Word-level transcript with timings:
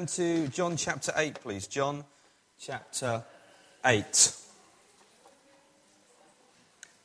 And 0.00 0.08
to 0.08 0.48
John 0.48 0.78
chapter 0.78 1.12
8, 1.14 1.42
please. 1.42 1.66
John 1.66 2.04
chapter 2.58 3.22
8. 3.84 4.34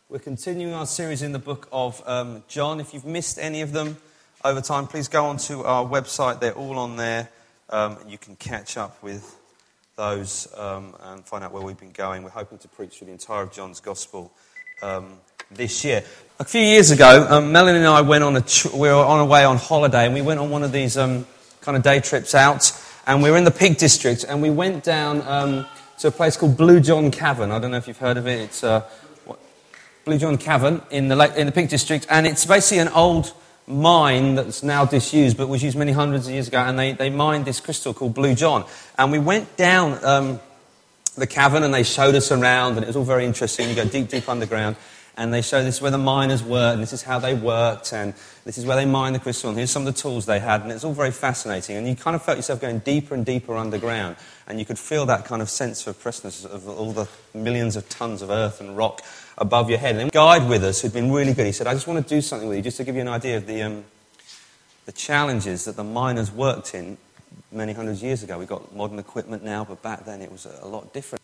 We're 0.07 0.19
continuing 0.19 0.73
our 0.73 0.85
series 0.85 1.21
in 1.21 1.33
the 1.33 1.39
book 1.39 1.67
of 1.73 2.01
um, 2.07 2.45
John. 2.47 2.79
If 2.79 2.93
you've 2.93 3.03
missed 3.03 3.37
any 3.37 3.59
of 3.59 3.73
them 3.73 3.97
over 4.45 4.61
time, 4.61 4.87
please 4.87 5.09
go 5.09 5.25
onto 5.25 5.63
our 5.63 5.85
website. 5.85 6.39
They're 6.39 6.53
all 6.53 6.79
on 6.79 6.95
there. 6.95 7.27
Um, 7.69 7.97
you 8.07 8.17
can 8.17 8.37
catch 8.37 8.77
up 8.77 9.03
with 9.03 9.37
those 9.97 10.47
um, 10.55 10.95
and 11.01 11.25
find 11.25 11.43
out 11.43 11.51
where 11.51 11.63
we've 11.63 11.77
been 11.77 11.91
going. 11.91 12.23
We're 12.23 12.29
hoping 12.29 12.59
to 12.59 12.69
preach 12.69 12.99
through 12.99 13.07
the 13.07 13.11
entire 13.11 13.43
of 13.43 13.51
John's 13.51 13.81
Gospel 13.81 14.31
um, 14.81 15.17
this 15.51 15.83
year. 15.83 16.01
A 16.39 16.45
few 16.45 16.61
years 16.61 16.91
ago, 16.91 17.27
um, 17.29 17.51
Melanie 17.51 17.79
and 17.79 17.87
I 17.87 17.99
went 17.99 18.23
on 18.23 18.37
a 18.37 18.41
tr- 18.41 18.69
we 18.69 18.87
were 18.87 18.93
on 18.93 19.19
our 19.19 19.25
way 19.25 19.43
on 19.43 19.57
holiday, 19.57 20.05
and 20.05 20.13
we 20.13 20.21
went 20.21 20.39
on 20.39 20.49
one 20.49 20.63
of 20.63 20.71
these 20.71 20.95
um, 20.95 21.25
kind 21.65 21.75
of 21.75 21.83
day 21.83 21.99
trips 21.99 22.35
out, 22.35 22.71
and 23.07 23.21
we 23.21 23.29
were 23.29 23.37
in 23.37 23.43
the 23.43 23.51
Peak 23.51 23.77
District, 23.77 24.25
and 24.27 24.41
we 24.41 24.49
went 24.49 24.83
down 24.83 25.21
um, 25.27 25.65
to 25.99 26.07
a 26.07 26.11
place 26.11 26.37
called 26.37 26.57
Blue 26.57 26.79
John 26.79 27.11
Cavern. 27.11 27.51
I 27.51 27.59
don't 27.59 27.71
know 27.71 27.77
if 27.77 27.87
you've 27.87 27.97
heard 27.97 28.17
of 28.17 28.27
it. 28.27 28.39
It's 28.41 28.63
uh, 28.63 28.81
what, 29.25 29.39
Blue 30.05 30.17
John 30.17 30.37
Cavern 30.37 30.81
in 30.89 31.07
the, 31.07 31.39
in 31.39 31.45
the 31.45 31.51
Peak 31.51 31.69
District, 31.69 32.05
and 32.09 32.25
it's 32.25 32.45
basically 32.45 32.79
an 32.79 32.89
old 32.89 33.33
mine 33.67 34.35
that's 34.35 34.63
now 34.63 34.85
disused, 34.85 35.37
but 35.37 35.47
was 35.47 35.63
used 35.63 35.77
many 35.77 35.91
hundreds 35.91 36.27
of 36.27 36.33
years 36.33 36.47
ago, 36.47 36.59
and 36.59 36.77
they, 36.77 36.91
they 36.93 37.09
mined 37.09 37.45
this 37.45 37.59
crystal 37.59 37.93
called 37.93 38.13
Blue 38.13 38.35
John. 38.35 38.65
And 38.97 39.11
we 39.11 39.19
went 39.19 39.55
down 39.57 40.03
um, 40.03 40.39
the 41.15 41.27
cavern, 41.27 41.63
and 41.63 41.73
they 41.73 41.83
showed 41.83 42.15
us 42.15 42.31
around, 42.31 42.75
and 42.75 42.83
it 42.83 42.87
was 42.87 42.95
all 42.95 43.03
very 43.03 43.25
interesting. 43.25 43.69
You 43.69 43.75
go 43.75 43.85
deep, 43.85 44.09
deep 44.09 44.27
underground, 44.29 44.75
and 45.17 45.33
they 45.33 45.41
show 45.41 45.63
this 45.63 45.75
is 45.75 45.81
where 45.81 45.91
the 45.91 45.97
miners 45.97 46.43
were, 46.43 46.73
and 46.73 46.81
this 46.81 46.93
is 46.93 47.01
how 47.01 47.19
they 47.19 47.33
worked, 47.33 47.93
and 47.93 48.13
this 48.43 48.57
is 48.57 48.65
where 48.65 48.75
they 48.75 48.85
mined 48.85 49.15
the 49.15 49.19
crystal, 49.19 49.49
and 49.49 49.57
here's 49.57 49.71
some 49.71 49.87
of 49.87 49.93
the 49.93 49.99
tools 49.99 50.25
they 50.25 50.39
had, 50.39 50.61
and 50.61 50.71
it's 50.71 50.83
all 50.83 50.93
very 50.93 51.11
fascinating. 51.11 51.77
And 51.77 51.87
you 51.87 51.95
kind 51.95 52.15
of 52.15 52.21
felt 52.21 52.37
yourself 52.37 52.59
going 52.59 52.79
deeper 52.79 53.15
and 53.15 53.25
deeper 53.25 53.55
underground, 53.55 54.17
and 54.47 54.59
you 54.59 54.65
could 54.65 54.77
feel 54.77 55.05
that 55.05 55.25
kind 55.25 55.41
of 55.41 55.49
sense 55.49 55.87
of 55.87 55.95
oppressiveness 55.95 56.43
of 56.43 56.67
all 56.67 56.91
the 56.91 57.07
millions 57.33 57.75
of 57.75 57.87
tons 57.87 58.21
of 58.21 58.29
earth 58.29 58.59
and 58.59 58.75
rock 58.75 59.01
above 59.37 59.69
your 59.69 59.79
head. 59.79 59.95
And 59.95 60.09
a 60.09 60.11
guide 60.11 60.49
with 60.49 60.63
us 60.63 60.81
who'd 60.81 60.93
been 60.93 61.11
really 61.11 61.33
good, 61.33 61.45
he 61.45 61.51
said, 61.51 61.67
I 61.67 61.73
just 61.73 61.87
want 61.87 62.05
to 62.05 62.15
do 62.15 62.21
something 62.21 62.49
with 62.49 62.57
you, 62.57 62.63
just 62.63 62.77
to 62.77 62.83
give 62.83 62.95
you 62.95 63.01
an 63.01 63.07
idea 63.07 63.37
of 63.37 63.47
the, 63.47 63.61
um, 63.63 63.85
the 64.85 64.91
challenges 64.91 65.65
that 65.65 65.75
the 65.77 65.83
miners 65.83 66.31
worked 66.31 66.75
in 66.75 66.97
many 67.51 67.73
hundreds 67.73 67.99
of 67.99 68.03
years 68.03 68.23
ago. 68.23 68.37
We've 68.37 68.47
got 68.47 68.75
modern 68.75 68.99
equipment 68.99 69.43
now, 69.43 69.63
but 69.63 69.81
back 69.81 70.05
then 70.05 70.21
it 70.21 70.31
was 70.31 70.45
a 70.45 70.67
lot 70.67 70.93
different. 70.93 71.21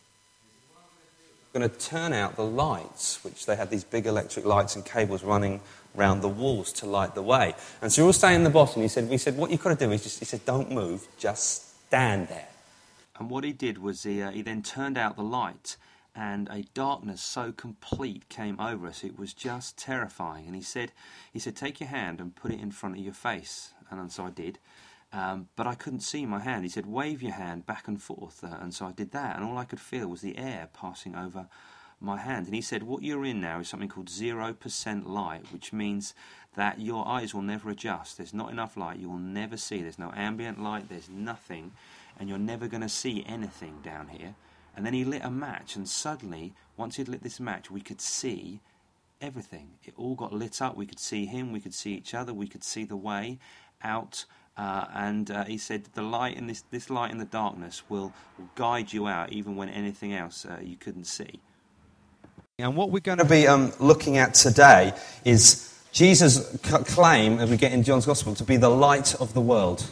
Going 1.53 1.69
to 1.69 1.77
turn 1.77 2.13
out 2.13 2.37
the 2.37 2.45
lights, 2.45 3.21
which 3.25 3.45
they 3.45 3.57
had 3.57 3.69
these 3.69 3.83
big 3.83 4.05
electric 4.05 4.45
lights 4.45 4.77
and 4.77 4.85
cables 4.85 5.21
running 5.21 5.59
around 5.97 6.21
the 6.21 6.29
walls 6.29 6.71
to 6.71 6.85
light 6.85 7.13
the 7.13 7.21
way. 7.21 7.53
And 7.81 7.91
so 7.91 8.01
we 8.01 8.05
are 8.05 8.07
all 8.07 8.13
staying 8.13 8.37
in 8.37 8.43
the 8.45 8.49
bottom. 8.49 8.81
He 8.81 8.87
said, 8.87 9.09
we 9.09 9.17
said, 9.17 9.35
what 9.35 9.51
you've 9.51 9.61
got 9.61 9.77
to 9.77 9.85
do 9.85 9.91
is 9.91 10.03
just, 10.03 10.19
he 10.19 10.25
said, 10.25 10.45
don't 10.45 10.71
move, 10.71 11.05
just 11.17 11.85
stand 11.87 12.29
there. 12.29 12.47
And 13.19 13.29
what 13.29 13.43
he 13.43 13.51
did 13.51 13.79
was 13.79 14.03
he, 14.03 14.21
uh, 14.21 14.31
he 14.31 14.41
then 14.41 14.63
turned 14.63 14.97
out 14.97 15.17
the 15.17 15.23
light, 15.23 15.75
and 16.15 16.47
a 16.49 16.63
darkness 16.73 17.21
so 17.21 17.51
complete 17.51 18.29
came 18.29 18.57
over 18.59 18.87
us. 18.87 19.03
It 19.03 19.19
was 19.19 19.33
just 19.33 19.77
terrifying. 19.77 20.45
And 20.45 20.55
he 20.55 20.61
said, 20.61 20.93
he 21.33 21.39
said, 21.39 21.57
take 21.57 21.81
your 21.81 21.89
hand 21.89 22.21
and 22.21 22.33
put 22.33 22.51
it 22.51 22.61
in 22.61 22.71
front 22.71 22.97
of 22.97 23.03
your 23.03 23.13
face. 23.13 23.73
And 23.89 24.09
so 24.09 24.25
I 24.25 24.29
did. 24.29 24.57
Um, 25.13 25.49
but 25.55 25.67
I 25.67 25.75
couldn't 25.75 26.01
see 26.01 26.25
my 26.25 26.39
hand. 26.39 26.63
He 26.63 26.69
said, 26.69 26.85
wave 26.85 27.21
your 27.21 27.33
hand 27.33 27.65
back 27.65 27.87
and 27.87 28.01
forth. 28.01 28.43
Uh, 28.43 28.57
and 28.61 28.73
so 28.73 28.85
I 28.85 28.91
did 28.91 29.11
that. 29.11 29.35
And 29.35 29.45
all 29.45 29.57
I 29.57 29.65
could 29.65 29.79
feel 29.79 30.07
was 30.07 30.21
the 30.21 30.37
air 30.37 30.69
passing 30.73 31.15
over 31.15 31.47
my 31.99 32.17
hand. 32.17 32.45
And 32.45 32.55
he 32.55 32.61
said, 32.61 32.83
what 32.83 33.03
you're 33.03 33.25
in 33.25 33.41
now 33.41 33.59
is 33.59 33.67
something 33.67 33.89
called 33.89 34.07
0% 34.07 35.05
light, 35.05 35.51
which 35.51 35.73
means 35.73 36.13
that 36.55 36.79
your 36.79 37.07
eyes 37.07 37.33
will 37.33 37.41
never 37.41 37.69
adjust. 37.69 38.17
There's 38.17 38.33
not 38.33 38.51
enough 38.51 38.77
light. 38.77 38.99
You 38.99 39.09
will 39.09 39.17
never 39.17 39.57
see. 39.57 39.81
There's 39.81 39.99
no 39.99 40.11
ambient 40.15 40.61
light. 40.63 40.87
There's 40.87 41.09
nothing. 41.09 41.73
And 42.17 42.29
you're 42.29 42.37
never 42.37 42.67
going 42.67 42.81
to 42.81 42.89
see 42.89 43.23
anything 43.27 43.79
down 43.83 44.07
here. 44.07 44.35
And 44.75 44.85
then 44.85 44.93
he 44.93 45.03
lit 45.03 45.23
a 45.23 45.29
match, 45.29 45.75
and 45.75 45.87
suddenly, 45.87 46.53
once 46.77 46.95
he'd 46.95 47.09
lit 47.09 47.23
this 47.23 47.39
match, 47.39 47.69
we 47.69 47.81
could 47.81 47.99
see 47.99 48.61
everything. 49.21 49.71
It 49.83 49.93
all 49.97 50.15
got 50.15 50.33
lit 50.33 50.61
up. 50.61 50.75
We 50.75 50.85
could 50.85 50.99
see 50.99 51.25
him, 51.25 51.51
we 51.51 51.59
could 51.59 51.73
see 51.73 51.93
each 51.93 52.13
other, 52.13 52.33
we 52.33 52.47
could 52.47 52.63
see 52.63 52.85
the 52.85 52.95
way 52.95 53.39
out. 53.83 54.25
Uh, 54.57 54.85
and 54.93 55.31
uh, 55.31 55.43
he 55.45 55.57
said, 55.57 55.85
"The 55.93 56.01
light 56.01 56.37
in 56.37 56.47
this, 56.47 56.63
this 56.71 56.89
light 56.89 57.11
in 57.11 57.17
the 57.17 57.25
darkness 57.25 57.83
will, 57.89 58.13
will 58.37 58.49
guide 58.55 58.91
you 58.91 59.07
out, 59.07 59.31
even 59.31 59.55
when 59.55 59.69
anything 59.69 60.13
else 60.13 60.45
uh, 60.45 60.59
you 60.61 60.75
couldn't 60.75 61.05
see." 61.05 61.39
And 62.59 62.75
what 62.75 62.91
we're 62.91 62.99
going 62.99 63.17
to 63.17 63.25
be 63.25 63.47
um, 63.47 63.71
looking 63.79 64.17
at 64.17 64.35
today 64.35 64.93
is 65.25 65.73
Jesus' 65.91 66.57
claim, 66.61 67.39
as 67.39 67.49
we 67.49 67.57
get 67.57 67.71
in 67.71 67.83
John's 67.83 68.05
Gospel, 68.05 68.35
to 68.35 68.43
be 68.43 68.57
the 68.57 68.69
light 68.69 69.15
of 69.15 69.33
the 69.33 69.41
world. 69.41 69.89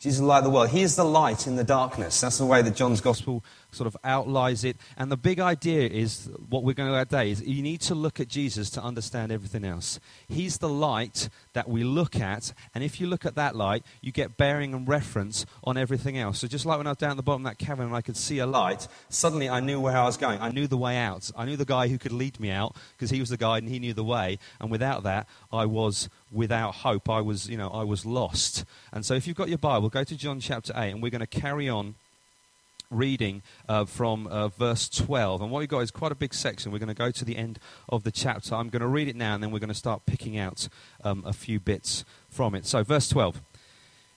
Jesus 0.00 0.16
is 0.16 0.20
the 0.20 0.26
light 0.26 0.38
of 0.38 0.44
the 0.44 0.50
world. 0.50 0.70
He 0.70 0.82
is 0.82 0.96
the 0.96 1.04
light 1.04 1.46
in 1.46 1.56
the 1.56 1.64
darkness. 1.64 2.20
That's 2.20 2.38
the 2.38 2.46
way 2.46 2.62
that 2.62 2.74
John's 2.74 3.02
Gospel 3.02 3.44
sort 3.72 3.86
of 3.86 3.96
outlines 4.04 4.64
it. 4.64 4.76
And 4.96 5.10
the 5.10 5.16
big 5.16 5.40
idea 5.40 5.88
is 5.88 6.30
what 6.48 6.64
we're 6.64 6.74
going 6.74 6.92
to 6.92 7.04
today 7.10 7.30
is 7.30 7.42
you 7.42 7.62
need 7.62 7.80
to 7.82 7.94
look 7.94 8.20
at 8.20 8.28
Jesus 8.28 8.70
to 8.70 8.82
understand 8.82 9.32
everything 9.32 9.64
else. 9.64 9.98
He's 10.28 10.58
the 10.58 10.68
light 10.68 11.28
that 11.52 11.68
we 11.68 11.82
look 11.82 12.16
at, 12.16 12.52
and 12.74 12.84
if 12.84 13.00
you 13.00 13.06
look 13.06 13.26
at 13.26 13.34
that 13.34 13.56
light, 13.56 13.84
you 14.00 14.12
get 14.12 14.36
bearing 14.36 14.74
and 14.74 14.86
reference 14.86 15.44
on 15.64 15.76
everything 15.76 16.18
else. 16.18 16.38
So 16.38 16.46
just 16.46 16.66
like 16.66 16.78
when 16.78 16.86
I 16.86 16.90
was 16.90 16.98
down 16.98 17.10
at 17.10 17.16
the 17.16 17.22
bottom 17.22 17.44
of 17.46 17.50
that 17.50 17.64
cavern 17.64 17.86
and 17.86 17.96
I 17.96 18.00
could 18.00 18.16
see 18.16 18.38
a 18.38 18.46
light, 18.46 18.86
suddenly 19.08 19.48
I 19.48 19.60
knew 19.60 19.80
where 19.80 19.96
I 19.96 20.04
was 20.04 20.16
going. 20.16 20.40
I 20.40 20.50
knew 20.50 20.66
the 20.66 20.76
way 20.76 20.96
out. 20.96 21.30
I 21.36 21.44
knew 21.44 21.56
the 21.56 21.64
guy 21.64 21.88
who 21.88 21.98
could 21.98 22.12
lead 22.12 22.38
me 22.38 22.50
out 22.50 22.76
because 22.96 23.10
he 23.10 23.20
was 23.20 23.30
the 23.30 23.36
guide 23.36 23.62
and 23.62 23.72
he 23.72 23.78
knew 23.78 23.94
the 23.94 24.04
way. 24.04 24.38
And 24.60 24.70
without 24.70 25.02
that, 25.02 25.26
I 25.52 25.66
was 25.66 26.08
without 26.30 26.76
hope. 26.76 27.08
I 27.08 27.20
was, 27.20 27.48
you 27.48 27.56
know, 27.56 27.68
I 27.68 27.82
was 27.82 28.06
lost. 28.06 28.64
And 28.92 29.04
so 29.04 29.14
if 29.14 29.26
you've 29.26 29.36
got 29.36 29.48
your 29.48 29.58
Bible, 29.58 29.88
go 29.88 30.04
to 30.04 30.16
John 30.16 30.40
chapter 30.40 30.72
8 30.76 30.90
and 30.92 31.02
we're 31.02 31.10
going 31.10 31.20
to 31.20 31.26
carry 31.26 31.68
on 31.68 31.96
reading 32.90 33.42
uh, 33.68 33.84
from 33.84 34.26
uh, 34.26 34.48
verse 34.48 34.88
12. 34.88 35.42
And 35.42 35.50
what 35.50 35.60
we've 35.60 35.68
got 35.68 35.80
is 35.80 35.90
quite 35.90 36.12
a 36.12 36.16
big 36.16 36.34
section. 36.34 36.72
We're 36.72 36.78
going 36.78 36.88
to 36.88 36.94
go 36.94 37.10
to 37.10 37.24
the 37.24 37.36
end 37.36 37.58
of 37.88 38.04
the 38.04 38.10
chapter. 38.10 38.54
I'm 38.54 38.68
going 38.68 38.82
to 38.82 38.88
read 38.88 39.08
it 39.08 39.16
now, 39.16 39.34
and 39.34 39.42
then 39.42 39.50
we're 39.50 39.60
going 39.60 39.68
to 39.68 39.74
start 39.74 40.06
picking 40.06 40.36
out 40.36 40.68
um, 41.04 41.22
a 41.24 41.32
few 41.32 41.60
bits 41.60 42.04
from 42.28 42.54
it. 42.54 42.66
So, 42.66 42.82
verse 42.82 43.08
12. 43.08 43.40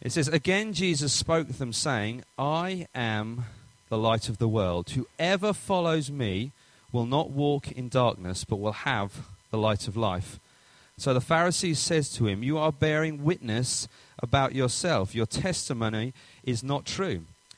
It 0.01 0.11
says, 0.11 0.27
Again, 0.27 0.73
Jesus 0.73 1.13
spoke 1.13 1.47
to 1.47 1.53
them, 1.53 1.71
saying, 1.71 2.23
I 2.37 2.87
am 2.93 3.45
the 3.89 3.97
light 3.97 4.27
of 4.27 4.37
the 4.37 4.49
world. 4.49 4.89
Whoever 4.89 5.53
follows 5.53 6.11
me 6.11 6.51
will 6.91 7.05
not 7.05 7.31
walk 7.31 7.71
in 7.71 7.89
darkness, 7.89 8.43
but 8.43 8.57
will 8.57 8.73
have 8.73 9.27
the 9.49 9.57
light 9.57 9.87
of 9.87 9.95
life. 9.95 10.39
So 10.97 11.13
the 11.13 11.21
Pharisees 11.21 11.79
says 11.79 12.09
to 12.15 12.27
him, 12.27 12.43
You 12.43 12.57
are 12.57 12.71
bearing 12.71 13.23
witness 13.23 13.87
about 14.19 14.53
yourself. 14.53 15.15
Your 15.15 15.25
testimony 15.25 16.13
is 16.43 16.63
not 16.63 16.85
true. 16.85 17.25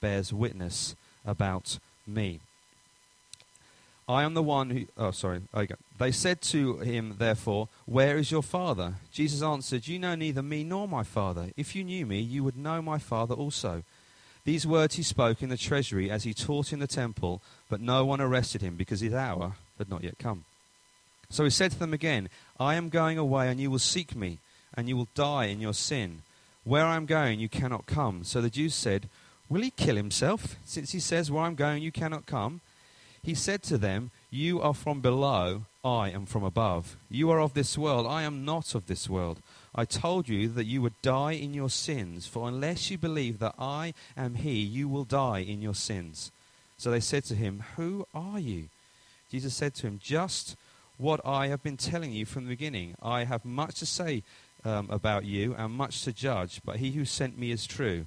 bears 0.00 0.32
witness 0.32 0.94
about 1.26 1.78
me. 2.06 2.40
I 4.06 4.24
am 4.24 4.34
the 4.34 4.42
one 4.42 4.70
who. 4.70 4.86
Oh, 4.98 5.12
sorry. 5.12 5.40
They 5.98 6.12
said 6.12 6.42
to 6.42 6.78
him, 6.78 7.16
therefore, 7.18 7.68
Where 7.86 8.18
is 8.18 8.30
your 8.30 8.42
father? 8.42 8.94
Jesus 9.12 9.42
answered, 9.42 9.88
You 9.88 9.98
know 9.98 10.14
neither 10.14 10.42
me 10.42 10.62
nor 10.62 10.86
my 10.86 11.04
father. 11.04 11.50
If 11.56 11.74
you 11.74 11.84
knew 11.84 12.04
me, 12.04 12.20
you 12.20 12.44
would 12.44 12.56
know 12.56 12.82
my 12.82 12.98
father 12.98 13.34
also. 13.34 13.82
These 14.44 14.66
words 14.66 14.96
he 14.96 15.02
spoke 15.02 15.42
in 15.42 15.48
the 15.48 15.56
treasury 15.56 16.10
as 16.10 16.24
he 16.24 16.34
taught 16.34 16.72
in 16.72 16.80
the 16.80 16.86
temple, 16.86 17.40
but 17.70 17.80
no 17.80 18.04
one 18.04 18.20
arrested 18.20 18.60
him 18.60 18.76
because 18.76 19.00
his 19.00 19.14
hour 19.14 19.54
had 19.78 19.88
not 19.88 20.04
yet 20.04 20.18
come. 20.18 20.44
So 21.30 21.44
he 21.44 21.50
said 21.50 21.70
to 21.72 21.78
them 21.78 21.94
again, 21.94 22.28
I 22.60 22.74
am 22.74 22.90
going 22.90 23.16
away, 23.16 23.48
and 23.48 23.58
you 23.58 23.70
will 23.70 23.78
seek 23.78 24.14
me, 24.14 24.38
and 24.74 24.86
you 24.86 24.98
will 24.98 25.08
die 25.14 25.46
in 25.46 25.60
your 25.60 25.72
sin. 25.72 26.22
Where 26.64 26.84
I 26.84 26.96
am 26.96 27.06
going, 27.06 27.40
you 27.40 27.48
cannot 27.48 27.86
come. 27.86 28.22
So 28.22 28.42
the 28.42 28.50
Jews 28.50 28.74
said, 28.74 29.08
Will 29.54 29.62
he 29.62 29.70
kill 29.70 29.94
himself, 29.94 30.56
since 30.64 30.90
he 30.90 30.98
says, 30.98 31.30
Where 31.30 31.44
I'm 31.44 31.54
going, 31.54 31.80
you 31.80 31.92
cannot 31.92 32.26
come? 32.26 32.60
He 33.22 33.36
said 33.36 33.62
to 33.62 33.78
them, 33.78 34.10
You 34.28 34.60
are 34.60 34.74
from 34.74 35.00
below, 35.00 35.66
I 35.84 36.10
am 36.10 36.26
from 36.26 36.42
above. 36.42 36.96
You 37.08 37.30
are 37.30 37.40
of 37.40 37.54
this 37.54 37.78
world, 37.78 38.04
I 38.04 38.24
am 38.24 38.44
not 38.44 38.74
of 38.74 38.88
this 38.88 39.08
world. 39.08 39.38
I 39.72 39.84
told 39.84 40.28
you 40.28 40.48
that 40.48 40.66
you 40.66 40.82
would 40.82 41.00
die 41.02 41.34
in 41.34 41.54
your 41.54 41.70
sins, 41.70 42.26
for 42.26 42.48
unless 42.48 42.90
you 42.90 42.98
believe 42.98 43.38
that 43.38 43.54
I 43.56 43.94
am 44.16 44.34
he, 44.34 44.54
you 44.54 44.88
will 44.88 45.04
die 45.04 45.38
in 45.38 45.62
your 45.62 45.76
sins. 45.76 46.32
So 46.76 46.90
they 46.90 46.98
said 46.98 47.22
to 47.26 47.36
him, 47.36 47.62
Who 47.76 48.08
are 48.12 48.40
you? 48.40 48.64
Jesus 49.30 49.54
said 49.54 49.76
to 49.76 49.86
him, 49.86 50.00
Just 50.02 50.56
what 50.98 51.24
I 51.24 51.46
have 51.46 51.62
been 51.62 51.76
telling 51.76 52.10
you 52.10 52.26
from 52.26 52.42
the 52.42 52.50
beginning. 52.50 52.96
I 53.00 53.22
have 53.22 53.44
much 53.44 53.76
to 53.76 53.86
say 53.86 54.24
um, 54.64 54.88
about 54.90 55.24
you, 55.24 55.54
and 55.56 55.72
much 55.72 56.02
to 56.02 56.12
judge, 56.12 56.60
but 56.64 56.78
he 56.78 56.90
who 56.90 57.04
sent 57.04 57.38
me 57.38 57.52
is 57.52 57.66
true, 57.68 58.06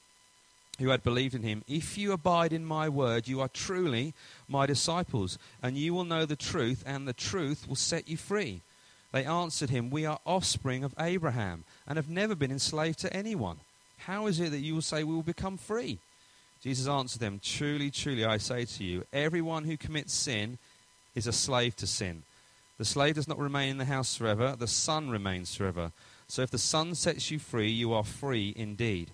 who 0.79 0.89
had 0.89 1.03
believed 1.03 1.35
in 1.35 1.43
him, 1.43 1.63
If 1.67 1.97
you 1.97 2.11
abide 2.11 2.53
in 2.53 2.65
my 2.65 2.89
word, 2.89 3.27
you 3.27 3.41
are 3.41 3.47
truly 3.47 4.13
my 4.47 4.65
disciples, 4.65 5.37
and 5.61 5.77
you 5.77 5.93
will 5.93 6.03
know 6.03 6.25
the 6.25 6.35
truth, 6.35 6.83
and 6.85 7.07
the 7.07 7.13
truth 7.13 7.67
will 7.67 7.75
set 7.75 8.09
you 8.09 8.17
free. 8.17 8.61
They 9.11 9.25
answered 9.25 9.69
him, 9.69 9.89
We 9.89 10.05
are 10.05 10.19
offspring 10.25 10.83
of 10.83 10.95
Abraham, 10.99 11.65
and 11.87 11.97
have 11.97 12.09
never 12.09 12.35
been 12.35 12.51
enslaved 12.51 12.99
to 12.99 13.13
anyone. 13.13 13.57
How 13.99 14.27
is 14.27 14.39
it 14.39 14.51
that 14.51 14.59
you 14.59 14.73
will 14.73 14.81
say 14.81 15.03
we 15.03 15.13
will 15.13 15.21
become 15.21 15.57
free? 15.57 15.99
Jesus 16.63 16.87
answered 16.87 17.19
them, 17.19 17.39
Truly, 17.43 17.91
truly, 17.91 18.23
I 18.23 18.37
say 18.37 18.65
to 18.65 18.83
you, 18.83 19.03
everyone 19.11 19.65
who 19.65 19.77
commits 19.77 20.13
sin 20.13 20.57
is 21.15 21.27
a 21.27 21.33
slave 21.33 21.75
to 21.77 21.87
sin. 21.87 22.23
The 22.77 22.85
slave 22.85 23.15
does 23.15 23.27
not 23.27 23.37
remain 23.37 23.69
in 23.69 23.77
the 23.77 23.85
house 23.85 24.15
forever, 24.15 24.55
the 24.57 24.67
son 24.67 25.09
remains 25.09 25.53
forever. 25.53 25.91
So 26.27 26.41
if 26.41 26.49
the 26.49 26.57
son 26.57 26.95
sets 26.95 27.29
you 27.29 27.39
free, 27.39 27.69
you 27.69 27.93
are 27.93 28.03
free 28.03 28.53
indeed. 28.55 29.11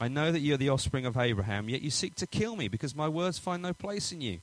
I 0.00 0.08
know 0.08 0.32
that 0.32 0.40
you 0.40 0.54
are 0.54 0.56
the 0.56 0.70
offspring 0.70 1.04
of 1.04 1.18
Abraham, 1.18 1.68
yet 1.68 1.82
you 1.82 1.90
seek 1.90 2.14
to 2.16 2.26
kill 2.26 2.56
me, 2.56 2.68
because 2.68 2.96
my 2.96 3.06
words 3.06 3.38
find 3.38 3.62
no 3.62 3.74
place 3.74 4.12
in 4.12 4.22
you. 4.22 4.38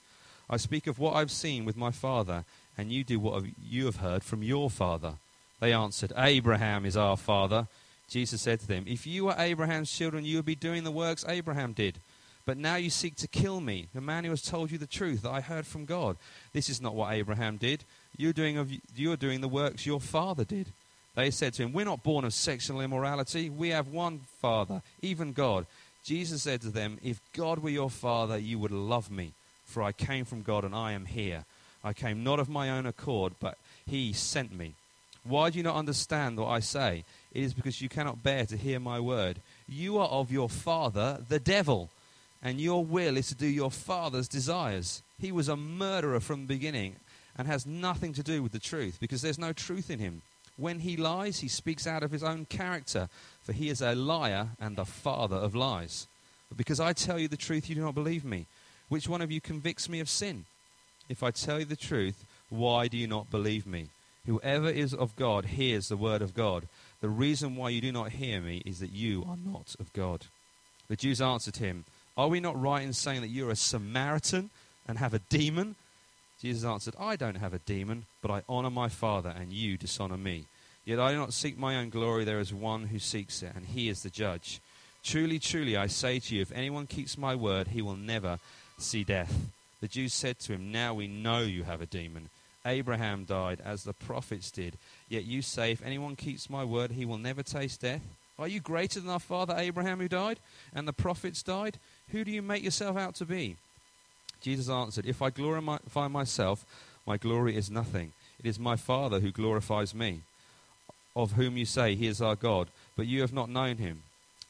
I 0.48 0.58
speak 0.58 0.86
of 0.86 1.00
what 1.00 1.16
I've 1.16 1.32
seen 1.32 1.66
with 1.66 1.76
my 1.76 1.90
father, 1.90 2.46
and 2.78 2.92
you 2.92 3.04
do 3.04 3.20
what 3.20 3.44
you 3.60 3.86
have 3.86 3.98
heard 3.98 4.24
from 4.24 4.44
your 4.44 4.70
father. 4.70 5.16
They 5.60 5.74
answered, 5.74 6.14
Abraham 6.16 6.86
is 6.86 6.96
our 6.96 7.18
father. 7.18 7.68
Jesus 8.08 8.42
said 8.42 8.60
to 8.60 8.68
them, 8.68 8.86
If 8.88 9.08
you 9.08 9.26
were 9.26 9.36
Abraham's 9.36 9.92
children, 9.92 10.24
you 10.24 10.38
would 10.38 10.46
be 10.46 10.56
doing 10.56 10.84
the 10.84 10.92
works 10.92 11.26
Abraham 11.28 11.74
did. 11.74 11.98
But 12.46 12.58
now 12.58 12.76
you 12.76 12.90
seek 12.90 13.16
to 13.18 13.28
kill 13.28 13.60
me, 13.60 13.88
the 13.94 14.00
man 14.00 14.24
who 14.24 14.30
has 14.30 14.44
told 14.44 14.72
you 14.72 14.78
the 14.78 14.88
truth 14.88 15.24
that 15.24 15.32
I 15.32 15.42
heard 15.42 15.66
from 15.66 15.86
God. 15.86 16.16
This 16.54 16.70
is 16.70 16.80
not 16.80 16.96
what 16.96 17.12
Abraham 17.12 17.58
did. 17.58 17.84
You're 18.16 18.32
doing, 18.32 18.80
you're 18.96 19.18
doing 19.18 19.42
the 19.42 19.50
works 19.50 19.86
your 19.86 20.00
father 20.00 20.46
did. 20.46 20.72
They 21.18 21.32
said 21.32 21.56
to 21.56 21.64
him, 21.64 21.74
We're 21.74 21.84
not 21.84 22.04
born 22.04 22.26
of 22.26 22.34
sexual 22.34 22.80
immorality. 22.80 23.50
We 23.50 23.70
have 23.70 23.88
one 23.88 24.22
Father, 24.40 24.84
even 25.02 25.34
God. 25.34 25.66
Jesus 26.04 26.44
said 26.44 26.62
to 26.62 26.70
them, 26.70 27.00
If 27.04 27.20
God 27.34 27.58
were 27.58 27.72
your 27.72 27.90
Father, 27.90 28.38
you 28.38 28.60
would 28.60 28.72
love 28.72 29.10
me, 29.10 29.34
for 29.66 29.82
I 29.82 29.94
came 29.94 30.26
from 30.26 30.44
God 30.44 30.64
and 30.64 30.76
I 30.76 30.92
am 30.92 31.06
here. 31.06 31.46
I 31.84 31.94
came 31.94 32.24
not 32.24 32.40
of 32.40 32.50
my 32.50 32.70
own 32.70 32.86
accord, 32.86 33.34
but 33.40 33.58
He 33.88 34.14
sent 34.14 34.56
me. 34.56 34.76
Why 35.24 35.50
do 35.50 35.58
you 35.58 35.64
not 35.64 35.76
understand 35.76 36.38
what 36.38 36.50
I 36.50 36.60
say? 36.60 37.04
It 37.34 37.42
is 37.42 37.56
because 37.56 37.82
you 37.82 37.90
cannot 37.90 38.22
bear 38.22 38.46
to 38.46 38.56
hear 38.56 38.80
my 38.80 39.00
word. 39.00 39.40
You 39.68 39.98
are 39.98 40.08
of 40.08 40.32
your 40.32 40.50
father, 40.50 41.18
the 41.28 41.40
devil 41.40 41.90
and 42.44 42.62
your 42.62 42.86
will 42.86 43.18
is 43.18 43.28
to 43.30 43.36
do 43.36 43.48
your 43.48 43.72
father's 43.72 44.28
desires. 44.28 45.02
He 45.20 45.32
was 45.32 45.50
a 45.50 45.58
murderer 45.58 46.20
from 46.20 46.42
the 46.42 46.54
beginning 46.54 46.98
and 47.36 47.48
has 47.48 47.66
nothing 47.66 48.14
to 48.14 48.24
do 48.24 48.44
with 48.44 48.52
the 48.52 48.60
truth 48.60 48.98
because 49.00 49.22
there's 49.22 49.40
no 49.40 49.54
truth 49.54 49.90
in 49.90 50.00
him. 50.00 50.22
When 50.58 50.80
he 50.80 50.98
lies, 50.98 51.40
he 51.40 51.48
speaks 51.48 51.88
out 51.88 52.04
of 52.04 52.12
his 52.12 52.24
own 52.24 52.46
character, 52.46 53.10
for 53.42 53.54
he 53.54 53.70
is 53.70 53.82
a 53.82 53.96
liar 53.96 54.50
and 54.60 54.76
the 54.76 54.86
father 54.86 55.36
of 55.36 55.56
lies. 55.56 56.08
But 56.50 56.58
because 56.58 56.80
I 56.80 56.94
tell 56.94 57.20
you 57.20 57.28
the 57.28 57.38
truth, 57.38 57.70
you 57.70 57.76
do 57.76 57.82
not 57.82 57.96
believe 57.96 58.26
me. 58.26 58.48
Which 58.90 59.08
one 59.08 59.22
of 59.22 59.32
you 59.32 59.40
convicts 59.40 59.88
me 59.88 60.00
of 60.00 60.10
sin? 60.10 60.46
If 61.10 61.24
I 61.24 61.32
tell 61.32 61.60
you 61.60 61.66
the 61.66 61.76
truth, 61.76 62.26
why 62.50 62.88
do 62.88 62.98
you 62.98 63.08
not 63.08 63.30
believe 63.30 63.68
me? 63.68 63.90
Whoever 64.26 64.70
is 64.70 64.94
of 64.94 65.16
God 65.16 65.46
hears 65.46 65.88
the 65.88 65.98
word 65.98 66.22
of 66.22 66.34
God. 66.34 66.68
The 67.00 67.10
reason 67.10 67.56
why 67.56 67.70
you 67.70 67.80
do 67.80 67.92
not 67.92 68.12
hear 68.12 68.42
me 68.42 68.62
is 68.66 68.80
that 68.80 68.92
you 68.92 69.26
are 69.28 69.38
not 69.38 69.76
of 69.80 69.94
God. 69.94 70.26
The 70.90 70.96
Jews 70.96 71.22
answered 71.22 71.58
him, 71.58 71.86
are 72.18 72.28
we 72.28 72.40
not 72.40 72.60
right 72.60 72.84
in 72.84 72.94
saying 72.94 73.22
that 73.22 73.30
you're 73.30 73.52
a 73.52 73.56
Samaritan 73.56 74.50
and 74.88 74.98
have 74.98 75.14
a 75.14 75.20
demon? 75.20 75.76
Jesus 76.42 76.64
answered, 76.64 76.96
I 77.00 77.16
don't 77.16 77.38
have 77.38 77.54
a 77.54 77.60
demon, 77.60 78.06
but 78.22 78.32
I 78.32 78.44
honor 78.48 78.70
my 78.70 78.90
Father, 78.90 79.34
and 79.36 79.52
you 79.52 79.78
dishonor 79.78 80.18
me. 80.18 80.46
Yet 80.86 81.00
I 81.00 81.12
do 81.12 81.18
not 81.18 81.34
seek 81.34 81.58
my 81.58 81.78
own 81.78 81.90
glory, 81.90 82.24
there 82.24 82.40
is 82.40 82.54
one 82.54 82.86
who 82.86 83.00
seeks 83.00 83.42
it, 83.44 83.54
and 83.56 83.66
he 83.66 83.90
is 83.90 84.04
the 84.04 84.10
judge. 84.10 84.62
Truly, 85.04 85.40
truly, 85.40 85.76
I 85.76 85.88
say 85.88 86.20
to 86.20 86.36
you, 86.36 86.42
if 86.42 86.52
anyone 86.52 86.88
keeps 86.88 87.18
my 87.18 87.34
word, 87.36 87.70
he 87.70 87.82
will 87.82 87.96
never 87.96 88.40
see 88.78 89.04
death. 89.04 89.34
The 89.82 89.88
Jews 89.88 90.14
said 90.14 90.40
to 90.40 90.54
him, 90.54 90.72
Now 90.72 90.94
we 90.94 91.08
know 91.08 91.40
you 91.40 91.64
have 91.64 91.82
a 91.82 91.86
demon. 91.86 92.30
Abraham 92.66 93.24
died 93.24 93.62
as 93.64 93.84
the 93.84 93.94
prophets 93.94 94.52
did. 94.52 94.78
Yet 95.10 95.26
you 95.26 95.42
say, 95.42 95.72
If 95.72 95.86
anyone 95.86 96.16
keeps 96.16 96.50
my 96.50 96.64
word, 96.64 96.92
he 96.92 97.06
will 97.06 97.18
never 97.18 97.44
taste 97.44 97.82
death. 97.82 98.02
Are 98.40 98.48
you 98.48 98.60
greater 98.60 99.00
than 99.00 99.10
our 99.10 99.20
father 99.20 99.56
Abraham 99.58 100.00
who 100.00 100.08
died, 100.08 100.40
and 100.74 100.88
the 100.88 100.94
prophets 100.94 101.42
died? 101.42 101.78
Who 102.10 102.24
do 102.24 102.32
you 102.32 102.42
make 102.42 102.64
yourself 102.64 102.98
out 102.98 103.16
to 103.16 103.26
be? 103.26 103.56
Jesus 104.42 104.70
answered, 104.70 105.06
If 105.06 105.22
I 105.22 105.30
glorify 105.30 106.08
myself, 106.08 106.66
my 107.06 107.18
glory 107.18 107.56
is 107.56 107.72
nothing. 107.72 108.14
It 108.40 108.46
is 108.46 108.60
my 108.60 108.76
Father 108.76 109.20
who 109.20 109.32
glorifies 109.32 109.96
me, 109.96 110.22
of 111.16 111.34
whom 111.34 111.58
you 111.58 111.66
say, 111.66 111.96
He 111.96 112.08
is 112.08 112.22
our 112.22 112.36
God, 112.36 112.68
but 112.96 113.08
you 113.08 113.22
have 113.22 113.34
not 113.34 113.50
known 113.50 113.78
him. 113.78 114.04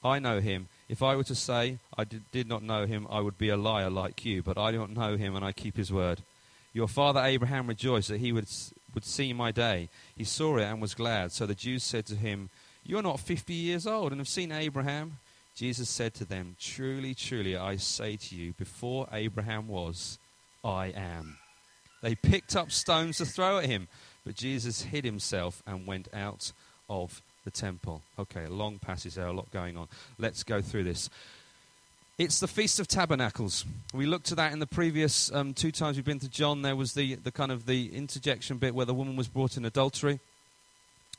I 0.03 0.19
know 0.19 0.39
him. 0.39 0.67
If 0.89 1.01
I 1.01 1.15
were 1.15 1.23
to 1.23 1.35
say 1.35 1.79
I 1.97 2.03
did 2.03 2.47
not 2.47 2.63
know 2.63 2.85
him, 2.85 3.07
I 3.09 3.19
would 3.19 3.37
be 3.37 3.49
a 3.49 3.57
liar 3.57 3.89
like 3.89 4.25
you, 4.25 4.43
but 4.43 4.57
I 4.57 4.71
do 4.71 4.77
not 4.77 4.91
know 4.91 5.17
him, 5.17 5.35
and 5.35 5.43
I 5.43 5.51
keep 5.51 5.75
his 5.75 5.91
word. 5.91 6.21
Your 6.73 6.87
father 6.87 7.21
Abraham 7.21 7.67
rejoiced 7.67 8.09
that 8.09 8.19
he 8.19 8.31
would, 8.31 8.47
would 8.93 9.05
see 9.05 9.33
my 9.33 9.51
day. 9.51 9.89
He 10.15 10.23
saw 10.23 10.57
it 10.57 10.63
and 10.63 10.81
was 10.81 10.93
glad. 10.93 11.31
So 11.31 11.45
the 11.45 11.55
Jews 11.55 11.83
said 11.83 12.05
to 12.07 12.15
him, 12.15 12.49
You 12.85 12.97
are 12.99 13.03
not 13.03 13.19
fifty 13.19 13.53
years 13.53 13.87
old, 13.87 14.11
and 14.11 14.19
have 14.19 14.27
seen 14.27 14.51
Abraham. 14.51 15.17
Jesus 15.57 15.89
said 15.89 16.13
to 16.13 16.23
them, 16.23 16.55
Truly, 16.59 17.15
truly, 17.15 17.57
I 17.57 17.77
say 17.77 18.15
to 18.15 18.35
you, 18.35 18.53
before 18.53 19.09
Abraham 19.11 19.67
was, 19.67 20.19
I 20.63 20.93
am. 20.95 21.37
They 22.03 22.13
picked 22.13 22.55
up 22.55 22.71
stones 22.71 23.17
to 23.17 23.25
throw 23.25 23.57
at 23.57 23.65
him, 23.65 23.87
but 24.23 24.35
Jesus 24.35 24.83
hid 24.83 25.03
himself 25.03 25.63
and 25.65 25.87
went 25.87 26.09
out 26.13 26.51
of 26.91 27.23
the 27.43 27.49
temple. 27.49 28.03
Okay, 28.19 28.43
a 28.43 28.51
long 28.51 28.77
passage 28.77 29.15
there, 29.15 29.25
a 29.25 29.33
lot 29.33 29.49
going 29.49 29.77
on. 29.77 29.87
Let's 30.19 30.43
go 30.43 30.61
through 30.61 30.83
this. 30.83 31.09
It's 32.19 32.39
the 32.39 32.47
Feast 32.47 32.79
of 32.79 32.87
Tabernacles. 32.87 33.65
We 33.95 34.05
looked 34.05 34.29
at 34.29 34.37
that 34.37 34.53
in 34.53 34.59
the 34.59 34.67
previous 34.67 35.31
um, 35.33 35.55
two 35.55 35.71
times 35.71 35.97
we've 35.97 36.05
been 36.05 36.19
to 36.19 36.29
John. 36.29 36.61
There 36.61 36.75
was 36.75 36.93
the, 36.93 37.15
the 37.15 37.31
kind 37.31 37.51
of 37.51 37.65
the 37.65 37.95
interjection 37.95 38.59
bit 38.59 38.75
where 38.75 38.85
the 38.85 38.93
woman 38.93 39.15
was 39.15 39.27
brought 39.27 39.57
in 39.57 39.65
adultery. 39.65 40.19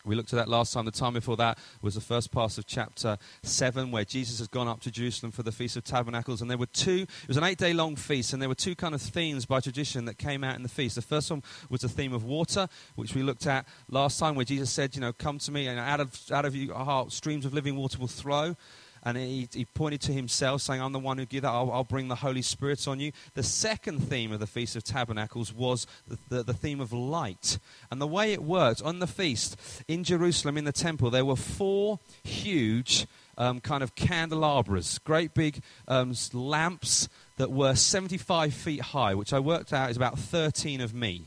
We 0.08 0.14
looked 0.14 0.32
at 0.32 0.36
that 0.36 0.48
last 0.48 0.72
time. 0.72 0.86
The 0.86 0.90
time 0.90 1.12
before 1.12 1.36
that 1.36 1.58
was 1.82 1.94
the 1.94 2.00
first 2.00 2.32
part 2.32 2.56
of 2.56 2.66
chapter 2.66 3.18
7, 3.42 3.90
where 3.90 4.04
Jesus 4.04 4.38
has 4.38 4.48
gone 4.48 4.66
up 4.66 4.80
to 4.80 4.90
Jerusalem 4.90 5.32
for 5.32 5.42
the 5.42 5.52
Feast 5.52 5.76
of 5.76 5.84
Tabernacles. 5.84 6.40
And 6.40 6.50
there 6.50 6.56
were 6.56 6.66
two, 6.66 7.06
it 7.22 7.28
was 7.28 7.36
an 7.36 7.44
eight 7.44 7.58
day 7.58 7.74
long 7.74 7.94
feast, 7.94 8.32
and 8.32 8.40
there 8.40 8.48
were 8.48 8.54
two 8.54 8.74
kind 8.74 8.94
of 8.94 9.02
themes 9.02 9.44
by 9.44 9.60
tradition 9.60 10.06
that 10.06 10.16
came 10.16 10.42
out 10.42 10.56
in 10.56 10.62
the 10.62 10.68
feast. 10.68 10.94
The 10.94 11.02
first 11.02 11.30
one 11.30 11.42
was 11.68 11.82
the 11.82 11.88
theme 11.88 12.14
of 12.14 12.24
water, 12.24 12.68
which 12.96 13.14
we 13.14 13.22
looked 13.22 13.46
at 13.46 13.66
last 13.90 14.18
time, 14.18 14.34
where 14.34 14.46
Jesus 14.46 14.70
said, 14.70 14.94
You 14.94 15.02
know, 15.02 15.12
come 15.12 15.38
to 15.40 15.52
me, 15.52 15.66
and 15.66 15.78
out 15.78 16.00
of, 16.00 16.18
out 16.32 16.46
of 16.46 16.56
your 16.56 16.74
heart, 16.74 17.12
streams 17.12 17.44
of 17.44 17.52
living 17.52 17.76
water 17.76 17.98
will 17.98 18.08
flow 18.08 18.56
and 19.04 19.16
he, 19.16 19.48
he, 19.52 19.64
pointed 19.64 20.00
to 20.02 20.12
himself, 20.12 20.62
saying, 20.62 20.80
I'm 20.80 20.92
the 20.92 20.98
one 20.98 21.18
who 21.18 21.26
give 21.26 21.42
that, 21.42 21.50
I'll, 21.50 21.70
I'll, 21.70 21.84
bring 21.84 22.08
the 22.08 22.16
Holy 22.16 22.42
Spirit 22.42 22.86
on 22.88 23.00
you. 23.00 23.12
The 23.34 23.42
second 23.42 24.00
theme 24.00 24.32
of 24.32 24.40
the 24.40 24.46
Feast 24.46 24.76
of 24.76 24.84
Tabernacles 24.84 25.52
was 25.52 25.86
the, 26.06 26.18
the, 26.28 26.42
the, 26.42 26.54
theme 26.54 26.80
of 26.80 26.92
light. 26.92 27.58
And 27.90 28.00
the 28.00 28.06
way 28.06 28.32
it 28.32 28.42
worked 28.42 28.82
on 28.82 28.98
the 28.98 29.06
feast 29.06 29.56
in 29.86 30.04
Jerusalem, 30.04 30.58
in 30.58 30.64
the 30.64 30.72
temple, 30.72 31.10
there 31.10 31.24
were 31.24 31.36
four 31.36 31.98
huge 32.22 33.06
um, 33.38 33.60
kind 33.60 33.82
of 33.82 33.94
candelabras, 33.94 34.98
great 34.98 35.32
big 35.32 35.62
um, 35.86 36.14
lamps 36.32 37.08
that 37.36 37.50
were 37.50 37.74
75 37.74 38.52
feet 38.52 38.80
high, 38.80 39.14
which 39.14 39.32
I 39.32 39.38
worked 39.38 39.72
out 39.72 39.90
is 39.90 39.96
about 39.96 40.18
13 40.18 40.80
of 40.80 40.92
me. 40.92 41.22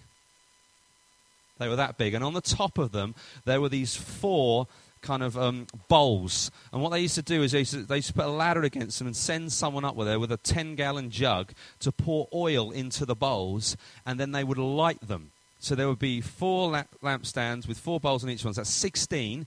They 1.57 1.69
were 1.69 1.75
that 1.77 1.97
big. 1.97 2.13
And 2.13 2.23
on 2.23 2.33
the 2.33 2.41
top 2.41 2.77
of 2.77 2.91
them, 2.91 3.15
there 3.45 3.61
were 3.61 3.69
these 3.69 3.95
four 3.95 4.67
kind 5.01 5.23
of 5.23 5.37
um, 5.37 5.67
bowls. 5.87 6.51
And 6.71 6.81
what 6.81 6.89
they 6.89 6.99
used 6.99 7.15
to 7.15 7.21
do 7.21 7.43
is 7.43 7.51
they 7.51 7.59
used 7.59 7.73
to, 7.73 7.83
they 7.83 7.97
used 7.97 8.09
to 8.09 8.13
put 8.13 8.25
a 8.25 8.29
ladder 8.29 8.63
against 8.63 8.99
them 8.99 9.07
and 9.07 9.15
send 9.15 9.51
someone 9.51 9.85
up 9.85 9.95
with 9.95 10.07
there 10.07 10.19
with 10.19 10.31
a 10.31 10.37
10 10.37 10.75
gallon 10.75 11.09
jug 11.09 11.51
to 11.79 11.91
pour 11.91 12.27
oil 12.33 12.71
into 12.71 13.05
the 13.05 13.15
bowls, 13.15 13.75
and 14.05 14.19
then 14.19 14.31
they 14.31 14.43
would 14.43 14.57
light 14.57 15.01
them. 15.07 15.31
So 15.59 15.75
there 15.75 15.87
would 15.87 15.99
be 15.99 16.21
four 16.21 16.71
lamp- 16.71 16.97
lampstands 17.03 17.67
with 17.67 17.77
four 17.77 17.99
bowls 17.99 18.23
on 18.23 18.29
each 18.29 18.43
one. 18.43 18.53
So 18.53 18.61
that's 18.61 18.69
16 18.69 19.45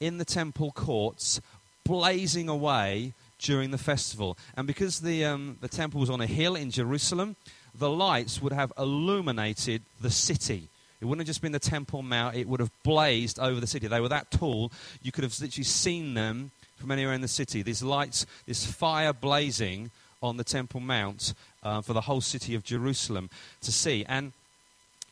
in 0.00 0.18
the 0.18 0.24
temple 0.24 0.72
courts, 0.72 1.40
blazing 1.84 2.48
away 2.48 3.12
during 3.38 3.70
the 3.70 3.78
festival. 3.78 4.38
And 4.56 4.66
because 4.66 5.00
the, 5.00 5.24
um, 5.24 5.58
the 5.60 5.68
temple 5.68 6.00
was 6.00 6.10
on 6.10 6.20
a 6.20 6.26
hill 6.26 6.54
in 6.56 6.70
Jerusalem, 6.70 7.36
the 7.74 7.90
lights 7.90 8.40
would 8.40 8.52
have 8.52 8.72
illuminated 8.78 9.82
the 10.00 10.10
city. 10.10 10.68
It 11.00 11.06
wouldn't 11.06 11.20
have 11.20 11.26
just 11.26 11.42
been 11.42 11.52
the 11.52 11.58
Temple 11.58 12.02
Mount, 12.02 12.36
it 12.36 12.46
would 12.46 12.60
have 12.60 12.70
blazed 12.82 13.38
over 13.38 13.58
the 13.60 13.66
city. 13.66 13.86
They 13.86 14.00
were 14.00 14.08
that 14.08 14.30
tall, 14.30 14.70
you 15.02 15.12
could 15.12 15.24
have 15.24 15.38
literally 15.40 15.64
seen 15.64 16.14
them 16.14 16.50
from 16.76 16.90
anywhere 16.90 17.14
in 17.14 17.20
the 17.20 17.28
city. 17.28 17.62
These 17.62 17.82
lights, 17.82 18.26
this 18.46 18.66
fire 18.66 19.12
blazing 19.12 19.90
on 20.22 20.36
the 20.36 20.44
Temple 20.44 20.80
Mount 20.80 21.34
uh, 21.62 21.80
for 21.80 21.92
the 21.92 22.02
whole 22.02 22.20
city 22.20 22.54
of 22.54 22.64
Jerusalem 22.64 23.30
to 23.62 23.72
see. 23.72 24.04
And 24.08 24.32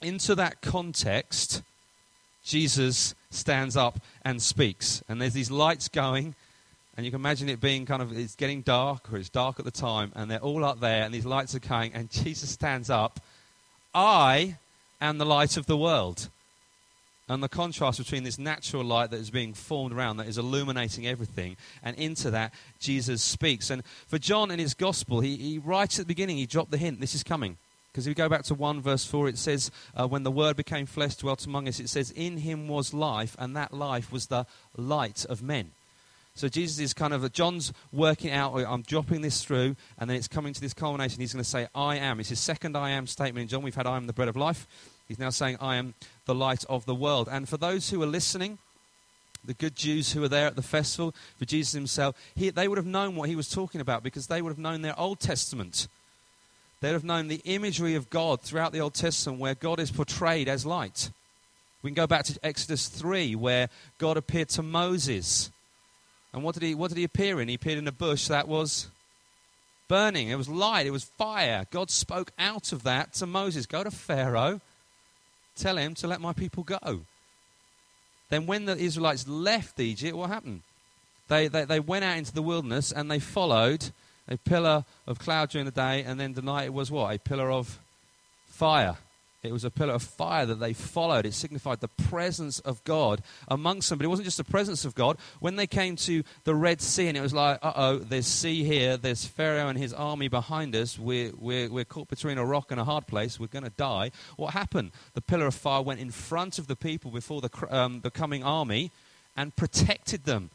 into 0.02 0.34
that 0.34 0.60
context, 0.60 1.62
Jesus 2.44 3.14
stands 3.30 3.76
up 3.76 4.00
and 4.24 4.40
speaks. 4.40 5.02
And 5.08 5.20
there's 5.20 5.34
these 5.34 5.50
lights 5.50 5.88
going, 5.88 6.34
and 6.96 7.04
you 7.04 7.12
can 7.12 7.20
imagine 7.20 7.48
it 7.48 7.60
being 7.60 7.86
kind 7.86 8.02
of, 8.02 8.16
it's 8.16 8.34
getting 8.34 8.62
dark, 8.62 9.12
or 9.12 9.18
it's 9.18 9.28
dark 9.28 9.58
at 9.58 9.64
the 9.64 9.70
time, 9.70 10.12
and 10.14 10.30
they're 10.30 10.40
all 10.40 10.64
up 10.64 10.80
there, 10.80 11.04
and 11.04 11.12
these 11.12 11.26
lights 11.26 11.54
are 11.54 11.60
going, 11.60 11.92
and 11.92 12.10
Jesus 12.10 12.50
stands 12.50 12.90
up. 12.90 13.20
I 13.94 14.56
am 15.00 15.18
the 15.18 15.26
light 15.26 15.56
of 15.56 15.66
the 15.66 15.76
world. 15.76 16.28
And 17.28 17.42
the 17.42 17.48
contrast 17.48 17.98
between 17.98 18.24
this 18.24 18.38
natural 18.38 18.82
light 18.82 19.10
that 19.10 19.20
is 19.20 19.30
being 19.30 19.52
formed 19.52 19.92
around, 19.92 20.16
that 20.16 20.28
is 20.28 20.38
illuminating 20.38 21.06
everything, 21.06 21.58
and 21.82 21.94
into 21.98 22.30
that, 22.30 22.54
Jesus 22.80 23.22
speaks. 23.22 23.68
And 23.68 23.84
for 24.06 24.18
John 24.18 24.50
in 24.50 24.58
his 24.58 24.72
gospel, 24.72 25.20
he, 25.20 25.36
he 25.36 25.58
writes 25.58 25.98
at 25.98 26.06
the 26.06 26.14
beginning, 26.14 26.38
he 26.38 26.46
dropped 26.46 26.70
the 26.70 26.78
hint, 26.78 27.00
this 27.00 27.14
is 27.14 27.22
coming. 27.22 27.58
Because 27.92 28.06
if 28.06 28.12
we 28.12 28.14
go 28.14 28.28
back 28.30 28.44
to 28.44 28.54
1 28.54 28.80
verse 28.80 29.04
4, 29.04 29.28
it 29.28 29.38
says, 29.38 29.70
uh, 29.94 30.06
When 30.06 30.22
the 30.22 30.30
Word 30.30 30.56
became 30.56 30.86
flesh, 30.86 31.16
dwelt 31.16 31.44
among 31.44 31.68
us, 31.68 31.80
it 31.80 31.88
says, 31.88 32.10
In 32.12 32.38
him 32.38 32.66
was 32.66 32.94
life, 32.94 33.36
and 33.38 33.54
that 33.56 33.74
life 33.74 34.10
was 34.10 34.26
the 34.26 34.46
light 34.76 35.26
of 35.26 35.42
men. 35.42 35.72
So 36.38 36.48
Jesus 36.48 36.78
is 36.78 36.94
kind 36.94 37.12
of, 37.12 37.32
John's 37.32 37.72
working 37.92 38.30
out, 38.30 38.54
I'm 38.54 38.82
dropping 38.82 39.22
this 39.22 39.42
through, 39.42 39.74
and 39.98 40.08
then 40.08 40.16
it's 40.16 40.28
coming 40.28 40.52
to 40.52 40.60
this 40.60 40.72
culmination. 40.72 41.20
He's 41.20 41.32
going 41.32 41.42
to 41.42 41.50
say, 41.50 41.66
I 41.74 41.96
am. 41.96 42.20
It's 42.20 42.28
his 42.28 42.38
second 42.38 42.76
I 42.76 42.90
am 42.90 43.08
statement 43.08 43.42
in 43.42 43.48
John. 43.48 43.62
We've 43.62 43.74
had, 43.74 43.88
I 43.88 43.96
am 43.96 44.06
the 44.06 44.12
bread 44.12 44.28
of 44.28 44.36
life. 44.36 44.68
He's 45.08 45.18
now 45.18 45.30
saying, 45.30 45.56
I 45.60 45.74
am 45.74 45.94
the 46.26 46.36
light 46.36 46.64
of 46.68 46.86
the 46.86 46.94
world. 46.94 47.28
And 47.28 47.48
for 47.48 47.56
those 47.56 47.90
who 47.90 48.00
are 48.04 48.06
listening, 48.06 48.58
the 49.44 49.52
good 49.52 49.74
Jews 49.74 50.12
who 50.12 50.20
were 50.20 50.28
there 50.28 50.46
at 50.46 50.54
the 50.54 50.62
festival, 50.62 51.12
for 51.40 51.44
Jesus 51.44 51.72
himself, 51.72 52.14
he, 52.36 52.50
they 52.50 52.68
would 52.68 52.78
have 52.78 52.86
known 52.86 53.16
what 53.16 53.28
he 53.28 53.34
was 53.34 53.50
talking 53.50 53.80
about 53.80 54.04
because 54.04 54.28
they 54.28 54.40
would 54.40 54.50
have 54.50 54.58
known 54.58 54.82
their 54.82 54.96
Old 54.96 55.18
Testament. 55.18 55.88
They'd 56.80 56.92
have 56.92 57.02
known 57.02 57.26
the 57.26 57.42
imagery 57.46 57.96
of 57.96 58.10
God 58.10 58.42
throughout 58.42 58.72
the 58.72 58.78
Old 58.78 58.94
Testament 58.94 59.40
where 59.40 59.56
God 59.56 59.80
is 59.80 59.90
portrayed 59.90 60.46
as 60.46 60.64
light. 60.64 61.10
We 61.82 61.90
can 61.90 61.96
go 61.96 62.06
back 62.06 62.26
to 62.26 62.38
Exodus 62.44 62.86
3 62.86 63.34
where 63.34 63.70
God 63.98 64.16
appeared 64.16 64.50
to 64.50 64.62
Moses. 64.62 65.50
And 66.32 66.42
what 66.42 66.54
did 66.54 66.62
he, 66.62 66.74
what 66.74 66.88
did 66.88 66.98
he 66.98 67.04
appear 67.04 67.40
in? 67.40 67.48
He 67.48 67.54
appeared 67.54 67.78
in 67.78 67.88
a 67.88 67.92
bush 67.92 68.28
that 68.28 68.48
was 68.48 68.88
burning. 69.88 70.28
It 70.28 70.36
was 70.36 70.48
light. 70.48 70.86
It 70.86 70.90
was 70.90 71.04
fire. 71.04 71.66
God 71.70 71.90
spoke 71.90 72.32
out 72.38 72.72
of 72.72 72.82
that 72.82 73.14
to 73.14 73.26
Moses. 73.26 73.66
Go 73.66 73.82
to 73.82 73.90
Pharaoh 73.90 74.60
Tell 75.58 75.76
him 75.76 75.94
to 75.96 76.06
let 76.06 76.20
my 76.20 76.32
people 76.32 76.62
go. 76.62 77.00
Then, 78.30 78.46
when 78.46 78.66
the 78.66 78.76
Israelites 78.76 79.26
left 79.26 79.80
Egypt, 79.80 80.16
what 80.16 80.30
happened? 80.30 80.62
They, 81.26 81.48
they, 81.48 81.64
they 81.64 81.80
went 81.80 82.04
out 82.04 82.16
into 82.16 82.32
the 82.32 82.42
wilderness 82.42 82.92
and 82.92 83.10
they 83.10 83.18
followed 83.18 83.90
a 84.28 84.36
pillar 84.36 84.84
of 85.06 85.18
cloud 85.18 85.50
during 85.50 85.64
the 85.64 85.72
day, 85.72 86.04
and 86.04 86.20
then 86.20 86.34
the 86.34 86.42
night 86.42 86.66
it 86.66 86.72
was 86.72 86.90
what? 86.90 87.14
A 87.14 87.18
pillar 87.18 87.50
of 87.50 87.80
fire. 88.46 88.96
It 89.44 89.52
was 89.52 89.64
a 89.64 89.70
pillar 89.70 89.94
of 89.94 90.02
fire 90.02 90.46
that 90.46 90.58
they 90.58 90.72
followed. 90.72 91.24
It 91.24 91.32
signified 91.32 91.80
the 91.80 91.88
presence 91.88 92.58
of 92.58 92.82
God 92.82 93.22
amongst 93.46 93.88
them. 93.88 93.98
But 93.98 94.04
it 94.04 94.08
wasn't 94.08 94.26
just 94.26 94.36
the 94.36 94.44
presence 94.44 94.84
of 94.84 94.96
God. 94.96 95.16
When 95.38 95.54
they 95.54 95.68
came 95.68 95.94
to 95.96 96.24
the 96.42 96.56
Red 96.56 96.80
Sea 96.80 97.06
and 97.06 97.16
it 97.16 97.20
was 97.20 97.32
like, 97.32 97.60
uh 97.62 97.72
oh, 97.76 97.98
there's 97.98 98.26
sea 98.26 98.64
here, 98.64 98.96
there's 98.96 99.24
Pharaoh 99.24 99.68
and 99.68 99.78
his 99.78 99.92
army 99.92 100.26
behind 100.26 100.74
us, 100.74 100.98
we're, 100.98 101.30
we're, 101.38 101.70
we're 101.70 101.84
caught 101.84 102.08
between 102.08 102.36
a 102.36 102.44
rock 102.44 102.72
and 102.72 102.80
a 102.80 102.84
hard 102.84 103.06
place, 103.06 103.38
we're 103.38 103.46
going 103.46 103.64
to 103.64 103.70
die. 103.70 104.10
What 104.36 104.54
happened? 104.54 104.90
The 105.14 105.22
pillar 105.22 105.46
of 105.46 105.54
fire 105.54 105.82
went 105.82 106.00
in 106.00 106.10
front 106.10 106.58
of 106.58 106.66
the 106.66 106.76
people 106.76 107.12
before 107.12 107.40
the, 107.40 107.50
um, 107.70 108.00
the 108.00 108.10
coming 108.10 108.42
army 108.42 108.90
and 109.36 109.54
protected 109.54 110.24
them. 110.24 110.50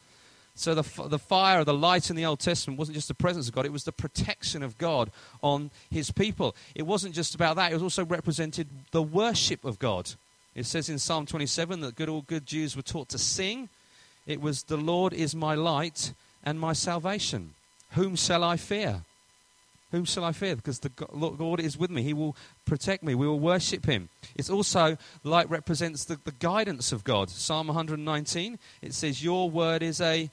So 0.56 0.74
the, 0.74 1.08
the 1.08 1.18
fire, 1.18 1.64
the 1.64 1.74
light 1.74 2.10
in 2.10 2.16
the 2.16 2.24
Old 2.24 2.38
Testament 2.38 2.78
wasn't 2.78 2.94
just 2.94 3.08
the 3.08 3.14
presence 3.14 3.48
of 3.48 3.54
God, 3.54 3.66
it 3.66 3.72
was 3.72 3.84
the 3.84 3.92
protection 3.92 4.62
of 4.62 4.78
God 4.78 5.10
on 5.42 5.70
his 5.90 6.12
people. 6.12 6.54
It 6.74 6.84
wasn't 6.84 7.14
just 7.14 7.34
about 7.34 7.56
that, 7.56 7.72
it 7.72 7.74
was 7.74 7.82
also 7.82 8.04
represented 8.04 8.68
the 8.92 9.02
worship 9.02 9.64
of 9.64 9.78
God. 9.78 10.10
It 10.54 10.66
says 10.66 10.88
in 10.88 10.98
Psalm 10.98 11.26
27 11.26 11.80
that 11.80 11.96
good, 11.96 12.08
all 12.08 12.22
good 12.22 12.46
Jews 12.46 12.76
were 12.76 12.82
taught 12.82 13.08
to 13.08 13.18
sing. 13.18 13.68
It 14.26 14.40
was, 14.40 14.62
The 14.62 14.76
Lord 14.76 15.12
is 15.12 15.34
my 15.34 15.54
light 15.54 16.12
and 16.44 16.60
my 16.60 16.72
salvation. 16.72 17.54
Whom 17.92 18.14
shall 18.14 18.44
I 18.44 18.56
fear? 18.56 19.02
Whom 19.90 20.04
shall 20.04 20.24
I 20.24 20.32
fear? 20.32 20.56
Because 20.56 20.80
the 20.80 20.90
Lord 21.12 21.60
is 21.60 21.76
with 21.76 21.90
me. 21.90 22.02
He 22.02 22.12
will 22.12 22.36
protect 22.64 23.02
me. 23.02 23.14
We 23.14 23.26
will 23.26 23.38
worship 23.38 23.86
him. 23.86 24.08
It's 24.34 24.50
also, 24.50 24.96
light 25.22 25.48
represents 25.50 26.04
the, 26.04 26.18
the 26.24 26.32
guidance 26.32 26.90
of 26.90 27.04
God. 27.04 27.30
Psalm 27.30 27.68
119, 27.68 28.58
it 28.82 28.94
says, 28.94 29.22
Your 29.22 29.50
word 29.50 29.82
is 29.82 30.00
a 30.00 30.30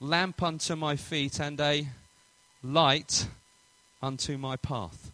lamp 0.00 0.42
unto 0.42 0.74
my 0.74 0.96
feet 0.96 1.38
and 1.38 1.60
a 1.60 1.86
light 2.62 3.28
unto 4.02 4.36
my 4.38 4.56
path. 4.56 5.12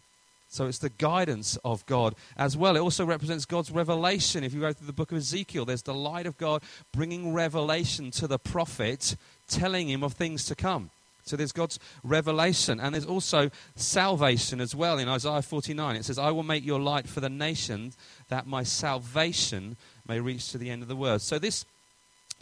So 0.49 0.65
it's 0.65 0.77
the 0.79 0.89
guidance 0.89 1.57
of 1.63 1.85
God 1.85 2.15
as 2.37 2.55
well. 2.55 2.77
It 2.77 2.79
also 2.79 3.05
represents 3.05 3.45
God's 3.45 3.69
revelation. 3.69 4.43
If 4.43 4.53
you 4.53 4.61
go 4.61 4.71
through 4.71 4.87
the 4.87 4.93
book 4.93 5.11
of 5.11 5.17
Ezekiel, 5.17 5.65
there's 5.65 5.83
the 5.83 5.93
light 5.93 6.25
of 6.25 6.37
God 6.37 6.63
bringing 6.93 7.33
revelation 7.33 8.11
to 8.11 8.27
the 8.27 8.39
prophet, 8.39 9.17
telling 9.49 9.89
him 9.89 10.03
of 10.03 10.13
things 10.13 10.45
to 10.45 10.55
come. 10.55 10.89
So 11.25 11.35
there's 11.35 11.51
God's 11.51 11.79
revelation. 12.03 12.79
And 12.79 12.95
there's 12.95 13.05
also 13.05 13.51
salvation 13.75 14.61
as 14.61 14.73
well. 14.73 14.97
In 14.97 15.09
Isaiah 15.09 15.41
49, 15.41 15.97
it 15.97 16.05
says, 16.05 16.17
I 16.17 16.31
will 16.31 16.43
make 16.43 16.65
your 16.65 16.79
light 16.79 17.07
for 17.07 17.19
the 17.19 17.29
nations 17.29 17.97
that 18.29 18.47
my 18.47 18.63
salvation 18.63 19.75
may 20.07 20.21
reach 20.21 20.51
to 20.53 20.57
the 20.57 20.69
end 20.69 20.81
of 20.81 20.87
the 20.87 20.95
world. 20.95 21.21
So 21.21 21.37
this 21.37 21.65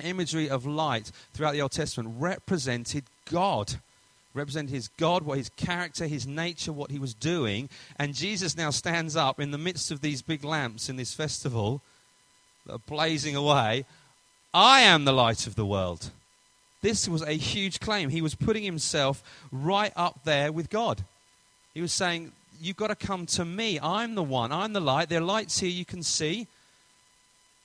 imagery 0.04 0.50
of 0.50 0.66
light 0.66 1.12
throughout 1.34 1.54
the 1.54 1.62
Old 1.62 1.72
Testament 1.72 2.16
represented 2.20 3.04
God. 3.30 3.76
Represented 4.34 4.72
his 4.72 4.90
God, 4.90 5.24
what 5.24 5.38
his 5.38 5.50
character, 5.56 6.08
his 6.08 6.28
nature, 6.28 6.74
what 6.74 6.92
he 6.92 7.00
was 7.00 7.14
doing. 7.14 7.70
And 7.98 8.14
Jesus 8.14 8.58
now 8.58 8.70
stands 8.70 9.16
up 9.16 9.40
in 9.40 9.52
the 9.52 9.58
midst 9.58 9.92
of 9.92 10.02
these 10.02 10.22
big 10.22 10.44
lamps 10.44 10.90
in 10.90 10.98
this 10.98 11.14
festival 11.14 11.82
that 12.66 12.74
are 12.74 12.80
blazing 12.80 13.36
away. 13.36 13.86
I 14.54 14.82
am 14.82 15.06
the 15.06 15.14
light 15.14 15.48
of 15.48 15.56
the 15.56 15.66
world. 15.66 16.12
This 16.82 17.08
was 17.08 17.22
a 17.22 17.34
huge 17.34 17.80
claim. 17.80 18.10
He 18.10 18.22
was 18.22 18.36
putting 18.36 18.64
himself 18.64 19.24
right 19.52 19.92
up 19.96 20.20
there 20.24 20.52
with 20.52 20.70
God. 20.70 21.04
He 21.74 21.82
was 21.82 21.92
saying, 21.92 22.32
You've 22.62 22.78
got 22.78 22.88
to 22.88 22.96
come 22.96 23.26
to 23.28 23.44
me. 23.44 23.80
I'm 23.82 24.16
the 24.16 24.24
one. 24.24 24.52
I'm 24.52 24.74
the 24.74 24.80
light. 24.80 25.10
There 25.10 25.20
are 25.20 25.26
lights 25.26 25.60
here 25.60 25.70
you 25.70 25.84
can 25.84 26.04
see. 26.04 26.48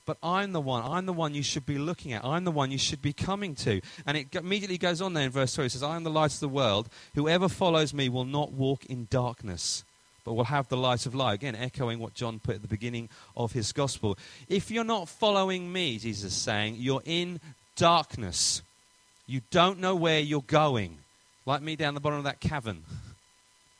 But 0.05 0.17
I'm 0.23 0.51
the 0.51 0.61
one. 0.61 0.83
I'm 0.83 1.05
the 1.05 1.13
one 1.13 1.35
you 1.35 1.43
should 1.43 1.65
be 1.65 1.77
looking 1.77 2.11
at. 2.13 2.25
I'm 2.25 2.43
the 2.43 2.51
one 2.51 2.71
you 2.71 2.77
should 2.77 3.01
be 3.01 3.13
coming 3.13 3.53
to. 3.55 3.81
And 4.05 4.17
it 4.17 4.35
immediately 4.35 4.77
goes 4.77 5.01
on 5.01 5.13
there 5.13 5.25
in 5.25 5.31
verse 5.31 5.55
3. 5.55 5.65
It 5.65 5.71
says, 5.71 5.83
I 5.83 5.95
am 5.95 6.03
the 6.03 6.09
light 6.09 6.33
of 6.33 6.39
the 6.39 6.49
world. 6.49 6.89
Whoever 7.13 7.47
follows 7.47 7.93
me 7.93 8.09
will 8.09 8.25
not 8.25 8.51
walk 8.51 8.85
in 8.87 9.07
darkness, 9.11 9.83
but 10.25 10.33
will 10.33 10.45
have 10.45 10.67
the 10.69 10.77
light 10.77 11.05
of 11.05 11.13
life. 11.13 11.35
Again, 11.35 11.55
echoing 11.55 11.99
what 11.99 12.15
John 12.15 12.39
put 12.39 12.55
at 12.55 12.61
the 12.61 12.67
beginning 12.67 13.09
of 13.37 13.51
his 13.51 13.71
gospel. 13.71 14.17
If 14.49 14.71
you're 14.71 14.83
not 14.83 15.07
following 15.07 15.71
me, 15.71 15.99
Jesus 15.99 16.33
is 16.33 16.37
saying, 16.37 16.77
you're 16.79 17.03
in 17.05 17.39
darkness. 17.75 18.63
You 19.27 19.41
don't 19.51 19.79
know 19.79 19.95
where 19.95 20.19
you're 20.19 20.41
going. 20.41 20.97
Like 21.45 21.61
me 21.61 21.75
down 21.75 21.93
the 21.93 21.99
bottom 21.99 22.17
of 22.17 22.25
that 22.25 22.39
cavern. 22.39 22.83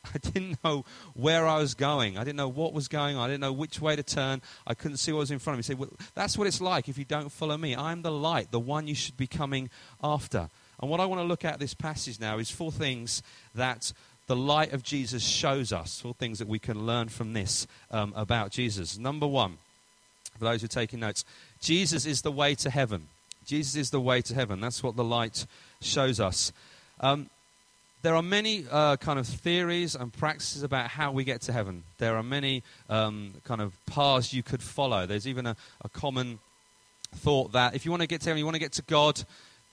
I 0.13 0.17
didn't 0.17 0.63
know 0.63 0.85
where 1.13 1.47
I 1.47 1.57
was 1.57 1.73
going. 1.73 2.17
I 2.17 2.23
didn't 2.23 2.37
know 2.37 2.49
what 2.49 2.73
was 2.73 2.87
going 2.87 3.15
on. 3.15 3.23
I 3.23 3.27
didn't 3.27 3.41
know 3.41 3.53
which 3.53 3.81
way 3.81 3.95
to 3.95 4.03
turn. 4.03 4.41
I 4.65 4.73
couldn't 4.73 4.97
see 4.97 5.11
what 5.11 5.19
was 5.19 5.31
in 5.31 5.39
front 5.39 5.55
of 5.55 5.57
me. 5.57 5.59
He 5.59 5.67
said, 5.67 5.79
well, 5.79 5.89
That's 6.15 6.37
what 6.37 6.47
it's 6.47 6.61
like 6.61 6.89
if 6.89 6.97
you 6.97 7.05
don't 7.05 7.31
follow 7.31 7.57
me. 7.57 7.75
I'm 7.75 8.01
the 8.01 8.11
light, 8.11 8.51
the 8.51 8.59
one 8.59 8.87
you 8.87 8.95
should 8.95 9.17
be 9.17 9.27
coming 9.27 9.69
after. 10.03 10.49
And 10.81 10.89
what 10.89 10.99
I 10.99 11.05
want 11.05 11.21
to 11.21 11.25
look 11.25 11.45
at 11.45 11.59
this 11.59 11.73
passage 11.73 12.19
now 12.19 12.39
is 12.39 12.49
four 12.49 12.71
things 12.71 13.21
that 13.53 13.93
the 14.27 14.35
light 14.35 14.73
of 14.73 14.83
Jesus 14.83 15.23
shows 15.23 15.71
us, 15.71 15.99
four 15.99 16.13
things 16.13 16.39
that 16.39 16.47
we 16.47 16.59
can 16.59 16.85
learn 16.85 17.09
from 17.09 17.33
this 17.33 17.67
um, 17.91 18.13
about 18.15 18.51
Jesus. 18.51 18.97
Number 18.97 19.27
one, 19.27 19.57
for 20.39 20.45
those 20.45 20.61
who 20.61 20.65
are 20.65 20.69
taking 20.69 21.01
notes, 21.01 21.23
Jesus 21.59 22.05
is 22.05 22.21
the 22.21 22.31
way 22.31 22.55
to 22.55 22.69
heaven. 22.69 23.07
Jesus 23.45 23.75
is 23.75 23.89
the 23.89 23.99
way 23.99 24.21
to 24.21 24.33
heaven. 24.33 24.59
That's 24.59 24.81
what 24.81 24.95
the 24.95 25.03
light 25.03 25.45
shows 25.81 26.19
us. 26.19 26.51
Um, 26.99 27.29
there 28.01 28.15
are 28.15 28.23
many 28.23 28.65
uh, 28.69 28.97
kind 28.97 29.19
of 29.19 29.27
theories 29.27 29.95
and 29.95 30.11
practices 30.11 30.63
about 30.63 30.89
how 30.89 31.11
we 31.11 31.23
get 31.23 31.41
to 31.41 31.53
heaven. 31.53 31.83
There 31.97 32.15
are 32.15 32.23
many 32.23 32.63
um, 32.89 33.33
kind 33.43 33.61
of 33.61 33.73
paths 33.85 34.33
you 34.33 34.43
could 34.43 34.63
follow. 34.63 35.05
There's 35.05 35.27
even 35.27 35.45
a, 35.45 35.55
a 35.83 35.89
common 35.89 36.39
thought 37.15 37.51
that 37.51 37.75
if 37.75 37.85
you 37.85 37.91
want 37.91 38.01
to 38.01 38.07
get 38.07 38.21
to 38.21 38.29
heaven, 38.29 38.39
you 38.39 38.45
want 38.45 38.55
to 38.55 38.59
get 38.59 38.73
to 38.73 38.81
God, 38.83 39.23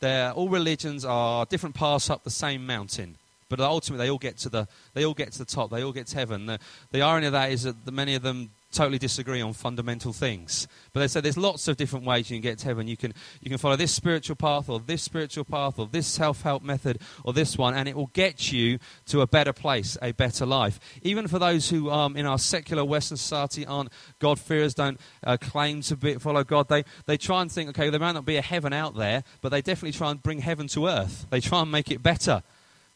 all 0.03 0.49
religions 0.49 1.05
are 1.05 1.47
different 1.47 1.75
paths 1.75 2.11
up 2.11 2.25
the 2.25 2.31
same 2.31 2.67
mountain. 2.67 3.17
But 3.49 3.61
ultimately, 3.61 4.07
they 4.07 4.11
all 4.11 4.19
get 4.19 4.37
to 4.39 4.49
the 4.51 4.69
they 4.93 5.05
all 5.05 5.15
get 5.15 5.33
to 5.33 5.39
the 5.39 5.45
top. 5.45 5.71
They 5.71 5.83
all 5.83 5.93
get 5.93 6.07
to 6.09 6.17
heaven. 6.17 6.47
The, 6.47 6.59
the 6.93 7.01
irony 7.01 7.27
of 7.27 7.33
that 7.33 7.51
is 7.51 7.63
that 7.63 7.85
the, 7.87 7.93
many 7.93 8.15
of 8.15 8.23
them 8.23 8.51
totally 8.71 8.99
disagree 8.99 9.41
on 9.41 9.53
fundamental 9.53 10.13
things. 10.13 10.69
But 10.93 11.01
they 11.01 11.09
say 11.09 11.21
there's 11.21 11.39
lots 11.39 11.69
of 11.69 11.77
different 11.77 12.05
ways 12.05 12.31
you 12.31 12.37
can 12.37 12.43
get 12.43 12.59
to 12.59 12.67
heaven. 12.67 12.87
You 12.87 12.97
can, 12.97 13.15
you 13.41 13.49
can 13.49 13.59
follow 13.59 13.77
this 13.77 13.93
spiritual 13.93 14.37
path, 14.37 14.69
or 14.69 14.81
this 14.81 15.03
spiritual 15.03 15.45
path, 15.45 15.79
or 15.79 15.87
this 15.87 16.07
self 16.07 16.43
help 16.43 16.63
method, 16.63 17.01
or 17.25 17.33
this 17.33 17.57
one, 17.57 17.75
and 17.75 17.89
it 17.89 17.97
will 17.97 18.11
get 18.13 18.53
you 18.53 18.79
to 19.07 19.21
a 19.21 19.27
better 19.27 19.53
place, 19.53 19.97
a 20.03 20.13
better 20.13 20.45
life. 20.45 20.79
Even 21.03 21.29
for 21.29 21.39
those 21.39 21.71
who 21.71 21.91
um, 21.91 22.17
in 22.17 22.27
our 22.27 22.39
secular 22.39 22.85
Western 22.85 23.17
society 23.17 23.65
aren't 23.67 23.91
God-fearers, 24.19 24.75
don't 24.75 25.01
uh, 25.25 25.37
claim 25.37 25.81
to 25.83 25.97
be, 25.97 26.15
follow 26.15 26.45
God, 26.45 26.69
they, 26.69 26.85
they 27.07 27.17
try 27.17 27.43
and 27.43 27.51
think, 27.51 27.71
okay, 27.71 27.91
there 27.91 28.01
might 28.01 28.13
not 28.13 28.25
be 28.25 28.37
a 28.37 28.43
heaven 28.43 28.73
out 28.73 28.97
there, 28.97 29.25
but 29.41 29.51
they 29.51 29.63
definitely 29.63 29.97
try 29.97 30.11
and 30.11 30.23
bring 30.23 30.41
heaven 30.41 30.67
to 30.69 30.89
earth. 30.89 31.27
They 31.31 31.41
try 31.41 31.63
and 31.63 31.71
make 31.71 31.91
it 31.91 32.03
better. 32.03 32.43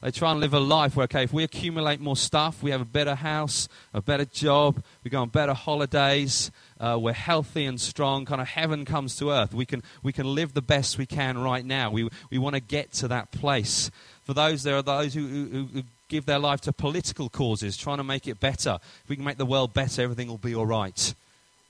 They 0.02 0.10
try 0.10 0.32
and 0.32 0.40
live 0.40 0.52
a 0.52 0.58
life 0.58 0.96
where, 0.96 1.04
okay, 1.04 1.22
if 1.22 1.32
we 1.32 1.44
accumulate 1.44 2.00
more 2.00 2.16
stuff, 2.16 2.60
we 2.60 2.72
have 2.72 2.80
a 2.80 2.84
better 2.84 3.14
house, 3.14 3.68
a 3.94 4.02
better 4.02 4.24
job, 4.24 4.82
we 5.04 5.10
go 5.10 5.22
on 5.22 5.28
better 5.28 5.54
holidays, 5.54 6.50
uh, 6.80 6.98
we're 7.00 7.12
healthy 7.12 7.66
and 7.66 7.80
strong, 7.80 8.24
kind 8.24 8.40
of 8.40 8.48
heaven 8.48 8.84
comes 8.84 9.14
to 9.16 9.30
earth. 9.30 9.54
We 9.54 9.64
can, 9.64 9.80
we 10.02 10.12
can 10.12 10.26
live 10.26 10.54
the 10.54 10.60
best 10.60 10.98
we 10.98 11.06
can 11.06 11.38
right 11.38 11.64
now. 11.64 11.92
We, 11.92 12.08
we 12.30 12.38
want 12.38 12.56
to 12.56 12.60
get 12.60 12.92
to 12.94 13.08
that 13.08 13.30
place. 13.30 13.92
For 14.24 14.34
those, 14.34 14.64
there 14.64 14.76
are 14.76 14.82
those 14.82 15.14
who, 15.14 15.24
who, 15.26 15.68
who 15.72 15.82
give 16.08 16.26
their 16.26 16.40
life 16.40 16.60
to 16.62 16.72
political 16.72 17.28
causes, 17.28 17.76
trying 17.76 17.98
to 17.98 18.04
make 18.04 18.26
it 18.26 18.40
better. 18.40 18.80
If 19.04 19.08
we 19.08 19.14
can 19.14 19.24
make 19.24 19.38
the 19.38 19.46
world 19.46 19.72
better, 19.72 20.02
everything 20.02 20.26
will 20.26 20.36
be 20.36 20.54
all 20.56 20.66
right. 20.66 21.14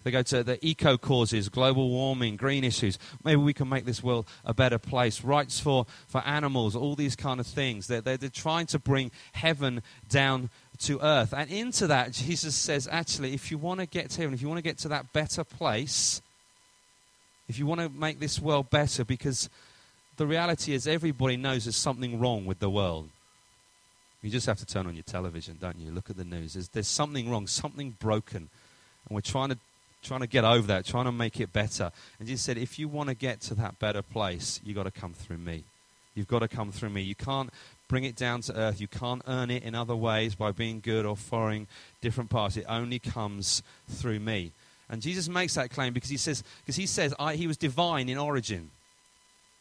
They 0.05 0.11
go 0.11 0.23
to 0.23 0.43
the 0.43 0.65
eco 0.67 0.97
causes, 0.99 1.49
global 1.49 1.91
warming, 1.91 2.37
green 2.37 2.65
issues. 2.65 2.99
Maybe 3.25 3.41
we 3.41 3.53
can 3.53 3.69
make 3.69 3.85
this 3.85 4.03
world 4.03 4.27
a 4.45 4.55
better 4.55 4.79
place. 4.79 5.23
Rights 5.23 5.61
for, 5.61 5.87
for 6.07 6.21
animals, 6.27 6.75
all 6.75 6.95
these 6.95 7.17
kind 7.17 7.41
of 7.41 7.47
things. 7.47 7.87
They're, 7.87 8.01
they're, 8.01 8.17
they're 8.17 8.31
trying 8.31 8.67
to 8.67 8.79
bring 8.79 9.11
heaven 9.33 9.83
down 10.09 10.51
to 10.81 11.01
earth. 11.01 11.33
And 11.33 11.51
into 11.51 11.87
that, 11.87 12.13
Jesus 12.13 12.55
says, 12.55 12.89
actually, 12.91 13.35
if 13.35 13.51
you 13.51 13.59
want 13.59 13.81
to 13.81 13.87
get 13.87 14.11
to 14.11 14.21
heaven, 14.21 14.35
if 14.35 14.43
you 14.43 14.49
want 14.49 14.59
to 14.59 14.63
get 14.63 14.79
to 14.79 14.89
that 14.89 15.13
better 15.13 15.45
place, 15.45 16.21
if 17.49 17.59
you 17.59 17.67
want 17.67 17.81
to 17.81 17.89
make 17.89 18.19
this 18.19 18.41
world 18.41 18.71
better, 18.71 19.05
because 19.05 19.49
the 20.17 20.27
reality 20.27 20.75
is 20.75 20.87
everybody 20.87 21.37
knows 21.37 21.65
there's 21.65 21.77
something 21.77 22.19
wrong 22.19 22.47
with 22.47 22.59
the 22.59 22.71
world. 22.71 23.09
You 24.23 24.31
just 24.31 24.47
have 24.47 24.59
to 24.59 24.67
turn 24.67 24.87
on 24.87 24.95
your 24.95 25.03
television, 25.03 25.59
don't 25.61 25.79
you? 25.79 25.91
Look 25.91 26.09
at 26.09 26.17
the 26.17 26.25
news. 26.25 26.55
There's, 26.55 26.69
there's 26.69 26.89
something 26.89 27.29
wrong, 27.29 27.49
something 27.49 27.97
broken. 27.99 28.49
And 29.09 29.15
we're 29.17 29.21
trying 29.21 29.49
to 29.49 29.59
trying 30.03 30.21
to 30.21 30.27
get 30.27 30.45
over 30.45 30.67
that, 30.69 30.85
trying 30.85 31.05
to 31.05 31.13
make 31.13 31.41
it 31.41 31.53
better. 31.53 31.93
And 32.19 32.29
Jesus 32.29 32.45
said, 32.45 32.59
if 32.59 32.79
you 32.79 32.89
want 32.89 33.09
to 33.09 33.15
get 33.15 33.41
to 33.43 33.55
that 33.55 33.79
better 33.79 34.03
place, 34.03 34.61
you've 34.65 34.77
got 34.77 34.85
to 34.85 34.91
come 34.91 35.13
through 35.13 35.39
me. 35.39 35.65
You've 36.15 36.29
got 36.29 36.41
to 36.41 36.49
come 36.49 36.73
through 36.73 36.91
me. 36.91 37.03
You 37.03 37.15
can't 37.15 37.51
bring 37.89 38.05
it 38.05 38.17
down 38.17 38.43
to 38.43 38.57
earth. 38.57 38.81
You 38.81 38.89
can't 38.89 39.23
earn 39.27 39.51
it 39.51 39.63
in 39.63 39.75
other 39.75 39.97
ways 39.97 40.35
by 40.35 40.53
being 40.53 40.81
good 40.81 41.07
or 41.07 41.17
following 41.17 41.67
different 42.01 42.31
paths. 42.31 42.57
It 42.57 42.67
only 42.69 42.99
comes 42.99 43.63
through 43.89 44.21
me. 44.21 44.53
And 44.91 45.01
Jesus 45.01 45.29
makes 45.29 45.55
that 45.55 45.71
claim 45.71 45.95
because 45.95 46.11
he 46.11 46.19
says, 46.19 46.43
because 46.63 46.77
he 46.77 46.87
says 46.87 47.15
he 47.35 47.47
was 47.47 47.57
divine 47.57 48.09
in 48.09 48.19
origin. 48.19 48.71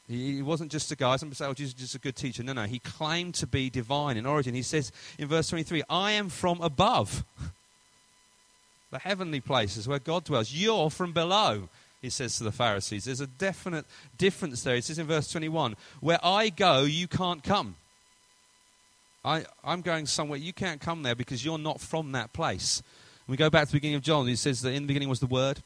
He, 0.09 0.37
he 0.37 0.41
wasn't 0.41 0.71
just 0.71 0.91
a 0.91 0.95
guy. 0.95 1.15
Some 1.15 1.29
people 1.29 1.37
say, 1.37 1.49
oh, 1.49 1.53
Jesus 1.53 1.73
is 1.73 1.79
just 1.79 1.95
a 1.95 1.99
good 1.99 2.17
teacher. 2.17 2.43
No, 2.43 2.51
no. 2.51 2.63
He 2.63 2.79
claimed 2.79 3.35
to 3.35 3.47
be 3.47 3.69
divine 3.69 4.17
in 4.17 4.25
origin. 4.25 4.53
He 4.53 4.61
says 4.61 4.91
in 5.17 5.27
verse 5.27 5.47
23, 5.49 5.83
I 5.89 6.11
am 6.11 6.27
from 6.27 6.59
above. 6.61 7.23
the 8.91 8.99
heavenly 8.99 9.39
places 9.39 9.87
where 9.87 9.99
God 9.99 10.25
dwells. 10.25 10.53
You're 10.53 10.89
from 10.89 11.13
below, 11.13 11.69
he 12.01 12.09
says 12.09 12.37
to 12.37 12.43
the 12.43 12.51
Pharisees. 12.51 13.05
There's 13.05 13.21
a 13.21 13.27
definite 13.27 13.85
difference 14.17 14.63
there. 14.63 14.75
He 14.75 14.81
says 14.81 14.99
in 14.99 15.07
verse 15.07 15.31
21 15.31 15.75
Where 16.01 16.19
I 16.23 16.49
go, 16.49 16.83
you 16.83 17.07
can't 17.07 17.43
come. 17.43 17.75
I, 19.23 19.45
I'm 19.63 19.81
going 19.81 20.07
somewhere, 20.07 20.39
you 20.39 20.51
can't 20.51 20.81
come 20.81 21.03
there 21.03 21.15
because 21.15 21.45
you're 21.45 21.59
not 21.59 21.79
from 21.79 22.11
that 22.13 22.33
place. 22.33 22.81
we 23.27 23.37
go 23.37 23.49
back 23.49 23.65
to 23.65 23.71
the 23.71 23.77
beginning 23.77 23.95
of 23.95 24.01
John, 24.01 24.27
he 24.27 24.35
says 24.35 24.61
that 24.61 24.71
in 24.71 24.83
the 24.83 24.87
beginning 24.87 25.09
was 25.09 25.19
the 25.19 25.27
Word, 25.27 25.61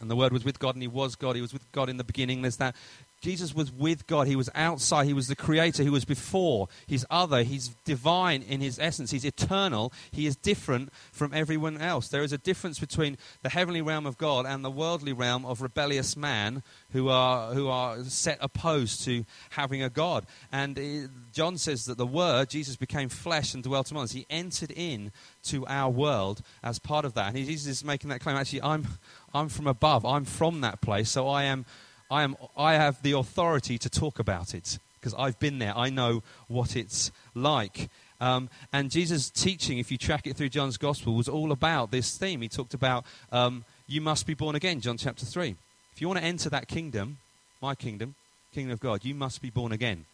and 0.00 0.10
the 0.10 0.16
Word 0.16 0.32
was 0.32 0.44
with 0.44 0.58
God, 0.58 0.74
and 0.74 0.82
He 0.82 0.88
was 0.88 1.16
God. 1.16 1.34
He 1.36 1.42
was 1.42 1.52
with 1.52 1.70
God 1.72 1.88
in 1.88 1.96
the 1.96 2.04
beginning. 2.04 2.42
There's 2.42 2.56
that 2.58 2.76
Jesus 3.22 3.54
was 3.54 3.70
with 3.70 4.08
God. 4.08 4.26
He 4.26 4.34
was 4.34 4.50
outside. 4.52 5.06
He 5.06 5.12
was 5.12 5.28
the 5.28 5.36
creator. 5.36 5.84
He 5.84 5.88
was 5.88 6.04
before. 6.04 6.68
He's 6.88 7.04
other. 7.08 7.44
He's 7.44 7.68
divine 7.84 8.42
in 8.42 8.60
his 8.60 8.80
essence. 8.80 9.12
He's 9.12 9.24
eternal. 9.24 9.92
He 10.10 10.26
is 10.26 10.34
different 10.34 10.92
from 11.12 11.32
everyone 11.32 11.80
else. 11.80 12.08
There 12.08 12.24
is 12.24 12.32
a 12.32 12.38
difference 12.38 12.80
between 12.80 13.16
the 13.42 13.48
heavenly 13.48 13.80
realm 13.80 14.06
of 14.06 14.18
God 14.18 14.44
and 14.44 14.64
the 14.64 14.72
worldly 14.72 15.12
realm 15.12 15.46
of 15.46 15.62
rebellious 15.62 16.16
man 16.16 16.64
who 16.90 17.08
are, 17.08 17.54
who 17.54 17.68
are 17.68 18.02
set 18.02 18.38
opposed 18.40 19.04
to 19.04 19.24
having 19.50 19.84
a 19.84 19.88
God. 19.88 20.26
And 20.50 20.76
it, 20.76 21.10
John 21.32 21.58
says 21.58 21.84
that 21.84 21.98
the 21.98 22.06
Word, 22.06 22.50
Jesus, 22.50 22.74
became 22.74 23.08
flesh 23.08 23.54
and 23.54 23.62
dwelt 23.62 23.92
among 23.92 24.02
us. 24.02 24.12
He 24.12 24.26
entered 24.30 24.72
in 24.72 25.12
to 25.44 25.64
our 25.68 25.90
world 25.90 26.42
as 26.60 26.80
part 26.80 27.04
of 27.04 27.14
that. 27.14 27.28
And 27.28 27.46
Jesus 27.46 27.68
is 27.68 27.84
making 27.84 28.10
that 28.10 28.20
claim. 28.20 28.36
Actually, 28.36 28.62
I'm, 28.62 28.88
I'm 29.32 29.48
from 29.48 29.68
above. 29.68 30.04
I'm 30.04 30.24
from 30.24 30.62
that 30.62 30.80
place. 30.80 31.08
So 31.08 31.28
I 31.28 31.44
am 31.44 31.66
I, 32.12 32.24
am, 32.24 32.36
I 32.58 32.74
have 32.74 33.02
the 33.02 33.12
authority 33.12 33.78
to 33.78 33.88
talk 33.88 34.18
about 34.18 34.54
it 34.54 34.78
because 35.00 35.14
I've 35.14 35.38
been 35.38 35.58
there. 35.58 35.76
I 35.76 35.88
know 35.88 36.22
what 36.46 36.76
it's 36.76 37.10
like. 37.34 37.88
Um, 38.20 38.50
and 38.70 38.90
Jesus' 38.90 39.30
teaching, 39.30 39.78
if 39.78 39.90
you 39.90 39.96
track 39.96 40.26
it 40.26 40.36
through 40.36 40.50
John's 40.50 40.76
Gospel, 40.76 41.14
was 41.14 41.26
all 41.26 41.52
about 41.52 41.90
this 41.90 42.18
theme. 42.18 42.42
He 42.42 42.48
talked 42.48 42.74
about 42.74 43.06
um, 43.32 43.64
you 43.88 44.02
must 44.02 44.26
be 44.26 44.34
born 44.34 44.54
again, 44.54 44.82
John 44.82 44.98
chapter 44.98 45.24
3. 45.24 45.56
If 45.94 46.02
you 46.02 46.06
want 46.06 46.20
to 46.20 46.24
enter 46.24 46.50
that 46.50 46.68
kingdom, 46.68 47.16
my 47.62 47.74
kingdom, 47.74 48.14
kingdom 48.54 48.74
of 48.74 48.80
God, 48.80 49.06
you 49.06 49.14
must 49.14 49.40
be 49.40 49.48
born 49.48 49.72
again. 49.72 50.04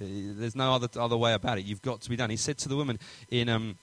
Uh, 0.00 0.06
there's 0.38 0.54
no 0.54 0.72
other, 0.72 0.88
other 0.96 1.16
way 1.16 1.34
about 1.34 1.58
it. 1.58 1.64
You've 1.64 1.82
got 1.82 2.02
to 2.02 2.10
be 2.10 2.14
done. 2.14 2.30
He 2.30 2.36
said 2.36 2.58
to 2.58 2.68
the 2.68 2.76
woman 2.76 3.00
in 3.32 3.48
um, 3.48 3.78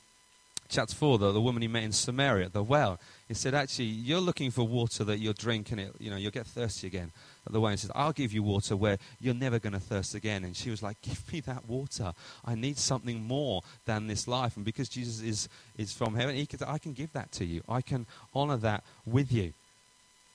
chapter 0.68 0.96
4, 0.96 1.18
the, 1.18 1.32
the 1.32 1.42
woman 1.42 1.62
he 1.62 1.68
met 1.68 1.84
in 1.84 1.92
Samaria 1.92 2.46
at 2.46 2.54
the 2.54 2.64
well, 2.64 3.00
he 3.28 3.34
said, 3.34 3.54
actually, 3.54 3.86
you're 3.86 4.20
looking 4.20 4.52
for 4.52 4.68
water 4.68 5.04
that 5.04 5.20
you'll 5.20 5.34
drink 5.34 5.72
and 5.72 5.80
it, 5.80 5.96
you 6.00 6.10
know, 6.10 6.18
you'll 6.18 6.32
get 6.32 6.46
thirsty 6.46 6.88
again 6.88 7.12
at 7.46 7.54
the 7.54 7.60
well 7.60 7.72
and 7.72 7.80
says, 7.80 7.92
I'll 7.96 8.12
give 8.12 8.34
you 8.34 8.44
water 8.44 8.76
where 8.76 8.98
you're 9.20 9.34
never 9.34 9.60
going 9.60 9.74
to 9.74 9.80
thirst 9.80 10.16
again. 10.16 10.44
And 10.44 10.56
she 10.56 10.70
was 10.70 10.84
like, 10.84 11.02
Give 11.02 11.34
me 11.34 11.40
that 11.42 11.68
water. 11.68 12.14
I 12.44 12.56
need 12.56 12.78
something 12.78 13.24
more 13.24 13.62
than 13.86 14.08
this 14.08 14.28
life. 14.28 14.56
And 14.56 14.66
because 14.66 14.90
Jesus 14.90 15.22
is, 15.22 15.50
is 15.78 15.94
from 15.94 16.16
heaven, 16.16 16.36
he 16.36 16.46
can, 16.46 16.60
I 16.68 16.78
can 16.78 16.94
give 16.94 17.14
that 17.14 17.32
to 17.34 17.46
you. 17.46 17.62
I 17.68 17.82
can 17.82 18.06
honor 18.34 18.58
that 18.58 18.84
with 19.06 19.32
you. 19.32 19.54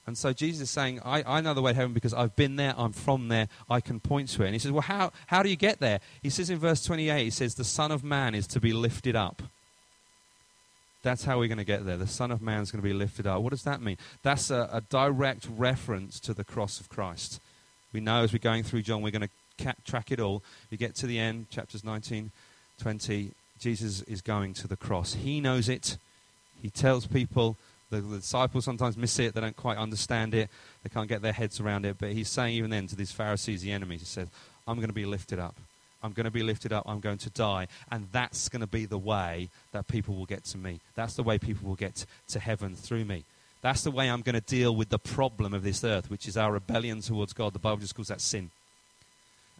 And 0.07 0.16
so 0.16 0.33
Jesus 0.33 0.62
is 0.62 0.71
saying, 0.71 1.01
I, 1.05 1.23
I 1.25 1.40
know 1.40 1.55
the 1.55 1.62
way 1.62 1.73
to 1.73 1.77
heaven 1.77 1.93
because 1.93 2.14
I've 2.14 2.35
been 2.35 2.57
there, 2.57 2.75
I'm 2.77 2.93
from 2.93 3.29
there, 3.29 3.49
I 3.69 3.81
can 3.81 4.01
point 4.01 4.29
to 4.31 4.43
it. 4.43 4.47
And 4.47 4.55
he 4.55 4.59
says, 4.59 4.73
Well, 4.73 4.83
how, 4.83 5.12
how 5.27 5.43
do 5.43 5.49
you 5.49 5.57
get 5.57 5.79
there? 5.79 6.01
He 6.23 6.31
says 6.31 6.51
in 6.51 6.59
verse 6.59 6.83
28, 6.83 7.23
he 7.23 7.31
says, 7.31 7.55
The 7.55 7.64
Son 7.64 7.93
of 7.93 8.03
Man 8.03 8.35
is 8.35 8.47
to 8.49 8.61
be 8.61 8.73
lifted 8.73 9.14
up. 9.14 9.43
That's 11.02 11.24
how 11.24 11.38
we're 11.38 11.48
going 11.48 11.58
to 11.58 11.64
get 11.64 11.86
there. 11.86 11.96
The 11.96 12.06
Son 12.06 12.30
of 12.30 12.42
Man 12.42 12.60
is 12.60 12.70
going 12.70 12.82
to 12.82 12.88
be 12.88 12.92
lifted 12.92 13.26
up. 13.26 13.40
What 13.40 13.50
does 13.50 13.62
that 13.62 13.80
mean? 13.80 13.96
That's 14.22 14.50
a, 14.50 14.68
a, 14.72 14.80
direct 14.82 15.48
reference 15.50 16.20
to 16.20 16.34
the 16.34 16.44
cross 16.44 16.78
of 16.78 16.88
Christ. 16.88 17.40
We 17.92 18.00
know 18.00 18.22
as 18.22 18.32
we're 18.32 18.38
going 18.38 18.64
through 18.64 18.82
John, 18.82 19.00
we're 19.00 19.10
going 19.10 19.22
to 19.22 19.64
ca- 19.64 19.80
track 19.84 20.12
it 20.12 20.20
all. 20.20 20.42
We 20.70 20.76
get 20.76 20.94
to 20.96 21.06
the 21.06 21.18
end, 21.18 21.48
chapters 21.48 21.84
19, 21.84 22.30
20. 22.80 23.30
Jesus 23.58 24.02
is 24.02 24.20
going 24.20 24.54
to 24.54 24.68
the 24.68 24.76
cross. 24.76 25.14
He 25.14 25.40
knows 25.40 25.68
it. 25.68 25.96
He 26.60 26.70
tells 26.70 27.06
people. 27.06 27.56
The, 27.90 28.00
the 28.00 28.18
disciples 28.18 28.64
sometimes 28.64 28.96
miss 28.96 29.18
it. 29.18 29.34
They 29.34 29.40
don't 29.40 29.56
quite 29.56 29.76
understand 29.76 30.32
it. 30.34 30.48
They 30.82 30.90
can't 30.90 31.08
get 31.08 31.22
their 31.22 31.32
heads 31.32 31.60
around 31.60 31.84
it. 31.86 31.96
But 31.98 32.12
he's 32.12 32.28
saying, 32.28 32.54
even 32.54 32.70
then, 32.70 32.86
to 32.86 32.96
these 32.96 33.10
Pharisees, 33.10 33.62
the 33.62 33.72
enemies, 33.72 34.00
he 34.00 34.06
says, 34.06 34.28
I'm 34.68 34.76
going 34.76 34.88
to 34.88 34.94
be 34.94 35.06
lifted 35.06 35.38
up. 35.38 35.56
I'm 36.02 36.12
going 36.12 36.24
to 36.24 36.30
be 36.30 36.42
lifted 36.42 36.72
up, 36.72 36.84
I'm 36.86 37.00
going 37.00 37.18
to 37.18 37.30
die. 37.30 37.68
And 37.90 38.08
that's 38.12 38.48
going 38.48 38.60
to 38.60 38.66
be 38.66 38.86
the 38.86 38.98
way 38.98 39.50
that 39.72 39.88
people 39.88 40.14
will 40.14 40.26
get 40.26 40.44
to 40.44 40.58
me. 40.58 40.80
That's 40.94 41.14
the 41.14 41.22
way 41.22 41.38
people 41.38 41.68
will 41.68 41.76
get 41.76 42.06
to 42.28 42.40
heaven 42.40 42.74
through 42.74 43.04
me. 43.04 43.24
That's 43.62 43.82
the 43.82 43.90
way 43.90 44.10
I'm 44.10 44.22
going 44.22 44.34
to 44.34 44.40
deal 44.40 44.74
with 44.74 44.88
the 44.88 44.98
problem 44.98 45.52
of 45.52 45.62
this 45.62 45.84
earth, 45.84 46.10
which 46.10 46.26
is 46.26 46.36
our 46.36 46.52
rebellion 46.52 47.02
towards 47.02 47.34
God. 47.34 47.52
The 47.52 47.58
Bible 47.58 47.80
just 47.80 47.94
calls 47.94 48.08
that 48.08 48.22
sin. 48.22 48.50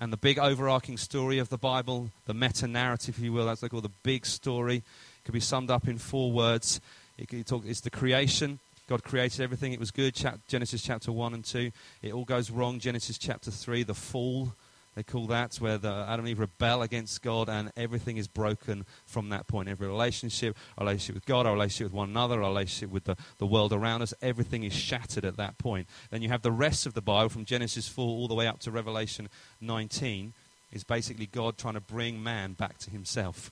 And 0.00 0.11
the 0.11 0.16
big 0.16 0.38
overarching 0.38 0.96
story 0.96 1.38
of 1.38 1.50
the 1.50 1.59
Bible, 1.59 2.09
the 2.24 2.33
meta 2.33 2.66
narrative, 2.66 3.16
if 3.18 3.22
you 3.22 3.35
will, 3.35 3.44
that's 3.44 3.62
like 3.62 3.74
all 3.74 3.83
the 3.83 3.90
big 4.03 4.24
story, 4.24 4.83
can 5.26 5.35
be 5.35 5.40
summed 5.40 5.70
up 5.70 5.87
in 5.87 5.98
four 5.98 6.33
words. 6.33 6.81
It 7.18 7.46
talk, 7.46 7.64
it's 7.66 7.83
the 7.83 7.90
creation. 7.90 8.61
God 8.88 9.05
created 9.05 9.42
everything. 9.42 9.74
It 9.74 9.79
was 9.79 9.90
good. 9.90 10.18
Genesis 10.48 10.83
chapter 10.83 11.12
1 11.12 11.35
and 11.35 11.44
2. 11.44 11.70
It 12.03 12.14
all 12.14 12.24
goes 12.24 12.50
wrong. 12.50 12.79
Genesis 12.79 13.18
chapter 13.18 13.50
3, 13.50 13.83
the 13.83 13.92
fall 13.92 14.55
they 14.96 15.03
call 15.05 15.26
that 15.29 15.55
where 15.57 15.79
the 15.79 16.05
Adam 16.09 16.20
and 16.20 16.29
Eve 16.29 16.40
rebel 16.40 16.83
against 16.83 17.22
God 17.22 17.48
and 17.48 17.70
everything 17.76 18.16
is 18.16 18.26
broken 18.26 18.85
from 19.07 19.29
that 19.29 19.46
point. 19.46 19.68
Every 19.68 19.87
relationship, 19.87 20.57
our 20.76 20.85
relationship 20.85 21.14
with 21.14 21.26
God, 21.26 21.46
our 21.46 21.53
relationship 21.53 21.87
with 21.87 21.92
one 21.92 22.11
another, 22.11 22.42
our 22.42 22.48
relationship 22.48 22.90
with 22.90 23.05
the, 23.05 23.16
the 23.38 23.46
world 23.46 23.72
around 23.72 24.03
us, 24.03 24.12
everything 24.20 24.64
is 24.64 24.72
shattered 24.72 25.24
at 25.24 25.37
that 25.37 25.59
point. 25.59 25.87
Then 26.11 26.22
you 26.22 26.29
have 26.29 26.42
the 26.42 26.50
rest 26.50 26.87
of 26.87 26.94
the 26.94 27.00
Bible 27.00 27.29
from 27.29 27.44
Genesis 27.44 27.88
4 27.88 28.05
all 28.05 28.29
the 28.29 28.35
way 28.35 28.48
up 28.48 28.59
to 28.61 28.70
Revelation 28.70 29.29
19 29.61 30.33
is 30.72 30.85
basically 30.85 31.26
God 31.26 31.57
trying 31.57 31.74
to 31.74 31.81
bring 31.81 32.22
man 32.22 32.55
back 32.55 32.79
to 32.79 32.90
himself. 32.90 33.50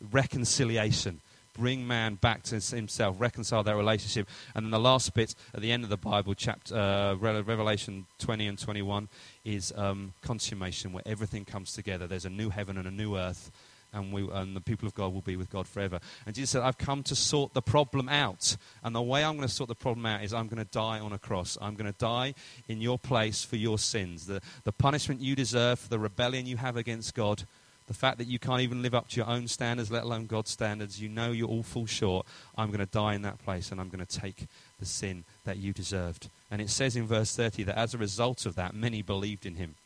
Reconciliation 0.00 1.20
bring 1.56 1.86
man 1.86 2.16
back 2.16 2.42
to 2.44 2.60
himself, 2.60 3.16
reconcile 3.18 3.62
their 3.62 3.76
relationship. 3.76 4.28
And 4.54 4.66
then 4.66 4.70
the 4.70 4.78
last 4.78 5.14
bit 5.14 5.34
at 5.54 5.60
the 5.60 5.72
end 5.72 5.84
of 5.84 5.90
the 5.90 5.96
Bible, 5.96 6.34
chapter 6.34 6.76
uh, 6.76 7.14
Revelation 7.14 8.06
20 8.18 8.46
and 8.46 8.58
21, 8.58 9.08
is 9.44 9.72
um, 9.76 10.12
consummation, 10.22 10.92
where 10.92 11.02
everything 11.06 11.44
comes 11.44 11.72
together. 11.72 12.06
There's 12.06 12.24
a 12.24 12.30
new 12.30 12.50
heaven 12.50 12.76
and 12.76 12.86
a 12.86 12.90
new 12.90 13.16
earth, 13.16 13.50
and, 13.92 14.12
we, 14.12 14.28
and 14.30 14.54
the 14.54 14.60
people 14.60 14.86
of 14.86 14.94
God 14.94 15.12
will 15.12 15.22
be 15.22 15.36
with 15.36 15.48
God 15.48 15.66
forever. 15.66 16.00
And 16.26 16.34
Jesus 16.34 16.50
said, 16.50 16.62
I've 16.62 16.78
come 16.78 17.02
to 17.04 17.16
sort 17.16 17.54
the 17.54 17.62
problem 17.62 18.08
out. 18.08 18.56
And 18.82 18.94
the 18.94 19.02
way 19.02 19.24
I'm 19.24 19.36
going 19.36 19.48
to 19.48 19.54
sort 19.54 19.68
the 19.68 19.74
problem 19.74 20.04
out 20.04 20.22
is 20.22 20.34
I'm 20.34 20.48
going 20.48 20.62
to 20.62 20.70
die 20.70 21.00
on 21.00 21.12
a 21.12 21.18
cross. 21.18 21.56
I'm 21.60 21.74
going 21.74 21.90
to 21.90 21.98
die 21.98 22.34
in 22.68 22.80
your 22.80 22.98
place 22.98 23.42
for 23.42 23.56
your 23.56 23.78
sins. 23.78 24.26
The, 24.26 24.42
the 24.64 24.72
punishment 24.72 25.20
you 25.20 25.34
deserve 25.34 25.78
for 25.78 25.88
the 25.88 25.98
rebellion 25.98 26.46
you 26.46 26.58
have 26.58 26.76
against 26.76 27.14
God, 27.14 27.44
the 27.86 27.94
fact 27.94 28.18
that 28.18 28.26
you 28.26 28.38
can't 28.38 28.62
even 28.62 28.82
live 28.82 28.94
up 28.94 29.08
to 29.08 29.16
your 29.16 29.28
own 29.28 29.46
standards, 29.48 29.90
let 29.90 30.02
alone 30.02 30.26
God's 30.26 30.50
standards, 30.50 31.00
you 31.00 31.08
know 31.08 31.30
you're 31.30 31.48
all 31.48 31.62
fall 31.62 31.86
short. 31.86 32.26
I'm 32.56 32.68
going 32.68 32.80
to 32.80 32.86
die 32.86 33.14
in 33.14 33.22
that 33.22 33.38
place 33.38 33.70
and 33.70 33.80
I'm 33.80 33.88
going 33.88 34.04
to 34.04 34.20
take 34.20 34.46
the 34.80 34.86
sin 34.86 35.24
that 35.44 35.58
you 35.58 35.72
deserved. 35.72 36.28
And 36.50 36.60
it 36.60 36.70
says 36.70 36.96
in 36.96 37.06
verse 37.06 37.34
30 37.34 37.62
that 37.64 37.78
as 37.78 37.94
a 37.94 37.98
result 37.98 38.44
of 38.44 38.56
that, 38.56 38.74
many 38.74 39.02
believed 39.02 39.46
in 39.46 39.54
him. 39.54 39.76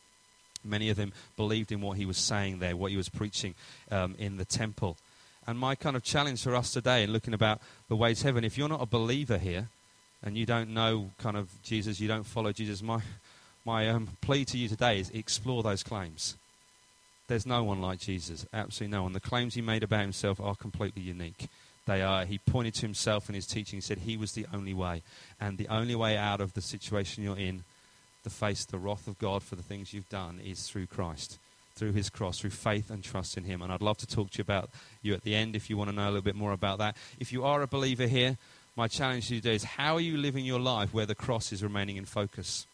Many 0.64 0.90
of 0.90 0.96
them 0.96 1.12
believed 1.36 1.72
in 1.72 1.80
what 1.80 1.96
he 1.96 2.06
was 2.06 2.18
saying 2.18 2.58
there, 2.58 2.76
what 2.76 2.90
he 2.90 2.96
was 2.96 3.08
preaching 3.08 3.54
um, 3.90 4.14
in 4.18 4.36
the 4.36 4.44
temple. 4.44 4.96
And 5.46 5.58
my 5.58 5.74
kind 5.74 5.96
of 5.96 6.02
challenge 6.02 6.42
for 6.42 6.54
us 6.54 6.72
today 6.72 7.02
in 7.02 7.12
looking 7.12 7.34
about 7.34 7.60
the 7.88 7.96
way 7.96 8.14
to 8.14 8.24
heaven, 8.24 8.44
if 8.44 8.58
you're 8.58 8.68
not 8.68 8.82
a 8.82 8.86
believer 8.86 9.38
here 9.38 9.68
and 10.22 10.36
you 10.36 10.46
don't 10.46 10.70
know 10.70 11.10
kind 11.18 11.36
of 11.36 11.50
Jesus, 11.62 12.00
you 12.00 12.08
don't 12.08 12.24
follow 12.24 12.52
Jesus, 12.52 12.82
my, 12.82 13.00
my 13.64 13.88
um, 13.88 14.08
plea 14.20 14.44
to 14.46 14.58
you 14.58 14.68
today 14.68 15.00
is 15.00 15.10
explore 15.10 15.62
those 15.62 15.82
claims. 15.82 16.36
There's 17.31 17.47
no 17.47 17.62
one 17.62 17.81
like 17.81 18.01
Jesus, 18.01 18.45
absolutely 18.53 18.97
no 18.97 19.05
one. 19.05 19.12
The 19.12 19.21
claims 19.21 19.55
he 19.55 19.62
made 19.62 19.85
about 19.85 20.01
himself 20.01 20.40
are 20.40 20.57
completely 20.57 21.03
unique. 21.03 21.47
They 21.87 22.03
are, 22.03 22.25
he 22.25 22.38
pointed 22.38 22.75
to 22.75 22.81
himself 22.81 23.29
in 23.29 23.37
his 23.37 23.47
teaching, 23.47 23.77
he 23.77 23.81
said 23.81 23.99
he 23.99 24.16
was 24.16 24.33
the 24.33 24.47
only 24.53 24.75
way. 24.75 25.03
And 25.40 25.57
the 25.57 25.69
only 25.69 25.95
way 25.95 26.16
out 26.16 26.40
of 26.40 26.55
the 26.55 26.61
situation 26.61 27.23
you're 27.23 27.38
in 27.38 27.62
to 28.25 28.31
face 28.31 28.64
the 28.64 28.79
wrath 28.79 29.07
of 29.07 29.16
God 29.21 29.45
for 29.45 29.55
the 29.55 29.62
things 29.62 29.95
you've 29.95 30.09
done 30.09 30.40
is 30.45 30.66
through 30.66 30.87
Christ, 30.87 31.38
through 31.77 31.93
his 31.93 32.11
cross, 32.11 32.40
through 32.40 32.51
faith 32.51 32.90
and 32.90 33.05
trust 33.05 33.38
in 33.38 33.45
him. 33.45 33.62
And 33.62 33.73
I'd 33.73 33.81
love 33.81 33.99
to 33.99 34.09
talk 34.09 34.33
to 34.33 34.38
you 34.38 34.43
about 34.43 34.69
you 35.01 35.14
at 35.14 35.23
the 35.23 35.37
end 35.37 35.55
if 35.55 35.71
you 35.71 35.77
want 35.77 35.88
to 35.90 35.95
know 35.95 36.07
a 36.07 36.11
little 36.11 36.23
bit 36.23 36.35
more 36.35 36.51
about 36.51 36.79
that. 36.79 36.97
If 37.21 37.33
you 37.33 37.45
are 37.45 37.62
a 37.62 37.69
believer 37.69 38.09
here, 38.09 38.38
my 38.75 38.88
challenge 38.88 39.29
to 39.29 39.37
you 39.37 39.40
today 39.40 39.55
is 39.55 39.62
how 39.62 39.95
are 39.95 40.01
you 40.01 40.16
living 40.16 40.45
your 40.45 40.59
life 40.59 40.93
where 40.93 41.07
the 41.07 41.14
cross 41.14 41.53
is 41.53 41.62
remaining 41.62 41.97
in 41.97 42.07
focus? 42.07 42.66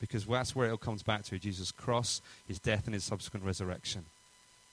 Because 0.00 0.24
that's 0.24 0.56
where 0.56 0.68
it 0.68 0.70
all 0.70 0.78
comes 0.78 1.02
back 1.02 1.24
to 1.24 1.38
Jesus' 1.38 1.70
cross, 1.70 2.22
his 2.48 2.58
death, 2.58 2.86
and 2.86 2.94
his 2.94 3.04
subsequent 3.04 3.44
resurrection. 3.44 4.06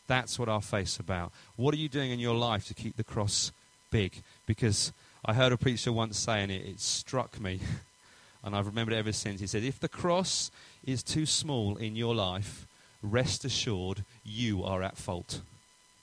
That's 0.07 0.39
what 0.39 0.47
our 0.47 0.61
faith's 0.61 0.99
about. 0.99 1.31
What 1.57 1.73
are 1.73 1.77
you 1.77 1.89
doing 1.89 2.11
in 2.11 2.19
your 2.19 2.35
life 2.35 2.65
to 2.67 2.73
keep 2.73 2.95
the 2.95 3.03
cross 3.03 3.51
big? 3.91 4.21
Because 4.45 4.93
I 5.25 5.33
heard 5.33 5.51
a 5.51 5.57
preacher 5.57 5.91
once 5.91 6.17
saying 6.17 6.49
it, 6.49 6.65
it 6.65 6.79
struck 6.79 7.39
me. 7.41 7.59
and 8.43 8.55
I've 8.55 8.67
remembered 8.67 8.93
it 8.93 8.99
ever 8.99 9.11
since. 9.11 9.41
He 9.41 9.47
said, 9.47 9.63
If 9.63 9.79
the 9.79 9.89
cross 9.89 10.49
is 10.85 11.03
too 11.03 11.25
small 11.25 11.75
in 11.75 11.97
your 11.97 12.15
life, 12.15 12.65
rest 13.03 13.43
assured 13.43 14.05
you 14.23 14.63
are 14.63 14.81
at 14.81 14.97
fault. 14.97 15.41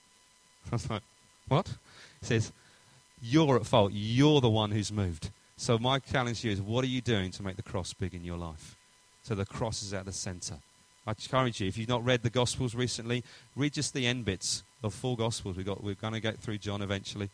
I 0.71 0.75
was 0.75 0.91
like, 0.91 1.03
What? 1.49 1.69
He 2.21 2.27
says, 2.27 2.53
You're 3.23 3.57
at 3.57 3.67
fault. 3.67 3.93
You're 3.95 4.43
the 4.43 4.51
one 4.51 4.73
who's 4.73 4.93
moved. 4.93 5.31
So, 5.57 5.79
my 5.79 5.99
challenge 6.01 6.43
to 6.43 6.49
you 6.49 6.53
is 6.53 6.61
what 6.61 6.85
are 6.85 6.89
you 6.89 7.01
doing 7.01 7.31
to 7.33 7.43
make 7.43 7.57
the 7.57 7.63
cross 7.63 7.93
big 7.93 8.15
in 8.15 8.25
your 8.25 8.37
life? 8.37 8.77
So, 9.25 9.35
the 9.35 9.45
cross 9.45 9.83
is 9.83 9.93
at 9.93 10.05
the 10.05 10.13
center. 10.13 10.57
I 11.07 11.11
encourage 11.11 11.61
you, 11.61 11.69
if 11.69 11.77
you've 11.77 11.89
not 11.89 12.05
read 12.05 12.23
the 12.23 12.31
Gospels 12.31 12.75
recently, 12.75 13.25
read 13.57 13.75
just 13.75 13.93
the 13.93 14.07
end 14.07 14.25
bits 14.25 14.63
of 14.83 14.95
four 14.95 15.17
Gospels. 15.17 15.57
We 15.57 15.65
got, 15.65 15.83
we're 15.83 15.95
going 15.95 16.15
to 16.15 16.21
get 16.21 16.39
through 16.39 16.59
John 16.59 16.81
eventually. 16.81 17.29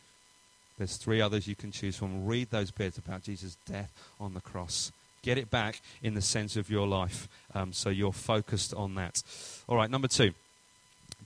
There's 0.77 0.97
three 0.97 1.21
others 1.21 1.47
you 1.47 1.55
can 1.55 1.71
choose 1.71 1.95
from. 1.95 2.25
Read 2.25 2.49
those 2.49 2.71
bits 2.71 2.97
about 2.97 3.23
Jesus' 3.23 3.55
death 3.65 3.91
on 4.19 4.33
the 4.33 4.41
cross. 4.41 4.91
Get 5.21 5.37
it 5.37 5.51
back 5.51 5.79
in 6.01 6.15
the 6.15 6.21
center 6.21 6.59
of 6.59 6.69
your 6.69 6.87
life 6.87 7.29
um, 7.53 7.71
so 7.71 7.89
you're 7.89 8.11
focused 8.11 8.73
on 8.73 8.95
that. 8.95 9.21
All 9.67 9.77
right, 9.77 9.89
number 9.89 10.07
two. 10.07 10.33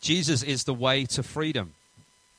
Jesus 0.02 0.44
is 0.44 0.66
the 0.66 0.74
way 0.74 1.06
to 1.06 1.24
freedom. 1.24 1.74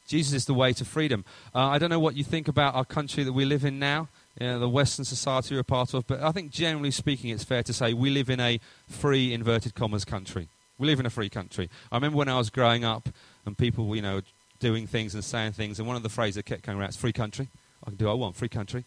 Jesus 0.07 0.35
is 0.35 0.45
the 0.45 0.55
way 0.55 0.73
to 0.75 0.85
freedom. 0.85 1.25
Uh, 1.55 1.69
I 1.69 1.79
don't 1.79 1.91
know 1.91 1.99
what 1.99 2.17
you 2.17 2.23
think 2.23 2.49
about 2.49 2.75
our 2.75 2.85
country 2.85 3.25
that 3.25 3.33
we 3.33 3.45
live 3.45 3.65
in 3.65 3.79
now, 3.79 4.09
you 4.41 4.47
know, 4.47 4.59
the 4.59 4.69
Western 4.69 5.05
society 5.05 5.55
we're 5.55 5.61
a 5.61 5.65
part 5.65 5.95
of, 5.95 6.07
but 6.07 6.23
I 6.23 6.33
think 6.33 6.51
generally 6.51 6.91
speaking, 6.91 7.31
it's 7.31 7.45
fair 7.45 7.63
to 7.63 7.73
say 7.73 7.95
we 7.95 8.11
live 8.11 8.29
in 8.29 8.41
a 8.41 8.61
free, 8.89 9.33
inverted 9.33 9.75
commas 9.75 10.05
country. 10.05 10.49
We 10.79 10.87
live 10.87 11.01
in 11.01 11.07
a 11.07 11.11
free 11.11 11.31
country. 11.31 11.71
I 11.91 11.97
remember 11.97 12.19
when 12.19 12.29
I 12.29 12.37
was 12.37 12.51
growing 12.51 12.85
up 12.85 13.09
and 13.47 13.57
people, 13.57 13.97
you 13.97 14.03
know, 14.03 14.21
doing 14.61 14.87
things 14.87 15.15
and 15.15 15.25
saying 15.25 15.53
things. 15.53 15.79
And 15.79 15.89
one 15.89 15.97
of 15.97 16.03
the 16.03 16.09
phrases 16.09 16.37
that 16.37 16.45
kept 16.45 16.63
coming 16.63 16.81
around 16.81 16.91
is 16.91 16.97
free 16.97 17.13
country. 17.13 17.49
I 17.83 17.91
can 17.91 17.97
do 17.97 18.07
what 18.07 18.13
I 18.13 18.15
want, 18.15 18.37
free 18.37 18.49
country. 18.49 18.85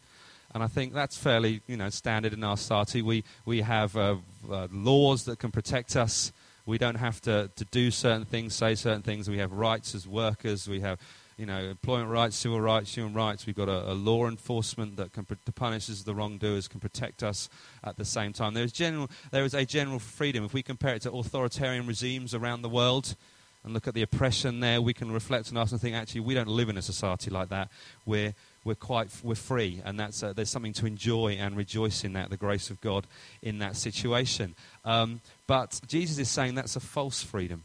And 0.53 0.63
I 0.63 0.67
think 0.67 0.93
that's 0.93 1.17
fairly, 1.17 1.61
you 1.67 1.77
know, 1.77 1.89
standard 1.89 2.33
in 2.33 2.43
our 2.43 2.57
society. 2.57 3.01
We, 3.01 3.23
we 3.45 3.61
have 3.61 3.95
uh, 3.95 4.17
uh, 4.51 4.67
laws 4.71 5.25
that 5.25 5.39
can 5.39 5.51
protect 5.51 5.95
us. 5.95 6.31
We 6.65 6.77
don't 6.77 6.95
have 6.95 7.21
to, 7.21 7.49
to 7.55 7.65
do 7.65 7.91
certain 7.91 8.25
things, 8.25 8.55
say 8.55 8.75
certain 8.75 9.01
things. 9.01 9.29
We 9.29 9.37
have 9.39 9.51
rights 9.51 9.95
as 9.95 10.07
workers. 10.07 10.67
We 10.67 10.81
have, 10.81 10.99
you 11.39 11.45
know, 11.45 11.59
employment 11.59 12.09
rights, 12.09 12.35
civil 12.35 12.59
rights, 12.59 12.93
human 12.93 13.13
rights. 13.13 13.45
We've 13.45 13.55
got 13.55 13.69
a, 13.69 13.91
a 13.91 13.93
law 13.93 14.27
enforcement 14.27 14.97
that 14.97 15.13
can 15.13 15.23
pr- 15.23 15.35
punishes 15.55 16.03
the 16.03 16.13
wrongdoers, 16.13 16.67
can 16.67 16.81
protect 16.81 17.23
us 17.23 17.47
at 17.81 17.95
the 17.95 18.03
same 18.03 18.33
time. 18.33 18.53
There 18.53 18.65
is, 18.65 18.73
general, 18.73 19.09
there 19.31 19.45
is 19.45 19.53
a 19.53 19.65
general 19.65 19.99
freedom. 19.99 20.43
If 20.43 20.53
we 20.53 20.61
compare 20.61 20.95
it 20.95 21.03
to 21.03 21.11
authoritarian 21.11 21.87
regimes 21.87 22.35
around 22.35 22.61
the 22.61 22.69
world, 22.69 23.15
and 23.63 23.73
look 23.73 23.87
at 23.87 23.93
the 23.93 24.01
oppression 24.01 24.61
there, 24.61 24.81
we 24.81 24.93
can 24.93 25.11
reflect 25.11 25.51
on 25.51 25.57
us 25.57 25.71
and 25.71 25.81
think, 25.81 25.95
actually, 25.95 26.21
we 26.21 26.33
don't 26.33 26.47
live 26.47 26.69
in 26.69 26.77
a 26.77 26.81
society 26.81 27.29
like 27.29 27.49
that. 27.49 27.69
We're, 28.05 28.33
we're 28.63 28.75
quite 28.75 29.09
we're 29.21 29.35
free, 29.35 29.81
and 29.83 29.99
that's 29.99 30.23
uh, 30.23 30.31
there's 30.33 30.49
something 30.49 30.73
to 30.73 30.85
enjoy 30.85 31.33
and 31.33 31.57
rejoice 31.57 32.03
in 32.03 32.13
that, 32.13 32.29
the 32.29 32.37
grace 32.37 32.69
of 32.69 32.79
God 32.79 33.05
in 33.41 33.59
that 33.59 33.75
situation. 33.75 34.55
Um, 34.85 35.19
but 35.45 35.79
Jesus 35.87 36.17
is 36.19 36.29
saying 36.29 36.55
that's 36.55 36.77
a 36.77 36.81
false 36.81 37.21
freedom. 37.21 37.63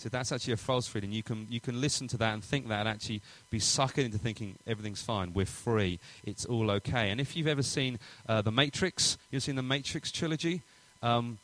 So 0.00 0.08
that's 0.08 0.32
actually 0.32 0.54
a 0.54 0.56
false 0.56 0.86
freedom. 0.86 1.12
You 1.12 1.22
can 1.22 1.46
you 1.50 1.60
can 1.60 1.78
listen 1.78 2.08
to 2.08 2.16
that 2.16 2.32
and 2.32 2.42
think 2.42 2.68
that, 2.68 2.80
and 2.80 2.88
actually 2.88 3.20
be 3.50 3.58
suckered 3.58 4.06
into 4.06 4.16
thinking 4.16 4.56
everything's 4.66 5.02
fine. 5.02 5.34
We're 5.34 5.44
free. 5.44 6.00
It's 6.24 6.46
all 6.46 6.70
okay. 6.70 7.10
And 7.10 7.20
if 7.20 7.36
you've 7.36 7.46
ever 7.46 7.62
seen 7.62 7.98
uh, 8.26 8.40
the 8.40 8.50
Matrix, 8.50 9.18
you've 9.30 9.42
seen 9.42 9.56
the 9.56 9.62
Matrix 9.62 10.10
trilogy. 10.10 10.62
Um, 11.02 11.36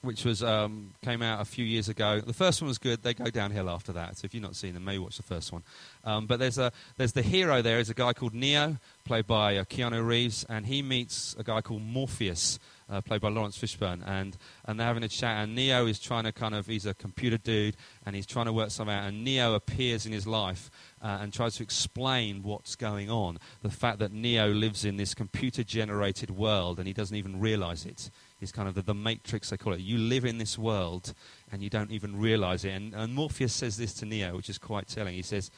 which 0.00 0.24
was 0.24 0.42
um, 0.42 0.94
came 1.02 1.22
out 1.22 1.40
a 1.40 1.44
few 1.44 1.64
years 1.64 1.88
ago. 1.88 2.20
The 2.20 2.32
first 2.32 2.62
one 2.62 2.68
was 2.68 2.78
good. 2.78 3.02
They 3.02 3.14
go 3.14 3.26
downhill 3.26 3.68
after 3.68 3.92
that. 3.92 4.16
So 4.16 4.26
if 4.26 4.34
you've 4.34 4.42
not 4.42 4.54
seen 4.54 4.74
them, 4.74 4.84
maybe 4.84 4.98
watch 4.98 5.16
the 5.16 5.22
first 5.24 5.52
one. 5.52 5.62
Um, 6.04 6.26
but 6.26 6.38
there's 6.38 6.58
a 6.58 6.72
there's 6.96 7.12
the 7.12 7.22
hero 7.22 7.62
there 7.62 7.80
is 7.80 7.90
a 7.90 7.94
guy 7.94 8.12
called 8.12 8.34
Neo, 8.34 8.78
played 9.04 9.26
by 9.26 9.56
uh, 9.56 9.64
Keanu 9.64 10.06
Reeves, 10.06 10.44
and 10.48 10.66
he 10.66 10.82
meets 10.82 11.34
a 11.38 11.42
guy 11.42 11.60
called 11.62 11.82
Morpheus, 11.82 12.60
uh, 12.88 13.00
played 13.00 13.20
by 13.20 13.28
Laurence 13.28 13.58
Fishburne, 13.58 14.02
and 14.06 14.36
and 14.66 14.78
they're 14.78 14.86
having 14.86 15.02
a 15.02 15.08
chat. 15.08 15.42
And 15.42 15.56
Neo 15.56 15.86
is 15.86 15.98
trying 15.98 16.24
to 16.24 16.32
kind 16.32 16.54
of 16.54 16.66
he's 16.66 16.86
a 16.86 16.94
computer 16.94 17.38
dude, 17.38 17.76
and 18.06 18.14
he's 18.14 18.26
trying 18.26 18.46
to 18.46 18.52
work 18.52 18.70
something 18.70 18.94
out. 18.94 19.08
And 19.08 19.24
Neo 19.24 19.54
appears 19.54 20.06
in 20.06 20.12
his 20.12 20.26
life. 20.26 20.70
Uh, 21.00 21.18
and 21.20 21.32
tries 21.32 21.54
to 21.54 21.62
explain 21.62 22.42
what's 22.42 22.74
going 22.74 23.08
on. 23.08 23.38
The 23.62 23.70
fact 23.70 24.00
that 24.00 24.12
Neo 24.12 24.48
lives 24.48 24.84
in 24.84 24.96
this 24.96 25.14
computer 25.14 25.62
generated 25.62 26.28
world 26.28 26.80
and 26.80 26.88
he 26.88 26.92
doesn't 26.92 27.16
even 27.16 27.38
realize 27.38 27.86
it 27.86 28.10
is 28.40 28.52
kind 28.52 28.68
of 28.68 28.74
the, 28.74 28.82
the 28.82 28.94
matrix, 28.94 29.50
they 29.50 29.56
call 29.56 29.72
it. 29.72 29.80
You 29.80 29.98
live 29.98 30.24
in 30.24 30.38
this 30.38 30.56
world 30.56 31.12
and 31.50 31.62
you 31.62 31.70
don't 31.70 31.90
even 31.90 32.18
realize 32.18 32.64
it. 32.64 32.70
And, 32.70 32.94
and 32.94 33.14
Morpheus 33.14 33.52
says 33.52 33.76
this 33.76 33.92
to 33.94 34.06
Neo, 34.06 34.36
which 34.36 34.48
is 34.48 34.58
quite 34.58 34.88
telling. 34.88 35.14
He 35.14 35.22
says, 35.22 35.50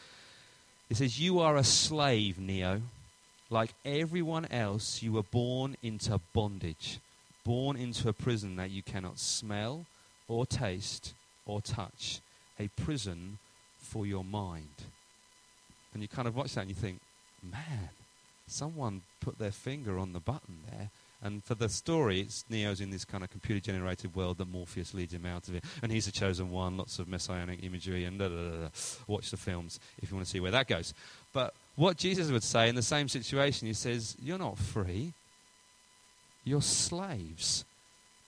he 0.89 0.95
says, 0.95 1.21
You 1.21 1.41
are 1.41 1.57
a 1.57 1.65
slave, 1.65 2.39
Neo. 2.39 2.83
Like 3.51 3.75
everyone 3.85 4.47
else, 4.47 5.03
you 5.03 5.13
were 5.13 5.25
born 5.25 5.77
into 5.83 6.21
bondage, 6.33 7.01
born 7.45 7.77
into 7.77 8.09
a 8.09 8.13
prison 8.13 8.57
that 8.57 8.71
you 8.71 8.83
cannot 8.83 9.19
smell 9.19 9.87
or 10.29 10.47
taste 10.47 11.15
or 11.47 11.61
touch, 11.61 12.21
a 12.59 12.69
prison 12.69 13.39
for 13.79 14.07
your 14.07 14.25
mind. 14.25 14.85
And 15.93 16.03
you 16.03 16.09
kind 16.09 16.29
of 16.29 16.37
watch 16.37 16.55
that 16.55 16.61
and 16.61 16.71
you 16.71 16.77
think, 16.77 17.01
man, 17.43 17.91
someone 18.47 19.03
put 19.21 19.39
their 19.39 19.51
finger 19.51 19.99
on 19.99 20.13
the 20.13 20.21
button 20.21 20.59
there 20.71 20.91
and 21.23 21.45
for 21.45 21.55
the 21.55 21.69
story, 21.69 22.21
it's 22.21 22.45
Neo's 22.49 22.81
in 22.81 22.91
this 22.91 23.05
kind 23.05 23.23
of 23.23 23.31
computer 23.31 23.61
generated 23.61 24.15
world 24.15 24.39
that 24.39 24.49
Morpheus 24.49 24.95
leads 24.95 25.13
him 25.13 25.27
out 25.27 25.49
of 25.49 25.55
it. 25.55 25.65
And 25.83 25.93
he's 25.93 26.07
the 26.07 26.13
chosen 26.13 26.51
one, 26.51 26.79
lots 26.79 26.99
of 26.99 27.09
messianic 27.09 27.63
imagery, 27.63 28.05
and 28.05 28.19
da, 28.19 28.29
da, 28.29 28.37
da, 28.37 28.69
watch 29.07 29.31
the 29.31 29.37
films 29.37 29.79
if 30.03 30.11
you 30.11 30.17
want 30.17 30.27
to 30.27 30.31
see 30.31 30.41
where 30.41 30.51
that 30.51 30.67
goes. 30.67 30.95
But 31.35 31.53
what 31.77 31.99
Jesus 31.99 32.31
would 32.31 32.43
say 32.43 32.69
in 32.69 32.75
the 32.75 32.83
same 32.83 33.09
situation, 33.09 33.67
he 33.67 33.75
says, 33.75 34.17
You're 34.23 34.39
not 34.39 34.59
free, 34.59 35.13
you're 36.45 36.63
slaves. 36.63 37.65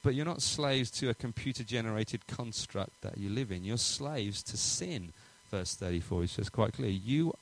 But 0.02 0.16
you're 0.16 0.26
not 0.26 0.42
slaves 0.42 0.90
to 0.98 1.10
a 1.10 1.14
computer 1.14 1.62
generated 1.62 2.26
construct 2.26 2.90
that 3.02 3.18
you 3.18 3.30
live 3.30 3.52
in. 3.52 3.64
You're 3.64 3.76
slaves 3.76 4.42
to 4.44 4.56
sin. 4.56 5.12
Verse 5.48 5.76
34 5.76 6.22
he 6.22 6.26
says 6.26 6.48
quite 6.48 6.72
clear. 6.72 6.90
You 6.90 7.34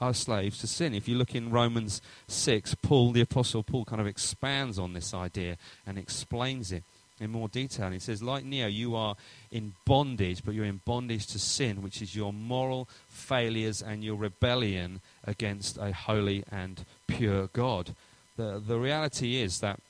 are 0.00 0.14
slaves 0.14 0.58
to 0.58 0.66
sin. 0.66 0.94
If 0.94 1.08
you 1.08 1.16
look 1.16 1.34
in 1.34 1.50
Romans 1.50 2.00
6, 2.28 2.76
Paul, 2.82 3.12
the 3.12 3.20
Apostle 3.20 3.62
Paul, 3.62 3.84
kind 3.84 4.00
of 4.00 4.06
expands 4.06 4.78
on 4.78 4.92
this 4.92 5.12
idea 5.12 5.56
and 5.86 5.98
explains 5.98 6.72
it 6.72 6.84
in 7.20 7.30
more 7.30 7.48
detail. 7.48 7.86
And 7.86 7.94
he 7.94 8.00
says, 8.00 8.22
like 8.22 8.44
Neo, 8.44 8.68
you 8.68 8.94
are 8.94 9.16
in 9.50 9.74
bondage, 9.84 10.44
but 10.44 10.54
you're 10.54 10.64
in 10.64 10.80
bondage 10.84 11.26
to 11.28 11.38
sin, 11.38 11.82
which 11.82 12.00
is 12.00 12.14
your 12.14 12.32
moral 12.32 12.88
failures 13.08 13.82
and 13.82 14.04
your 14.04 14.16
rebellion 14.16 15.00
against 15.24 15.78
a 15.78 15.92
holy 15.92 16.44
and 16.50 16.84
pure 17.06 17.48
God. 17.52 17.94
The, 18.36 18.62
the 18.64 18.78
reality 18.78 19.40
is 19.40 19.60
that 19.60 19.80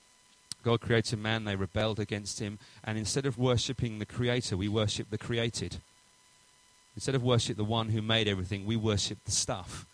God 0.63 0.81
created 0.81 1.19
man, 1.19 1.45
they 1.45 1.57
rebelled 1.57 2.01
against 2.01 2.41
him, 2.41 2.59
and 2.83 2.99
instead 2.99 3.27
of 3.27 3.39
worshipping 3.39 3.99
the 3.99 4.07
Creator, 4.07 4.57
we 4.57 4.69
worship 4.69 5.11
the 5.11 5.19
created. 5.19 5.77
Instead 6.97 7.15
of 7.15 7.23
worship 7.23 7.57
the 7.57 7.65
one 7.65 7.91
who 7.91 8.03
made 8.03 8.27
everything, 8.27 8.67
we 8.67 8.77
worship 8.77 9.19
the 9.25 9.31
stuff. 9.31 9.87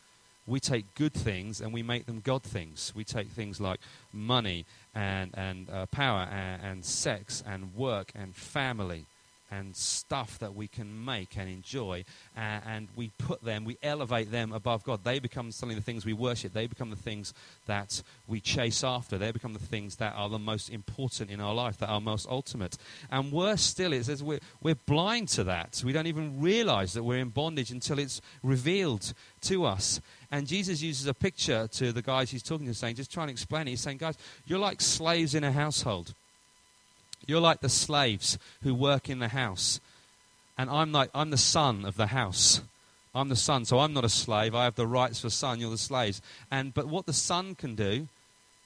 We 0.46 0.61
take 0.61 0.94
good 0.94 1.14
things 1.14 1.61
and 1.61 1.72
we 1.72 1.83
make 1.83 2.07
them 2.07 2.20
God 2.20 2.42
things. 2.42 2.92
We 2.94 3.04
take 3.04 3.28
things 3.28 3.61
like 3.61 3.80
money 4.12 4.66
and, 4.94 5.30
and 5.35 5.70
uh, 5.70 5.87
power 5.87 6.28
and, 6.30 6.62
and 6.62 6.85
sex 6.85 7.42
and 7.46 7.74
work 7.74 8.12
and 8.14 8.35
family 8.37 9.07
and 9.50 9.76
stuff 9.76 10.38
that 10.38 10.54
we 10.54 10.66
can 10.66 11.04
make 11.04 11.37
and 11.37 11.48
enjoy, 11.48 12.04
uh, 12.37 12.61
and 12.66 12.88
we 12.96 13.11
put 13.18 13.42
them, 13.42 13.64
we 13.64 13.78
elevate 13.83 14.30
them 14.30 14.52
above 14.52 14.85
God. 14.85 15.04
They 15.04 15.18
become 15.18 15.52
suddenly 15.52 15.74
the 15.74 15.83
things 15.83 16.04
we 16.04 16.12
worship. 16.12 16.52
They 16.52 16.66
become 16.66 16.90
the 16.90 16.96
things 16.96 17.35
that 17.66 18.02
we 18.26 18.40
chase 18.40 18.83
after. 18.83 19.18
They 19.18 19.33
become 19.33 19.52
the 19.52 19.59
things 19.59 19.96
that 19.96 20.14
are 20.16 20.28
the 20.28 20.38
most 20.38 20.70
important 20.70 21.30
in 21.30 21.40
our 21.40 21.54
life, 21.54 21.78
that 21.78 21.88
are 21.88 22.00
most 22.00 22.26
ultimate. 22.28 22.76
And 23.11 23.33
worse 23.33 23.62
still, 23.62 23.92
it 23.92 24.04
says 24.04 24.22
we're, 24.22 24.40
we're 24.62 24.74
blind 24.74 25.28
to 25.28 25.44
that. 25.44 25.83
We 25.85 25.92
don't 25.92 26.07
even 26.07 26.40
realize 26.40 26.94
that 26.94 27.02
we're 27.02 27.18
in 27.18 27.30
bondage 27.30 27.70
until 27.70 27.98
it's 27.98 28.20
revealed 28.42 29.12
to 29.42 29.64
us. 29.64 30.00
And 30.30 30.46
Jesus 30.46 30.83
uses 30.83 31.07
a 31.07 31.14
picture 31.14 31.68
to 31.68 31.92
the 31.92 32.02
guys 32.02 32.30
he's 32.30 32.42
talking 32.42 32.66
to, 32.66 32.74
saying, 32.74 32.96
just 32.96 33.12
trying 33.12 33.28
to 33.28 33.33
explain 33.33 33.68
it. 33.68 33.70
He's 33.70 33.80
saying, 33.80 33.98
guys, 33.98 34.16
you're 34.46 34.59
like 34.59 34.80
slaves 34.80 35.35
in 35.35 35.44
a 35.44 35.52
household. 35.52 36.14
You're 37.28 37.40
like 37.40 37.60
the 37.60 37.68
slaves 37.68 38.38
who 38.62 38.74
work 38.74 39.08
in 39.08 39.18
the 39.18 39.28
house. 39.28 39.80
And 40.56 40.70
I'm 40.70 40.92
like 40.92 41.10
I'm 41.14 41.30
the 41.30 41.37
son 41.37 41.84
of 41.84 41.96
the 41.96 42.08
house. 42.08 42.60
I'm 43.14 43.28
the 43.28 43.37
son, 43.37 43.64
so 43.64 43.78
I'm 43.78 43.92
not 43.92 44.04
a 44.04 44.08
slave. 44.08 44.54
I 44.54 44.64
have 44.64 44.74
the 44.74 44.87
rights 44.87 45.20
for 45.20 45.30
son, 45.30 45.60
you're 45.60 45.70
the 45.70 45.78
slaves. 45.78 46.20
And 46.50 46.74
but 46.74 46.87
what 46.87 47.06
the 47.06 47.12
son 47.12 47.54
can 47.54 47.74
do 47.74 48.08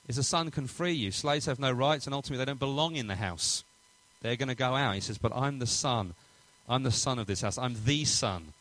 is 0.08 0.16
the 0.16 0.22
son 0.22 0.50
can 0.50 0.66
free 0.66 0.92
you. 0.92 1.10
Slaves 1.10 1.46
have 1.46 1.58
no 1.58 1.70
rights 1.70 2.06
and 2.06 2.14
ultimately 2.14 2.44
they 2.44 2.50
don't 2.50 2.58
belong 2.58 2.96
in 2.96 3.08
the 3.08 3.16
house. 3.16 3.62
They're 4.22 4.36
going 4.36 4.48
to 4.48 4.54
go 4.54 4.74
out. 4.74 4.94
He 4.94 5.00
says, 5.00 5.18
But 5.18 5.34
I'm 5.34 5.58
the 5.58 5.66
son. 5.66 6.14
I'm 6.68 6.82
the 6.82 6.90
son 6.90 7.18
of 7.18 7.26
this 7.26 7.42
house. 7.42 7.58
I'm 7.58 7.76
the 7.84 8.04
son. 8.04 8.52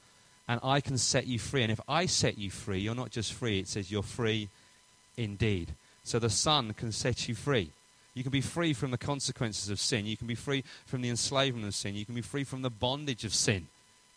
And 0.47 0.59
I 0.63 0.81
can 0.81 0.97
set 0.97 1.27
you 1.27 1.39
free. 1.39 1.63
And 1.63 1.71
if 1.71 1.81
I 1.89 2.05
set 2.05 2.37
you 2.37 2.49
free, 2.49 2.79
you're 2.79 2.95
not 2.95 3.11
just 3.11 3.33
free, 3.33 3.59
it 3.59 3.67
says 3.67 3.91
you're 3.91 4.03
free 4.03 4.49
indeed. 5.17 5.69
So 6.03 6.19
the 6.19 6.29
son 6.29 6.73
can 6.73 6.91
set 6.91 7.27
you 7.27 7.35
free. 7.35 7.71
You 8.17 8.23
can 8.23 8.31
be 8.31 8.41
free 8.41 8.73
from 8.73 8.89
the 8.89 8.97
consequences 8.97 9.69
of 9.69 9.79
sin. 9.79 10.07
You 10.07 10.17
can 10.17 10.25
be 10.25 10.33
free 10.33 10.63
from 10.87 11.01
the 11.01 11.09
enslavement 11.09 11.67
of 11.67 11.75
sin. 11.75 11.93
You 11.93 12.03
can 12.03 12.15
be 12.15 12.21
free 12.21 12.43
from 12.43 12.63
the 12.63 12.71
bondage 12.71 13.23
of 13.23 13.33
sin 13.33 13.67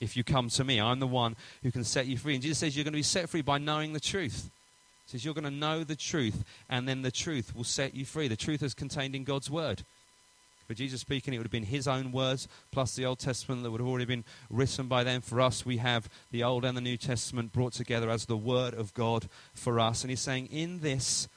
if 0.01 0.17
you 0.17 0.25
come 0.25 0.49
to 0.49 0.65
me. 0.65 0.81
I'm 0.81 1.01
the 1.01 1.07
one 1.07 1.37
who 1.63 1.71
can 1.71 1.85
set 1.85 2.07
you 2.07 2.17
free. 2.17 2.33
And 2.33 2.43
Jesus 2.43 2.59
says 2.59 2.75
you're 2.75 2.85
going 2.85 2.95
to 2.95 2.99
be 2.99 3.03
set 3.03 3.29
free 3.29 3.43
by 3.43 3.59
knowing 3.59 3.93
the 3.93 4.01
truth. 4.01 4.49
He 5.05 5.11
says 5.11 5.23
you're 5.23 5.35
going 5.35 5.45
to 5.45 5.51
know 5.51 5.85
the 5.85 5.97
truth, 5.97 6.45
and 6.71 6.89
then 6.89 7.03
the 7.03 7.11
truth 7.11 7.55
will 7.55 7.65
set 7.65 7.95
you 7.95 8.07
free. 8.07 8.27
The 8.27 8.37
truth 8.37 8.63
is 8.63 8.73
contained 8.73 9.15
in 9.15 9.25
God's 9.25 9.51
word. 9.51 9.83
For 10.67 10.73
Jesus 10.73 11.03
speaking, 11.03 11.35
it 11.35 11.37
would 11.37 11.47
have 11.47 11.53
been 11.53 11.65
his 11.65 11.87
own 11.87 12.11
words, 12.11 12.49
plus 12.71 12.97
the 12.97 13.05
Old 13.05 13.19
Testament 13.19 13.65
that 13.65 13.71
would 13.71 13.81
have 13.81 13.89
already 13.89 14.07
been 14.07 14.25
written 14.49 14.87
by 14.87 15.05
them. 15.05 15.21
For 15.21 15.43
us, 15.43 15.67
we 15.67 15.77
have 15.77 16.09
the 16.31 16.43
Old 16.43 16.65
and 16.65 16.75
the 16.75 16.81
New 16.81 16.97
Testament 16.97 17.53
brought 17.53 17.75
together 17.75 18.09
as 18.09 18.25
the 18.25 18.37
Word 18.37 18.73
of 18.73 18.95
God 18.95 19.29
for 19.53 19.79
us. 19.79 20.05
And 20.05 20.11
he's 20.11 20.21
saying, 20.21 20.47
in 20.47 20.81
this 20.81 21.29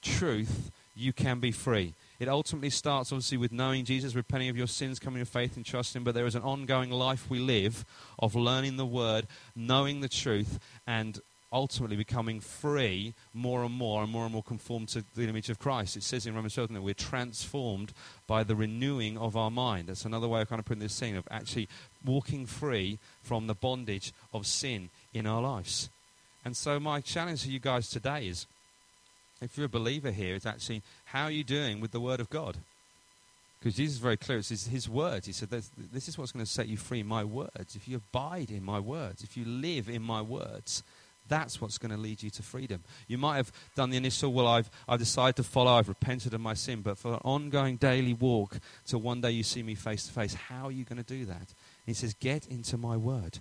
truth, 0.00 0.70
you 0.94 1.12
can 1.12 1.40
be 1.40 1.50
free. 1.50 1.94
It 2.24 2.30
ultimately 2.30 2.70
starts, 2.70 3.12
obviously, 3.12 3.36
with 3.36 3.52
knowing 3.52 3.84
Jesus, 3.84 4.14
repenting 4.14 4.48
of 4.48 4.56
your 4.56 4.66
sins, 4.66 4.98
coming 4.98 5.22
to 5.22 5.30
faith 5.30 5.56
and 5.56 5.66
trusting. 5.66 6.04
But 6.04 6.14
there 6.14 6.24
is 6.24 6.34
an 6.34 6.40
ongoing 6.40 6.90
life 6.90 7.28
we 7.28 7.38
live 7.38 7.84
of 8.18 8.34
learning 8.34 8.78
the 8.78 8.86
Word, 8.86 9.26
knowing 9.54 10.00
the 10.00 10.08
truth, 10.08 10.58
and 10.86 11.20
ultimately 11.52 11.96
becoming 11.98 12.40
free 12.40 13.12
more 13.34 13.62
and 13.62 13.74
more 13.74 14.02
and 14.02 14.10
more 14.10 14.24
and 14.24 14.32
more 14.32 14.42
conformed 14.42 14.88
to 14.88 15.04
the 15.14 15.28
image 15.28 15.50
of 15.50 15.58
Christ. 15.58 15.98
It 15.98 16.02
says 16.02 16.26
in 16.26 16.34
Romans 16.34 16.54
12 16.54 16.72
that 16.72 16.80
we're 16.80 16.94
transformed 16.94 17.92
by 18.26 18.42
the 18.42 18.56
renewing 18.56 19.18
of 19.18 19.36
our 19.36 19.50
mind. 19.50 19.88
That's 19.88 20.06
another 20.06 20.26
way 20.26 20.40
of 20.40 20.48
kind 20.48 20.60
of 20.60 20.64
putting 20.64 20.82
this 20.82 20.94
scene 20.94 21.16
of 21.16 21.28
actually 21.30 21.68
walking 22.02 22.46
free 22.46 22.98
from 23.22 23.48
the 23.48 23.54
bondage 23.54 24.14
of 24.32 24.46
sin 24.46 24.88
in 25.12 25.26
our 25.26 25.42
lives. 25.42 25.90
And 26.42 26.56
so 26.56 26.80
my 26.80 27.02
challenge 27.02 27.42
to 27.42 27.50
you 27.50 27.58
guys 27.58 27.90
today 27.90 28.28
is 28.28 28.46
if 29.44 29.56
you're 29.56 29.66
a 29.66 29.68
believer 29.68 30.10
here, 30.10 30.34
it's 30.34 30.46
actually 30.46 30.82
how 31.06 31.24
are 31.24 31.30
you 31.30 31.44
doing 31.44 31.80
with 31.80 31.92
the 31.92 32.00
Word 32.00 32.20
of 32.20 32.30
God? 32.30 32.56
Because 33.58 33.76
Jesus 33.76 33.94
is 33.94 34.00
very 34.00 34.18
clear. 34.18 34.38
It's 34.38 34.50
his, 34.50 34.66
his 34.66 34.88
words. 34.90 35.26
He 35.26 35.32
said, 35.32 35.48
This 35.50 36.08
is 36.08 36.18
what's 36.18 36.32
going 36.32 36.44
to 36.44 36.50
set 36.50 36.68
you 36.68 36.76
free, 36.76 37.02
my 37.02 37.24
words. 37.24 37.74
If 37.74 37.88
you 37.88 37.96
abide 37.96 38.50
in 38.50 38.62
my 38.62 38.78
words, 38.78 39.22
if 39.22 39.38
you 39.38 39.46
live 39.46 39.88
in 39.88 40.02
my 40.02 40.20
words, 40.20 40.82
that's 41.28 41.60
what's 41.60 41.78
going 41.78 41.90
to 41.90 41.96
lead 41.96 42.22
you 42.22 42.30
to 42.30 42.42
freedom. 42.42 42.82
You 43.08 43.16
might 43.16 43.36
have 43.36 43.52
done 43.74 43.90
the 43.90 43.96
initial, 43.96 44.32
well, 44.32 44.46
I've, 44.46 44.70
I've 44.86 44.98
decided 44.98 45.36
to 45.36 45.42
follow, 45.42 45.72
I've 45.72 45.88
repented 45.88 46.34
of 46.34 46.40
my 46.40 46.54
sin, 46.54 46.82
but 46.82 46.98
for 46.98 47.14
an 47.14 47.20
ongoing 47.24 47.76
daily 47.76 48.12
walk 48.12 48.58
till 48.86 49.00
one 49.00 49.22
day 49.22 49.30
you 49.30 49.42
see 49.42 49.62
me 49.62 49.74
face 49.74 50.06
to 50.06 50.12
face, 50.12 50.34
how 50.34 50.66
are 50.66 50.72
you 50.72 50.84
going 50.84 51.02
to 51.02 51.02
do 51.02 51.24
that? 51.24 51.36
And 51.36 51.46
he 51.86 51.94
says, 51.94 52.14
Get 52.14 52.46
into 52.48 52.76
my 52.76 52.96
word. 52.96 53.38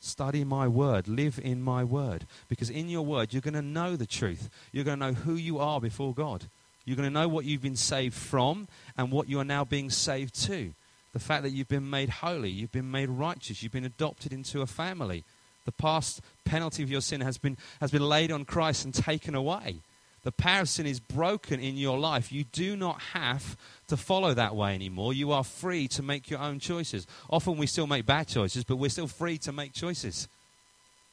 Study 0.00 0.44
my 0.44 0.66
word. 0.66 1.06
Live 1.06 1.38
in 1.42 1.62
my 1.62 1.84
word. 1.84 2.26
Because 2.48 2.70
in 2.70 2.88
your 2.88 3.04
word, 3.04 3.32
you're 3.32 3.42
going 3.42 3.54
to 3.54 3.62
know 3.62 3.96
the 3.96 4.06
truth. 4.06 4.48
You're 4.72 4.84
going 4.84 4.98
to 4.98 5.06
know 5.06 5.12
who 5.12 5.34
you 5.34 5.58
are 5.58 5.80
before 5.80 6.14
God. 6.14 6.46
You're 6.86 6.96
going 6.96 7.08
to 7.08 7.12
know 7.12 7.28
what 7.28 7.44
you've 7.44 7.62
been 7.62 7.76
saved 7.76 8.14
from 8.14 8.66
and 8.96 9.12
what 9.12 9.28
you 9.28 9.38
are 9.38 9.44
now 9.44 9.64
being 9.64 9.90
saved 9.90 10.34
to. 10.46 10.72
The 11.12 11.18
fact 11.18 11.42
that 11.42 11.50
you've 11.50 11.68
been 11.68 11.90
made 11.90 12.08
holy, 12.08 12.50
you've 12.50 12.72
been 12.72 12.90
made 12.90 13.10
righteous, 13.10 13.62
you've 13.62 13.72
been 13.72 13.84
adopted 13.84 14.32
into 14.32 14.62
a 14.62 14.66
family. 14.66 15.24
The 15.66 15.72
past 15.72 16.20
penalty 16.44 16.82
of 16.82 16.90
your 16.90 17.02
sin 17.02 17.20
has 17.20 17.36
been, 17.36 17.58
has 17.80 17.90
been 17.90 18.08
laid 18.08 18.32
on 18.32 18.44
Christ 18.44 18.84
and 18.84 18.94
taken 18.94 19.34
away. 19.34 19.82
The 20.22 20.32
power 20.32 20.62
of 20.62 20.68
sin 20.68 20.86
is 20.86 21.00
broken 21.00 21.60
in 21.60 21.76
your 21.76 21.98
life. 21.98 22.32
You 22.32 22.44
do 22.44 22.76
not 22.76 23.00
have 23.14 23.56
to 23.90 23.96
follow 23.96 24.34
that 24.34 24.56
way 24.56 24.74
anymore. 24.74 25.12
You 25.12 25.32
are 25.32 25.44
free 25.44 25.86
to 25.88 26.02
make 26.02 26.30
your 26.30 26.40
own 26.40 26.58
choices. 26.58 27.06
Often 27.28 27.58
we 27.58 27.66
still 27.66 27.86
make 27.86 28.06
bad 28.06 28.26
choices, 28.26 28.64
but 28.64 28.76
we're 28.76 28.90
still 28.90 29.06
free 29.06 29.38
to 29.38 29.52
make 29.52 29.72
choices. 29.72 30.28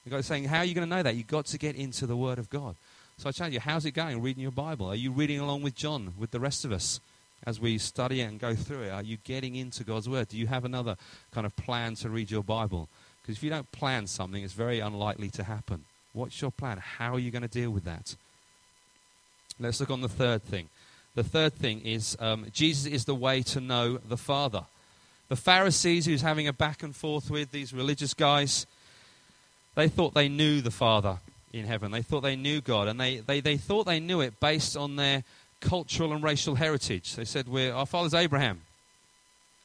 The 0.03 0.11
guy's 0.11 0.25
saying, 0.25 0.45
How 0.45 0.59
are 0.59 0.65
you 0.65 0.73
going 0.73 0.89
to 0.89 0.95
know 0.95 1.03
that? 1.03 1.15
You've 1.15 1.27
got 1.27 1.45
to 1.47 1.57
get 1.57 1.75
into 1.75 2.07
the 2.07 2.15
Word 2.15 2.39
of 2.39 2.49
God. 2.49 2.75
So 3.17 3.29
I 3.29 3.31
challenge 3.31 3.55
you, 3.55 3.59
how's 3.59 3.85
it 3.85 3.91
going 3.91 4.21
reading 4.21 4.43
your 4.43 4.51
Bible? 4.51 4.87
Are 4.87 4.95
you 4.95 5.11
reading 5.11 5.39
along 5.39 5.63
with 5.63 5.75
John, 5.75 6.13
with 6.17 6.31
the 6.31 6.39
rest 6.39 6.63
of 6.65 6.71
us? 6.71 6.99
As 7.45 7.59
we 7.59 7.77
study 7.77 8.21
it 8.21 8.25
and 8.25 8.39
go 8.39 8.55
through 8.55 8.83
it, 8.83 8.89
are 8.89 9.03
you 9.03 9.17
getting 9.23 9.55
into 9.55 9.83
God's 9.83 10.09
Word? 10.09 10.29
Do 10.29 10.37
you 10.37 10.47
have 10.47 10.65
another 10.65 10.97
kind 11.31 11.45
of 11.45 11.55
plan 11.55 11.95
to 11.95 12.09
read 12.09 12.31
your 12.31 12.43
Bible? 12.43 12.89
Because 13.21 13.37
if 13.37 13.43
you 13.43 13.49
don't 13.49 13.71
plan 13.71 14.07
something, 14.07 14.43
it's 14.43 14.53
very 14.53 14.79
unlikely 14.79 15.29
to 15.31 15.43
happen. 15.43 15.83
What's 16.13 16.41
your 16.41 16.51
plan? 16.51 16.77
How 16.77 17.13
are 17.13 17.19
you 17.19 17.29
going 17.29 17.41
to 17.43 17.47
deal 17.47 17.71
with 17.71 17.83
that? 17.83 18.15
Let's 19.59 19.79
look 19.79 19.91
on 19.91 20.01
the 20.01 20.09
third 20.09 20.43
thing. 20.43 20.69
The 21.17 21.23
third 21.23 21.55
thing 21.55 21.81
is 21.81 22.15
um, 22.19 22.45
Jesus 22.53 22.85
is 22.85 23.05
the 23.05 23.15
way 23.15 23.41
to 23.41 23.59
know 23.59 23.97
the 23.97 24.17
Father. 24.17 24.65
The 25.29 25.35
Pharisees, 25.35 26.05
who's 26.05 26.21
having 26.21 26.47
a 26.47 26.53
back 26.53 26.83
and 26.83 26.95
forth 26.95 27.31
with 27.31 27.49
these 27.49 27.73
religious 27.73 28.13
guys, 28.13 28.67
they 29.73 29.87
thought 29.87 30.13
they 30.13 30.29
knew 30.29 30.61
the 30.61 30.69
Father 30.69 31.17
in 31.51 31.65
heaven. 31.65 31.89
They 31.89 32.03
thought 32.03 32.21
they 32.21 32.35
knew 32.35 32.61
God, 32.61 32.87
and 32.87 33.01
they, 33.01 33.17
they, 33.17 33.39
they 33.39 33.57
thought 33.57 33.87
they 33.87 33.99
knew 33.99 34.21
it 34.21 34.39
based 34.39 34.77
on 34.77 34.95
their 34.95 35.23
cultural 35.59 36.13
and 36.13 36.23
racial 36.23 36.53
heritage. 36.53 37.15
They 37.15 37.25
said, 37.25 37.47
we're, 37.47 37.73
Our 37.73 37.87
father's 37.87 38.13
Abraham. 38.13 38.61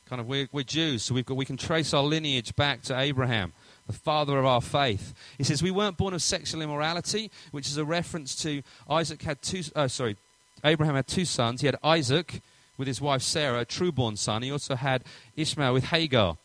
Kind 0.08 0.20
of, 0.22 0.26
we're, 0.26 0.48
we're 0.52 0.62
Jews, 0.62 1.02
so 1.02 1.14
we've 1.14 1.26
got, 1.26 1.36
we 1.36 1.44
can 1.44 1.58
trace 1.58 1.92
our 1.92 2.02
lineage 2.02 2.56
back 2.56 2.80
to 2.84 2.98
Abraham 2.98 3.52
the 3.86 3.92
father 3.92 4.38
of 4.38 4.46
our 4.46 4.62
faith. 4.62 5.12
He 5.36 5.44
says, 5.44 5.62
We 5.62 5.70
weren't 5.70 5.98
born 5.98 6.14
of 6.14 6.22
sexual 6.22 6.62
immorality, 6.62 7.30
which 7.50 7.66
is 7.66 7.76
a 7.76 7.84
reference 7.84 8.36
to 8.36 8.62
Isaac 8.88 9.20
had 9.20 9.42
two, 9.42 9.64
uh, 9.74 9.88
sorry, 9.88 10.16
Abraham 10.64 10.94
had 10.94 11.06
two 11.06 11.24
sons. 11.24 11.60
He 11.60 11.66
had 11.66 11.76
Isaac 11.82 12.40
with 12.78 12.88
his 12.88 13.00
wife 13.00 13.22
Sarah, 13.22 13.60
a 13.60 13.64
true-born 13.64 14.16
son. 14.16 14.42
He 14.42 14.50
also 14.50 14.74
had 14.74 15.04
Ishmael 15.36 15.72
with 15.72 15.84
Hagar, 15.84 16.36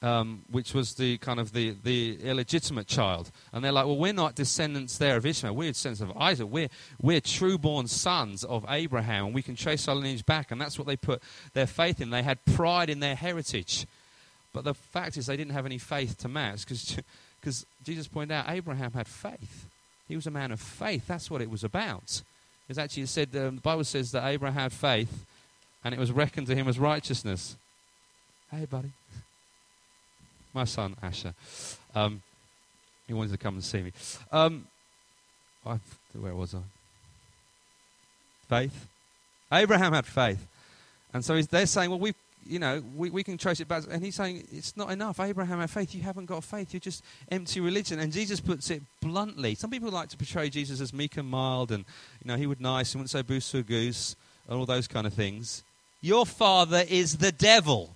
um, 0.00 0.42
which 0.50 0.74
was 0.74 0.94
the 0.94 1.18
kind 1.18 1.40
of 1.40 1.52
the, 1.52 1.74
the 1.82 2.18
illegitimate 2.22 2.86
child. 2.86 3.30
And 3.52 3.64
they're 3.64 3.72
like, 3.72 3.86
well, 3.86 3.96
we're 3.96 4.12
not 4.12 4.34
descendants 4.34 4.98
there 4.98 5.16
of 5.16 5.26
Ishmael. 5.26 5.54
We're 5.54 5.72
descendants 5.72 6.00
of 6.00 6.16
Isaac. 6.16 6.48
We're, 6.50 6.68
we're 7.00 7.20
true-born 7.20 7.88
sons 7.88 8.44
of 8.44 8.64
Abraham, 8.68 9.26
and 9.26 9.34
we 9.34 9.42
can 9.42 9.56
trace 9.56 9.88
our 9.88 9.94
lineage 9.94 10.24
back. 10.24 10.50
And 10.50 10.60
that's 10.60 10.78
what 10.78 10.86
they 10.86 10.96
put 10.96 11.22
their 11.54 11.66
faith 11.66 12.00
in. 12.00 12.10
They 12.10 12.22
had 12.22 12.44
pride 12.44 12.90
in 12.90 13.00
their 13.00 13.16
heritage. 13.16 13.86
But 14.52 14.64
the 14.64 14.74
fact 14.74 15.16
is, 15.16 15.26
they 15.26 15.36
didn't 15.36 15.52
have 15.52 15.66
any 15.66 15.78
faith 15.78 16.18
to 16.18 16.28
match 16.28 16.66
because 16.66 17.66
Jesus 17.84 18.08
pointed 18.08 18.34
out 18.34 18.48
Abraham 18.48 18.92
had 18.92 19.08
faith. 19.08 19.66
He 20.08 20.16
was 20.16 20.26
a 20.26 20.30
man 20.30 20.52
of 20.52 20.60
faith. 20.60 21.06
That's 21.06 21.30
what 21.30 21.40
it 21.40 21.50
was 21.50 21.64
about. 21.64 22.22
It's 22.72 22.78
actually 22.78 23.04
said, 23.04 23.28
um, 23.36 23.56
the 23.56 23.60
Bible 23.60 23.84
says 23.84 24.12
that 24.12 24.26
Abraham 24.26 24.58
had 24.58 24.72
faith 24.72 25.26
and 25.84 25.92
it 25.92 26.00
was 26.00 26.10
reckoned 26.10 26.46
to 26.46 26.54
him 26.54 26.66
as 26.68 26.78
righteousness. 26.78 27.54
Hey, 28.50 28.64
buddy. 28.64 28.92
My 30.54 30.64
son, 30.64 30.96
Asher. 31.02 31.34
Um, 31.94 32.22
he 33.06 33.12
wanted 33.12 33.32
to 33.32 33.36
come 33.36 33.56
and 33.56 33.62
see 33.62 33.82
me. 33.82 33.92
Um, 34.32 34.66
I, 35.66 35.80
where 36.18 36.34
was 36.34 36.54
I? 36.54 36.60
Faith. 38.48 38.86
Abraham 39.52 39.92
had 39.92 40.06
faith. 40.06 40.46
And 41.12 41.22
so 41.22 41.42
they're 41.42 41.66
saying, 41.66 41.90
well, 41.90 41.98
we 41.98 42.14
you 42.46 42.58
know, 42.58 42.82
we, 42.94 43.10
we 43.10 43.22
can 43.22 43.38
trace 43.38 43.60
it 43.60 43.68
back. 43.68 43.84
And 43.90 44.04
he's 44.04 44.14
saying, 44.14 44.46
it's 44.52 44.76
not 44.76 44.90
enough. 44.90 45.20
Abraham 45.20 45.60
had 45.60 45.70
faith. 45.70 45.94
You 45.94 46.02
haven't 46.02 46.26
got 46.26 46.44
faith. 46.44 46.72
You're 46.72 46.80
just 46.80 47.02
empty 47.30 47.60
religion. 47.60 47.98
And 47.98 48.12
Jesus 48.12 48.40
puts 48.40 48.70
it 48.70 48.82
bluntly. 49.00 49.54
Some 49.54 49.70
people 49.70 49.90
like 49.90 50.08
to 50.10 50.16
portray 50.16 50.50
Jesus 50.50 50.80
as 50.80 50.92
meek 50.92 51.16
and 51.16 51.28
mild 51.28 51.70
and, 51.70 51.84
you 52.22 52.28
know, 52.28 52.36
he 52.36 52.46
would 52.46 52.60
nice 52.60 52.92
and 52.92 53.00
wouldn't 53.00 53.10
say 53.10 53.22
boost 53.22 53.50
to 53.52 53.58
a 53.58 53.62
goose 53.62 54.16
and 54.48 54.58
all 54.58 54.66
those 54.66 54.88
kind 54.88 55.06
of 55.06 55.14
things. 55.14 55.62
Your 56.00 56.26
father 56.26 56.84
is 56.88 57.18
the 57.18 57.32
devil, 57.32 57.94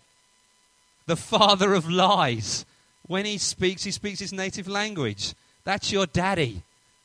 the 1.06 1.16
father 1.16 1.74
of 1.74 1.90
lies. 1.90 2.64
When 3.06 3.24
he 3.24 3.38
speaks, 3.38 3.84
he 3.84 3.90
speaks 3.90 4.20
his 4.20 4.32
native 4.32 4.68
language. 4.68 5.34
That's 5.64 5.90
your 5.90 6.06
daddy. 6.06 6.62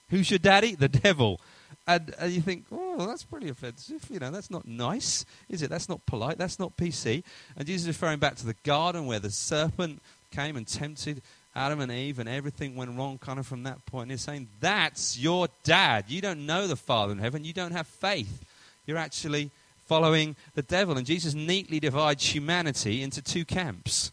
Who's 0.10 0.30
your 0.30 0.40
daddy? 0.40 0.76
The 0.76 0.90
devil. 0.90 1.40
And, 1.88 2.14
and 2.20 2.32
you 2.32 2.42
think, 2.42 2.66
oh, 2.72 3.08
that's 3.08 3.24
pretty 3.24 3.50
offensive. 3.50 4.06
You 4.10 4.20
know, 4.20 4.32
that's 4.32 4.52
not 4.52 4.68
nice, 4.68 5.26
is 5.50 5.62
it? 5.62 5.70
That's 5.70 5.90
not 5.90 6.06
polite. 6.06 6.38
That's 6.38 6.60
not 6.60 6.78
PC. 6.78 7.24
And 7.58 7.66
Jesus 7.66 7.84
is 7.84 7.88
referring 7.88 8.20
back 8.20 8.36
to 8.36 8.46
the 8.46 8.56
garden 8.64 9.08
where 9.08 9.20
the 9.20 9.32
serpent 9.32 10.02
came 10.32 10.56
and 10.56 10.68
tempted 10.68 11.22
Adam 11.56 11.82
and 11.82 11.92
Eve, 11.92 12.20
and 12.20 12.30
everything 12.30 12.76
went 12.76 12.98
wrong 12.98 13.18
kind 13.18 13.38
of 13.38 13.46
from 13.46 13.64
that 13.64 13.86
point. 13.86 14.04
And 14.04 14.12
he's 14.12 14.22
saying, 14.22 14.48
That's 14.62 15.18
your 15.18 15.50
dad. 15.64 16.06
You 16.08 16.22
don't 16.22 16.46
know 16.46 16.68
the 16.68 16.78
Father 16.78 17.12
in 17.12 17.20
heaven. 17.20 17.44
You 17.44 17.54
don't 17.54 17.74
have 17.74 17.88
faith. 17.88 18.46
You're 18.86 18.98
actually 18.98 19.52
following 19.88 20.36
the 20.56 20.62
devil. 20.62 20.98
And 20.98 21.06
Jesus 21.06 21.34
neatly 21.34 21.80
divides 21.80 22.34
humanity 22.34 23.04
into 23.04 23.22
two 23.22 23.44
camps. 23.44 24.12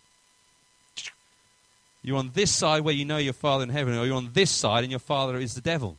You're 2.02 2.18
on 2.18 2.32
this 2.34 2.50
side 2.50 2.82
where 2.82 2.94
you 2.94 3.04
know 3.04 3.18
your 3.18 3.32
Father 3.32 3.62
in 3.62 3.70
heaven, 3.70 3.96
or 3.96 4.04
you're 4.04 4.16
on 4.16 4.30
this 4.32 4.50
side 4.50 4.82
and 4.82 4.90
your 4.90 4.98
Father 4.98 5.36
is 5.36 5.54
the 5.54 5.60
devil. 5.60 5.96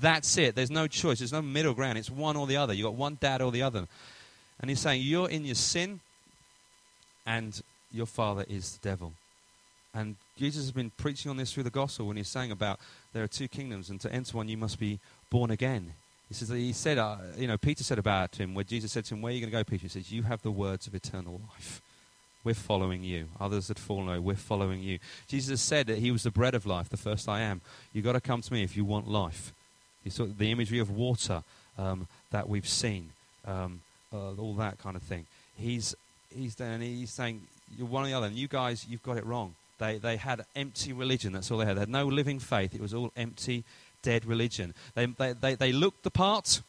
That's 0.00 0.36
it. 0.36 0.54
There's 0.54 0.70
no 0.70 0.86
choice. 0.86 1.18
There's 1.18 1.32
no 1.32 1.42
middle 1.42 1.74
ground. 1.74 1.98
It's 1.98 2.10
one 2.10 2.36
or 2.36 2.46
the 2.46 2.56
other. 2.56 2.74
You've 2.74 2.86
got 2.86 2.94
one 2.94 3.18
dad 3.20 3.40
or 3.40 3.50
the 3.50 3.62
other. 3.62 3.86
And 4.60 4.70
he's 4.70 4.80
saying, 4.80 5.02
You're 5.02 5.28
in 5.28 5.44
your 5.44 5.54
sin, 5.54 6.00
and 7.26 7.60
your 7.92 8.06
Father 8.06 8.44
is 8.48 8.76
the 8.76 8.88
devil. 8.88 9.12
And 9.94 10.16
Jesus 10.36 10.64
has 10.64 10.72
been 10.72 10.90
preaching 10.90 11.30
on 11.30 11.38
this 11.38 11.52
through 11.52 11.62
the 11.62 11.70
gospel 11.70 12.06
when 12.06 12.18
he's 12.18 12.28
saying 12.28 12.50
about 12.50 12.78
there 13.14 13.24
are 13.24 13.28
two 13.28 13.48
kingdoms, 13.48 13.88
and 13.88 14.00
to 14.02 14.12
enter 14.12 14.36
one 14.36 14.48
you 14.48 14.58
must 14.58 14.78
be 14.78 15.00
born 15.30 15.50
again. 15.50 15.94
He 16.28 16.34
says 16.34 16.48
he 16.48 16.72
said, 16.72 16.98
uh, 16.98 17.16
you 17.36 17.46
know, 17.46 17.56
Peter 17.56 17.84
said 17.84 17.98
about 17.98 18.36
him 18.36 18.54
where 18.54 18.64
Jesus 18.64 18.92
said 18.92 19.04
to 19.06 19.14
him, 19.14 19.22
"Where 19.22 19.30
are 19.30 19.34
you 19.34 19.40
going 19.40 19.50
to 19.50 19.56
go, 19.56 19.64
Peter?" 19.64 19.82
He 19.82 19.88
says, 19.88 20.12
"You 20.12 20.24
have 20.24 20.42
the 20.42 20.50
words 20.50 20.86
of 20.86 20.94
eternal 20.94 21.40
life. 21.52 21.80
We're 22.44 22.54
following 22.54 23.02
you. 23.02 23.28
Others 23.40 23.68
that 23.68 23.78
fall 23.78 24.08
away, 24.08 24.18
we're 24.18 24.34
following 24.34 24.82
you." 24.82 24.98
Jesus 25.28 25.62
said 25.62 25.86
that 25.86 25.98
he 25.98 26.10
was 26.10 26.24
the 26.24 26.30
bread 26.30 26.54
of 26.54 26.66
life, 26.66 26.88
the 26.88 26.96
first 26.96 27.28
I 27.28 27.40
am. 27.40 27.60
You've 27.92 28.04
got 28.04 28.12
to 28.12 28.20
come 28.20 28.42
to 28.42 28.52
me 28.52 28.62
if 28.62 28.76
you 28.76 28.84
want 28.84 29.08
life. 29.08 29.52
The 30.10 30.50
imagery 30.50 30.78
of 30.78 30.90
water 30.90 31.42
um, 31.78 32.06
that 32.30 32.48
we've 32.48 32.68
seen, 32.68 33.10
um, 33.46 33.80
uh, 34.12 34.34
all 34.34 34.54
that 34.54 34.78
kind 34.78 34.96
of 34.96 35.02
thing. 35.02 35.26
He's 35.56 35.94
he's 36.34 36.60
and 36.60 36.82
he's 36.82 37.10
saying 37.10 37.42
you're 37.76 37.86
one 37.86 38.04
or 38.04 38.06
the 38.06 38.14
other, 38.14 38.26
and 38.26 38.36
you 38.36 38.48
guys, 38.48 38.86
you've 38.88 39.02
got 39.02 39.16
it 39.16 39.26
wrong. 39.26 39.54
They, 39.78 39.98
they 39.98 40.16
had 40.16 40.44
empty 40.54 40.92
religion. 40.92 41.32
That's 41.32 41.50
all 41.50 41.58
they 41.58 41.66
had. 41.66 41.76
They 41.76 41.80
had 41.80 41.88
no 41.88 42.06
living 42.06 42.38
faith. 42.38 42.74
It 42.74 42.80
was 42.80 42.94
all 42.94 43.12
empty, 43.16 43.64
dead 44.02 44.24
religion. 44.24 44.74
They, 44.94 45.06
they, 45.06 45.32
they, 45.32 45.54
they 45.54 45.72
looked 45.72 46.02
the 46.02 46.10
part. 46.10 46.62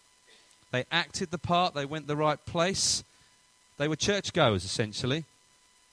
They 0.72 0.86
acted 0.92 1.32
the 1.32 1.38
part. 1.38 1.74
They 1.74 1.86
went 1.86 2.08
the 2.08 2.18
right 2.18 2.44
place. 2.46 3.04
They 3.78 3.88
were 3.88 3.96
churchgoers, 3.96 4.66
essentially. 4.66 5.24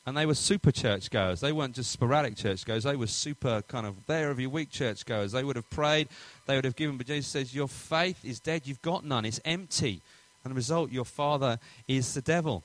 And 0.06 0.16
they 0.16 0.26
were 0.26 0.34
super 0.34 0.70
churchgoers. 0.70 1.40
They 1.40 1.52
weren't 1.52 1.74
just 1.74 1.90
sporadic 1.90 2.36
churchgoers. 2.36 2.84
They 2.84 2.96
were 2.96 3.06
super 3.06 3.62
kind 3.62 3.86
of 3.86 3.94
there 4.06 4.28
every 4.28 4.46
week 4.46 4.70
churchgoers. 4.70 5.32
They 5.32 5.44
would 5.44 5.56
have 5.56 5.70
prayed. 5.70 6.08
They 6.46 6.56
would 6.56 6.66
have 6.66 6.76
given. 6.76 6.98
But 6.98 7.06
Jesus 7.06 7.30
says, 7.30 7.54
Your 7.54 7.68
faith 7.68 8.22
is 8.22 8.38
dead. 8.38 8.62
You've 8.66 8.82
got 8.82 9.04
none. 9.04 9.24
It's 9.24 9.40
empty. 9.44 10.02
And 10.44 10.50
the 10.50 10.56
result, 10.56 10.92
your 10.92 11.06
father 11.06 11.58
is 11.88 12.12
the 12.12 12.20
devil. 12.20 12.62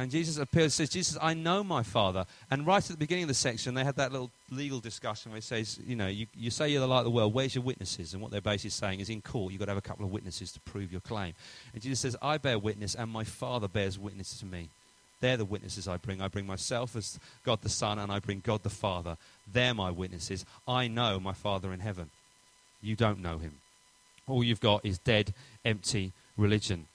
And 0.00 0.10
Jesus 0.10 0.38
appears 0.38 0.72
says, 0.72 0.88
Jesus, 0.88 1.18
I 1.20 1.34
know 1.34 1.62
my 1.62 1.82
Father. 1.82 2.24
And 2.50 2.66
right 2.66 2.82
at 2.82 2.90
the 2.90 2.96
beginning 2.96 3.24
of 3.24 3.28
the 3.28 3.34
section, 3.34 3.74
they 3.74 3.84
had 3.84 3.96
that 3.96 4.12
little 4.12 4.30
legal 4.50 4.80
discussion 4.80 5.30
where 5.30 5.36
he 5.36 5.42
says, 5.42 5.78
you 5.86 5.94
know, 5.94 6.06
you, 6.06 6.26
you 6.34 6.50
say 6.50 6.70
you're 6.70 6.80
the 6.80 6.88
light 6.88 7.00
of 7.00 7.04
the 7.04 7.10
world, 7.10 7.34
where's 7.34 7.54
your 7.54 7.64
witnesses? 7.64 8.14
And 8.14 8.22
what 8.22 8.30
they're 8.30 8.40
basically 8.40 8.70
saying 8.70 9.00
is 9.00 9.10
in 9.10 9.20
court, 9.20 9.52
you've 9.52 9.58
got 9.58 9.66
to 9.66 9.72
have 9.72 9.78
a 9.78 9.82
couple 9.82 10.06
of 10.06 10.10
witnesses 10.10 10.52
to 10.52 10.60
prove 10.60 10.90
your 10.90 11.02
claim. 11.02 11.34
And 11.74 11.82
Jesus 11.82 12.00
says, 12.00 12.16
I 12.22 12.38
bear 12.38 12.58
witness, 12.58 12.94
and 12.94 13.10
my 13.10 13.24
Father 13.24 13.68
bears 13.68 13.98
witness 13.98 14.38
to 14.38 14.46
me. 14.46 14.70
They're 15.20 15.36
the 15.36 15.44
witnesses 15.44 15.86
I 15.86 15.96
bring. 15.96 16.20
I 16.20 16.28
bring 16.28 16.46
myself 16.46 16.96
as 16.96 17.18
God 17.44 17.60
the 17.62 17.68
Son, 17.68 17.98
and 17.98 18.10
I 18.10 18.18
bring 18.18 18.40
God 18.44 18.62
the 18.62 18.70
Father. 18.70 19.16
They're 19.50 19.74
my 19.74 19.90
witnesses. 19.90 20.44
I 20.66 20.88
know 20.88 21.20
my 21.20 21.32
Father 21.32 21.72
in 21.72 21.80
heaven. 21.80 22.10
You 22.82 22.96
don't 22.96 23.20
know 23.20 23.38
him. 23.38 23.58
All 24.26 24.42
you've 24.42 24.60
got 24.60 24.84
is 24.84 24.98
dead, 24.98 25.34
empty 25.64 26.12
religion. 26.36 26.86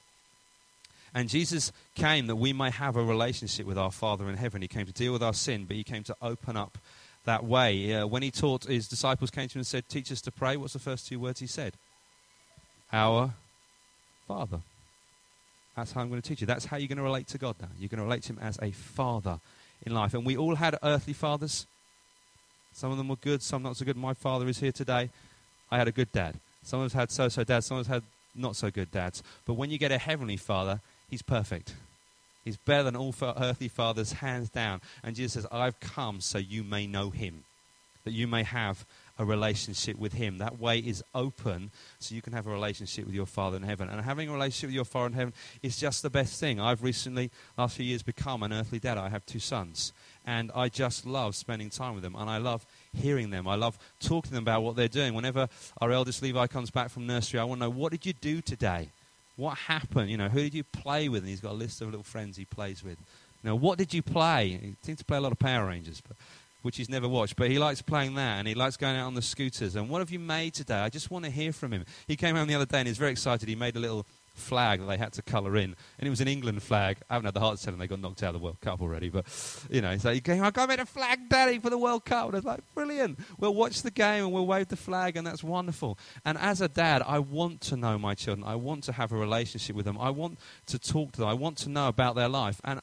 And 1.13 1.29
Jesus 1.29 1.71
came 1.95 2.27
that 2.27 2.35
we 2.35 2.51
may 2.51 2.71
have 2.71 2.97
a 2.97 3.03
relationship 3.03 3.65
with 3.65 3.77
our 3.77 3.91
Father 3.91 4.29
in 4.29 4.35
heaven. 4.35 4.61
He 4.61 4.67
came 4.67 4.85
to 4.85 4.91
deal 4.91 5.13
with 5.13 5.23
our 5.23 5.33
sin, 5.33 5.65
but 5.65 5.77
he 5.77 5.83
came 5.83 6.03
to 6.03 6.15
open 6.21 6.57
up 6.57 6.77
that 7.25 7.45
way. 7.45 7.93
Uh, 7.93 8.07
when 8.07 8.21
he 8.21 8.31
taught, 8.31 8.65
his 8.65 8.87
disciples 8.87 9.31
came 9.31 9.47
to 9.47 9.55
him 9.55 9.59
and 9.59 9.67
said, 9.67 9.87
Teach 9.87 10.11
us 10.11 10.21
to 10.21 10.31
pray. 10.31 10.57
What's 10.57 10.73
the 10.73 10.79
first 10.79 11.07
two 11.07 11.19
words 11.19 11.39
he 11.39 11.47
said? 11.47 11.73
Our 12.91 13.33
Father. 14.27 14.59
That's 15.75 15.91
how 15.91 16.01
I'm 16.01 16.09
going 16.09 16.21
to 16.21 16.27
teach 16.27 16.41
you. 16.41 16.47
That's 16.47 16.65
how 16.65 16.77
you're 16.77 16.87
going 16.87 16.97
to 16.97 17.03
relate 17.03 17.27
to 17.27 17.37
God 17.37 17.55
now. 17.61 17.67
You're 17.77 17.89
going 17.89 17.99
to 17.99 18.03
relate 18.03 18.23
to 18.23 18.33
him 18.33 18.39
as 18.41 18.57
a 18.61 18.71
father 18.71 19.39
in 19.85 19.93
life. 19.93 20.13
And 20.13 20.25
we 20.25 20.37
all 20.37 20.55
had 20.55 20.77
earthly 20.81 21.13
fathers. 21.13 21.67
Some 22.73 22.91
of 22.91 22.97
them 22.97 23.07
were 23.07 23.17
good, 23.17 23.41
some 23.41 23.63
not 23.63 23.77
so 23.77 23.85
good. 23.85 23.97
My 23.97 24.13
father 24.13 24.47
is 24.47 24.59
here 24.59 24.71
today. 24.71 25.09
I 25.71 25.77
had 25.77 25.87
a 25.87 25.91
good 25.91 26.11
dad. 26.11 26.35
Some 26.63 26.79
of 26.79 26.87
us 26.87 26.93
had 26.93 27.11
so 27.11 27.29
so 27.29 27.43
dads, 27.43 27.65
some 27.65 27.77
of 27.77 27.81
us 27.81 27.87
had 27.87 28.03
not 28.33 28.55
so 28.55 28.71
good 28.71 28.91
dads. 28.91 29.21
But 29.45 29.53
when 29.53 29.69
you 29.69 29.77
get 29.77 29.91
a 29.91 29.97
heavenly 29.97 30.37
father, 30.37 30.81
He's 31.09 31.21
perfect. 31.21 31.73
He's 32.43 32.57
better 32.57 32.83
than 32.83 32.95
all 32.95 33.13
earthly 33.21 33.67
fathers, 33.67 34.13
hands 34.13 34.49
down. 34.49 34.81
And 35.03 35.15
Jesus 35.15 35.33
says, 35.33 35.47
I've 35.51 35.79
come 35.79 36.21
so 36.21 36.37
you 36.37 36.63
may 36.63 36.85
know 36.85 37.09
him, 37.09 37.43
that 38.03 38.11
you 38.11 38.27
may 38.27 38.43
have 38.43 38.85
a 39.17 39.25
relationship 39.25 39.97
with 39.97 40.13
him. 40.13 40.37
That 40.39 40.59
way 40.59 40.79
is 40.79 41.03
open 41.13 41.71
so 41.99 42.15
you 42.15 42.21
can 42.21 42.33
have 42.33 42.47
a 42.47 42.51
relationship 42.51 43.05
with 43.05 43.15
your 43.15 43.25
Father 43.25 43.57
in 43.57 43.63
heaven. 43.63 43.89
And 43.89 44.01
having 44.01 44.29
a 44.29 44.33
relationship 44.33 44.67
with 44.67 44.75
your 44.75 44.85
Father 44.85 45.07
in 45.07 45.13
heaven 45.13 45.33
is 45.61 45.77
just 45.77 46.01
the 46.01 46.09
best 46.09 46.39
thing. 46.39 46.59
I've 46.59 46.83
recently, 46.83 47.31
last 47.57 47.77
few 47.77 47.85
years, 47.85 48.03
become 48.03 48.43
an 48.43 48.51
earthly 48.51 48.79
dad. 48.79 48.97
I 48.97 49.09
have 49.09 49.25
two 49.25 49.39
sons. 49.39 49.93
And 50.25 50.51
I 50.55 50.69
just 50.69 51.05
love 51.05 51.35
spending 51.35 51.69
time 51.69 51.93
with 51.93 52.03
them. 52.03 52.15
And 52.15 52.29
I 52.29 52.37
love 52.37 52.65
hearing 52.93 53.29
them. 53.29 53.47
I 53.47 53.55
love 53.55 53.77
talking 53.99 54.29
to 54.29 54.33
them 54.33 54.43
about 54.43 54.63
what 54.63 54.75
they're 54.75 54.87
doing. 54.87 55.13
Whenever 55.13 55.47
our 55.79 55.91
eldest 55.91 56.21
Levi 56.21 56.47
comes 56.47 56.71
back 56.71 56.89
from 56.89 57.07
nursery, 57.07 57.39
I 57.39 57.43
want 57.43 57.61
to 57.61 57.65
know, 57.65 57.69
what 57.69 57.91
did 57.91 58.05
you 58.05 58.13
do 58.13 58.41
today? 58.41 58.89
What 59.35 59.57
happened? 59.57 60.09
You 60.09 60.17
know, 60.17 60.29
who 60.29 60.41
did 60.41 60.53
you 60.53 60.63
play 60.63 61.09
with? 61.09 61.21
And 61.21 61.29
he's 61.29 61.41
got 61.41 61.51
a 61.51 61.53
list 61.53 61.81
of 61.81 61.87
little 61.87 62.03
friends 62.03 62.37
he 62.37 62.45
plays 62.45 62.83
with. 62.83 62.97
Know, 63.43 63.55
what 63.55 63.77
did 63.77 63.93
you 63.93 64.01
play? 64.01 64.47
He 64.59 64.75
seems 64.81 64.97
to 64.97 65.05
play 65.05 65.17
a 65.17 65.21
lot 65.21 65.31
of 65.31 65.37
Power 65.37 65.67
Rangers, 65.67 66.01
but, 66.01 66.17
which 66.65 66.77
he's 66.77 66.89
never 66.89 67.07
watched. 67.07 67.35
But 67.35 67.51
he 67.51 67.59
likes 67.59 67.83
playing 67.83 68.15
that, 68.15 68.39
and 68.39 68.47
he 68.47 68.55
likes 68.55 68.75
going 68.75 68.97
out 68.97 69.05
on 69.05 69.13
the 69.13 69.21
scooters. 69.21 69.75
And 69.75 69.87
what 69.87 69.99
have 69.99 70.09
you 70.09 70.17
made 70.17 70.55
today? 70.55 70.79
I 70.79 70.89
just 70.89 71.11
want 71.11 71.23
to 71.25 71.29
hear 71.29 71.53
from 71.53 71.71
him. 71.71 71.85
He 72.07 72.15
came 72.15 72.35
home 72.35 72.47
the 72.47 72.55
other 72.55 72.65
day, 72.65 72.79
and 72.79 72.87
he's 72.87 72.97
very 72.97 73.11
excited. 73.11 73.47
He 73.47 73.55
made 73.55 73.75
a 73.75 73.79
little 73.79 74.03
flag 74.33 74.79
that 74.79 74.87
they 74.87 74.97
had 74.97 75.13
to 75.13 75.21
colour 75.21 75.55
in, 75.57 75.75
and 75.99 76.07
it 76.07 76.09
was 76.09 76.21
an 76.21 76.27
England 76.27 76.63
flag. 76.63 76.97
I 77.07 77.13
haven't 77.13 77.25
had 77.25 77.35
the 77.35 77.39
heart 77.39 77.59
to 77.59 77.63
tell 77.63 77.71
them 77.71 77.79
they 77.79 77.87
got 77.87 78.01
knocked 78.01 78.23
out 78.23 78.29
of 78.33 78.41
the 78.41 78.43
World 78.43 78.59
Cup 78.61 78.81
already, 78.81 79.09
but 79.09 79.25
you 79.69 79.79
know, 79.79 79.95
so 79.99 80.11
he 80.11 80.21
came, 80.21 80.43
I 80.43 80.65
made 80.65 80.79
a 80.79 80.87
flag, 80.87 81.29
Daddy, 81.29 81.59
for 81.59 81.69
the 81.69 81.77
World 81.77 82.03
Cup. 82.03 82.25
And 82.25 82.35
I 82.35 82.39
was 82.39 82.45
like, 82.45 82.61
brilliant. 82.73 83.19
We'll 83.39 83.53
watch 83.53 83.83
the 83.83 83.91
game 83.91 84.23
and 84.23 84.33
we'll 84.33 84.47
wave 84.47 84.67
the 84.69 84.75
flag, 84.75 85.17
and 85.17 85.27
that's 85.27 85.43
wonderful. 85.43 85.99
And 86.25 86.35
as 86.39 86.61
a 86.61 86.67
dad, 86.67 87.03
I 87.05 87.19
want 87.19 87.61
to 87.61 87.77
know 87.77 87.99
my 87.99 88.15
children. 88.15 88.45
I 88.45 88.55
want 88.55 88.83
to 88.85 88.91
have 88.91 89.11
a 89.11 89.17
relationship 89.17 89.75
with 89.75 89.85
them. 89.85 89.99
I 89.99 90.09
want 90.09 90.39
to 90.65 90.79
talk 90.79 91.11
to 91.13 91.19
them. 91.19 91.29
I 91.29 91.33
want 91.33 91.57
to 91.59 91.69
know 91.69 91.87
about 91.87 92.15
their 92.15 92.29
life. 92.29 92.59
And 92.63 92.81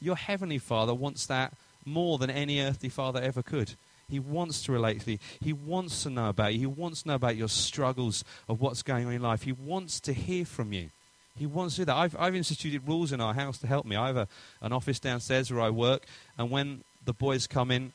your 0.00 0.16
heavenly 0.16 0.58
Father 0.58 0.92
wants 0.92 1.26
that 1.26 1.54
more 1.84 2.18
than 2.18 2.30
any 2.30 2.60
earthly 2.60 2.88
father 2.88 3.20
ever 3.20 3.42
could. 3.42 3.74
He 4.08 4.18
wants 4.18 4.62
to 4.64 4.72
relate 4.72 5.02
to 5.02 5.12
you. 5.12 5.18
He 5.40 5.52
wants 5.52 6.02
to 6.02 6.10
know 6.10 6.28
about 6.28 6.52
you. 6.52 6.60
He 6.60 6.66
wants 6.66 7.02
to 7.02 7.08
know 7.08 7.14
about 7.14 7.36
your 7.36 7.48
struggles 7.48 8.24
of 8.48 8.60
what's 8.60 8.82
going 8.82 9.06
on 9.06 9.12
in 9.12 9.22
life. 9.22 9.42
He 9.42 9.52
wants 9.52 10.00
to 10.00 10.12
hear 10.12 10.44
from 10.44 10.72
you. 10.72 10.90
He 11.38 11.46
wants 11.46 11.76
to 11.76 11.82
do 11.82 11.84
that. 11.86 11.96
I've, 11.96 12.16
I've 12.18 12.34
instituted 12.34 12.86
rules 12.86 13.12
in 13.12 13.20
our 13.20 13.34
house 13.34 13.58
to 13.58 13.66
help 13.66 13.86
me. 13.86 13.96
I 13.96 14.08
have 14.08 14.16
a, 14.16 14.28
an 14.60 14.72
office 14.72 14.98
downstairs 14.98 15.50
where 15.50 15.62
I 15.62 15.70
work, 15.70 16.04
and 16.36 16.50
when 16.50 16.82
the 17.04 17.12
boys 17.12 17.46
come 17.46 17.70
in, 17.70 17.92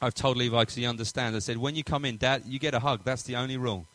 I've 0.00 0.14
told 0.14 0.36
Levi 0.36 0.60
because 0.60 0.74
he 0.74 0.86
understands. 0.86 1.36
I 1.36 1.40
said, 1.40 1.58
when 1.58 1.74
you 1.74 1.84
come 1.84 2.04
in, 2.04 2.16
Dad, 2.16 2.42
you 2.46 2.58
get 2.58 2.74
a 2.74 2.80
hug. 2.80 3.00
That's 3.04 3.22
the 3.22 3.36
only 3.36 3.56
rule. 3.56 3.86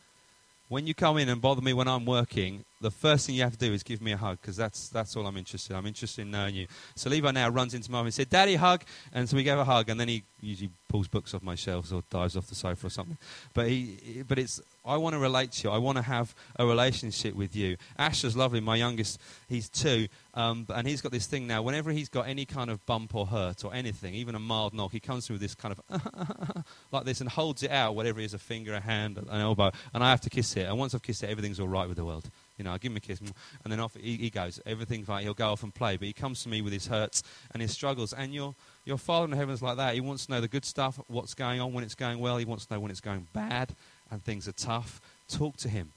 When 0.68 0.86
you 0.86 0.94
come 0.94 1.18
in 1.18 1.28
and 1.28 1.40
bother 1.40 1.60
me 1.60 1.72
when 1.72 1.86
I'm 1.86 2.06
working, 2.06 2.64
the 2.82 2.90
first 2.90 3.26
thing 3.26 3.34
you 3.34 3.42
have 3.42 3.52
to 3.52 3.58
do 3.58 3.72
is 3.72 3.82
give 3.82 4.02
me 4.02 4.12
a 4.12 4.16
hug 4.16 4.38
because 4.40 4.56
that's, 4.56 4.88
that's 4.88 5.16
all 5.16 5.26
I'm 5.26 5.36
interested 5.36 5.72
in. 5.72 5.78
I'm 5.78 5.86
interested 5.86 6.22
in 6.22 6.30
knowing 6.30 6.54
you. 6.54 6.66
So 6.96 7.08
Levi 7.08 7.30
now 7.30 7.48
runs 7.48 7.74
into 7.74 7.90
mum 7.90 8.04
and 8.04 8.12
said, 8.12 8.28
Daddy, 8.28 8.56
hug. 8.56 8.82
And 9.12 9.28
so 9.28 9.36
we 9.36 9.42
gave 9.44 9.58
a 9.58 9.64
hug, 9.64 9.88
and 9.88 9.98
then 9.98 10.08
he 10.08 10.24
usually 10.40 10.70
pulls 10.88 11.08
books 11.08 11.32
off 11.32 11.42
my 11.42 11.54
shelves 11.54 11.92
or 11.92 12.02
dives 12.10 12.36
off 12.36 12.48
the 12.48 12.54
sofa 12.54 12.88
or 12.88 12.90
something. 12.90 13.16
But, 13.54 13.68
he, 13.68 14.24
but 14.26 14.38
it's, 14.38 14.60
I 14.84 14.96
want 14.96 15.14
to 15.14 15.18
relate 15.18 15.52
to 15.52 15.68
you. 15.68 15.74
I 15.74 15.78
want 15.78 15.96
to 15.96 16.02
have 16.02 16.34
a 16.56 16.66
relationship 16.66 17.34
with 17.34 17.54
you. 17.54 17.76
Asher's 17.96 18.36
lovely, 18.36 18.60
my 18.60 18.76
youngest, 18.76 19.20
he's 19.48 19.68
two, 19.68 20.08
um, 20.34 20.66
and 20.74 20.86
he's 20.86 21.00
got 21.00 21.12
this 21.12 21.26
thing 21.26 21.46
now. 21.46 21.62
Whenever 21.62 21.92
he's 21.92 22.08
got 22.08 22.26
any 22.26 22.44
kind 22.44 22.70
of 22.70 22.84
bump 22.84 23.14
or 23.14 23.26
hurt 23.26 23.64
or 23.64 23.72
anything, 23.72 24.14
even 24.14 24.34
a 24.34 24.40
mild 24.40 24.74
knock, 24.74 24.92
he 24.92 25.00
comes 25.00 25.26
through 25.26 25.34
with 25.34 25.42
this 25.42 25.54
kind 25.54 25.74
of 25.90 26.64
like 26.92 27.04
this 27.04 27.20
and 27.20 27.30
holds 27.30 27.62
it 27.62 27.70
out, 27.70 27.94
whatever 27.94 28.20
it 28.20 28.24
is 28.24 28.34
a 28.34 28.38
finger, 28.38 28.74
a 28.74 28.80
hand, 28.80 29.18
an 29.18 29.40
elbow, 29.40 29.70
and 29.94 30.02
I 30.02 30.10
have 30.10 30.20
to 30.22 30.30
kiss 30.30 30.56
it. 30.56 30.66
And 30.66 30.78
once 30.78 30.94
I've 30.94 31.02
kissed 31.02 31.22
it, 31.22 31.30
everything's 31.30 31.60
all 31.60 31.68
right 31.68 31.86
with 31.86 31.96
the 31.96 32.04
world. 32.04 32.28
You 32.58 32.64
know, 32.64 32.72
I 32.72 32.78
give 32.78 32.92
him 32.92 32.96
a 32.96 33.00
kiss, 33.00 33.20
and 33.20 33.32
then 33.66 33.80
off 33.80 33.94
he, 33.94 34.16
he 34.16 34.30
goes. 34.30 34.60
Everything's 34.66 35.06
fine. 35.06 35.22
He'll 35.22 35.34
go 35.34 35.50
off 35.50 35.62
and 35.62 35.74
play, 35.74 35.96
but 35.96 36.06
he 36.06 36.12
comes 36.12 36.42
to 36.42 36.48
me 36.48 36.60
with 36.60 36.72
his 36.72 36.86
hurts 36.86 37.22
and 37.52 37.62
his 37.62 37.72
struggles. 37.72 38.12
And 38.12 38.34
your 38.34 38.54
your 38.84 38.98
Father 38.98 39.32
in 39.32 39.38
heaven 39.38 39.54
is 39.54 39.62
like 39.62 39.76
that. 39.78 39.94
He 39.94 40.00
wants 40.00 40.26
to 40.26 40.32
know 40.32 40.40
the 40.40 40.48
good 40.48 40.64
stuff, 40.64 41.00
what's 41.08 41.34
going 41.34 41.60
on 41.60 41.72
when 41.72 41.84
it's 41.84 41.94
going 41.94 42.18
well. 42.18 42.36
He 42.36 42.44
wants 42.44 42.66
to 42.66 42.74
know 42.74 42.80
when 42.80 42.90
it's 42.90 43.00
going 43.00 43.26
bad 43.32 43.70
and 44.10 44.22
things 44.22 44.46
are 44.46 44.52
tough. 44.52 45.00
Talk 45.28 45.56
to 45.58 45.68
him. 45.68 45.92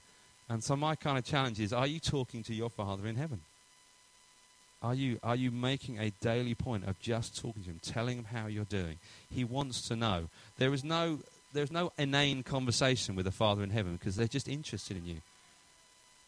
And 0.48 0.64
so 0.64 0.76
my 0.76 0.94
kind 0.94 1.18
of 1.18 1.24
challenge 1.24 1.60
is: 1.60 1.72
Are 1.72 1.86
you 1.86 2.00
talking 2.00 2.42
to 2.44 2.54
your 2.54 2.70
Father 2.70 3.06
in 3.06 3.16
heaven? 3.16 3.40
Are 4.82 4.94
you, 4.94 5.18
are 5.22 5.36
you 5.36 5.50
making 5.50 5.98
a 5.98 6.10
daily 6.20 6.54
point 6.54 6.86
of 6.86 7.00
just 7.00 7.40
talking 7.40 7.62
to 7.64 7.70
him, 7.70 7.80
telling 7.82 8.18
him 8.18 8.24
how 8.24 8.46
you're 8.46 8.64
doing? 8.64 8.98
He 9.34 9.42
wants 9.42 9.88
to 9.88 9.96
know. 9.96 10.28
There 10.58 10.72
is 10.72 10.84
no, 10.84 11.20
there's 11.52 11.72
no 11.72 11.92
inane 11.98 12.42
conversation 12.42 13.16
with 13.16 13.24
the 13.24 13.32
Father 13.32 13.62
in 13.62 13.70
heaven 13.70 13.94
because 13.94 14.16
they're 14.16 14.28
just 14.28 14.48
interested 14.48 14.96
in 14.96 15.06
you. 15.06 15.16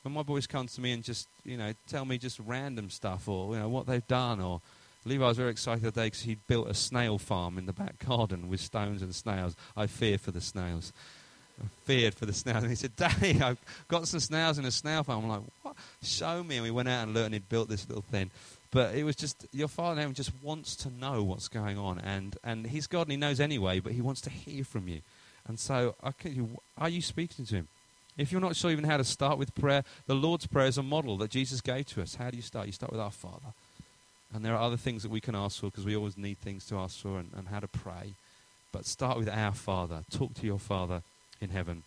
When 0.02 0.14
my 0.14 0.22
boys 0.22 0.46
come 0.46 0.66
to 0.66 0.80
me 0.80 0.92
and 0.92 1.02
just, 1.02 1.28
you 1.44 1.56
know, 1.56 1.72
tell 1.88 2.04
me 2.04 2.18
just 2.18 2.38
random 2.40 2.90
stuff 2.90 3.28
or, 3.28 3.54
you 3.54 3.60
know, 3.60 3.68
what 3.68 3.86
they've 3.86 4.06
done 4.06 4.40
or 4.40 4.60
Levi 5.04 5.24
was 5.24 5.36
very 5.36 5.50
excited 5.50 5.82
the 5.82 5.88
other 5.88 6.02
day 6.02 6.06
because 6.06 6.22
he'd 6.22 6.46
built 6.46 6.68
a 6.68 6.74
snail 6.74 7.18
farm 7.18 7.58
in 7.58 7.66
the 7.66 7.72
back 7.72 8.04
garden 8.04 8.48
with 8.48 8.60
stones 8.60 9.02
and 9.02 9.14
snails. 9.14 9.56
I 9.76 9.86
fear 9.86 10.18
for 10.18 10.30
the 10.30 10.40
snails. 10.40 10.92
I 11.60 11.66
feared 11.84 12.14
for 12.14 12.26
the 12.26 12.32
snails. 12.32 12.62
And 12.62 12.70
he 12.70 12.76
said, 12.76 12.94
Daddy, 12.96 13.40
I've 13.40 13.58
got 13.88 14.06
some 14.06 14.20
snails 14.20 14.58
in 14.58 14.64
a 14.64 14.70
snail 14.70 15.02
farm. 15.02 15.24
I'm 15.24 15.30
like, 15.30 15.42
what? 15.62 15.76
Show 16.02 16.42
me. 16.44 16.56
And 16.56 16.64
we 16.64 16.70
went 16.70 16.88
out 16.88 17.04
and 17.04 17.14
learned 17.14 17.34
he'd 17.34 17.48
built 17.48 17.68
this 17.68 17.88
little 17.88 18.02
thing. 18.02 18.30
But 18.70 18.94
it 18.94 19.04
was 19.04 19.16
just, 19.16 19.46
your 19.52 19.68
father 19.68 20.02
in 20.02 20.12
just 20.14 20.32
wants 20.42 20.76
to 20.76 20.90
know 20.90 21.22
what's 21.24 21.48
going 21.48 21.78
on. 21.78 21.98
And, 22.00 22.36
and 22.44 22.66
he's 22.66 22.86
God 22.86 23.02
and 23.02 23.12
he 23.12 23.16
knows 23.16 23.40
anyway, 23.40 23.80
but 23.80 23.92
he 23.92 24.02
wants 24.02 24.20
to 24.22 24.30
hear 24.30 24.62
from 24.64 24.88
you. 24.88 25.00
And 25.46 25.58
so, 25.58 25.94
I, 26.02 26.12
are 26.76 26.90
you 26.90 27.00
speaking 27.00 27.46
to 27.46 27.54
him? 27.54 27.68
If 28.18 28.32
you're 28.32 28.40
not 28.40 28.56
sure 28.56 28.72
even 28.72 28.84
how 28.84 28.96
to 28.96 29.04
start 29.04 29.38
with 29.38 29.54
prayer, 29.54 29.84
the 30.06 30.14
Lord's 30.14 30.46
Prayer 30.46 30.66
is 30.66 30.76
a 30.76 30.82
model 30.82 31.16
that 31.18 31.30
Jesus 31.30 31.60
gave 31.60 31.86
to 31.86 32.02
us. 32.02 32.16
How 32.16 32.30
do 32.30 32.36
you 32.36 32.42
start? 32.42 32.66
You 32.66 32.72
start 32.72 32.90
with 32.90 33.00
our 33.00 33.12
Father. 33.12 33.54
And 34.34 34.44
there 34.44 34.54
are 34.54 34.60
other 34.60 34.76
things 34.76 35.04
that 35.04 35.10
we 35.10 35.20
can 35.20 35.36
ask 35.36 35.60
for 35.60 35.66
because 35.66 35.84
we 35.84 35.96
always 35.96 36.18
need 36.18 36.38
things 36.38 36.66
to 36.66 36.76
ask 36.76 36.98
for 36.98 37.18
and, 37.18 37.30
and 37.36 37.48
how 37.48 37.60
to 37.60 37.68
pray. 37.68 38.14
But 38.72 38.84
start 38.84 39.16
with 39.18 39.28
our 39.28 39.52
Father. 39.52 40.02
Talk 40.10 40.34
to 40.34 40.46
your 40.46 40.58
Father 40.58 41.02
in 41.40 41.50
heaven. 41.50 41.84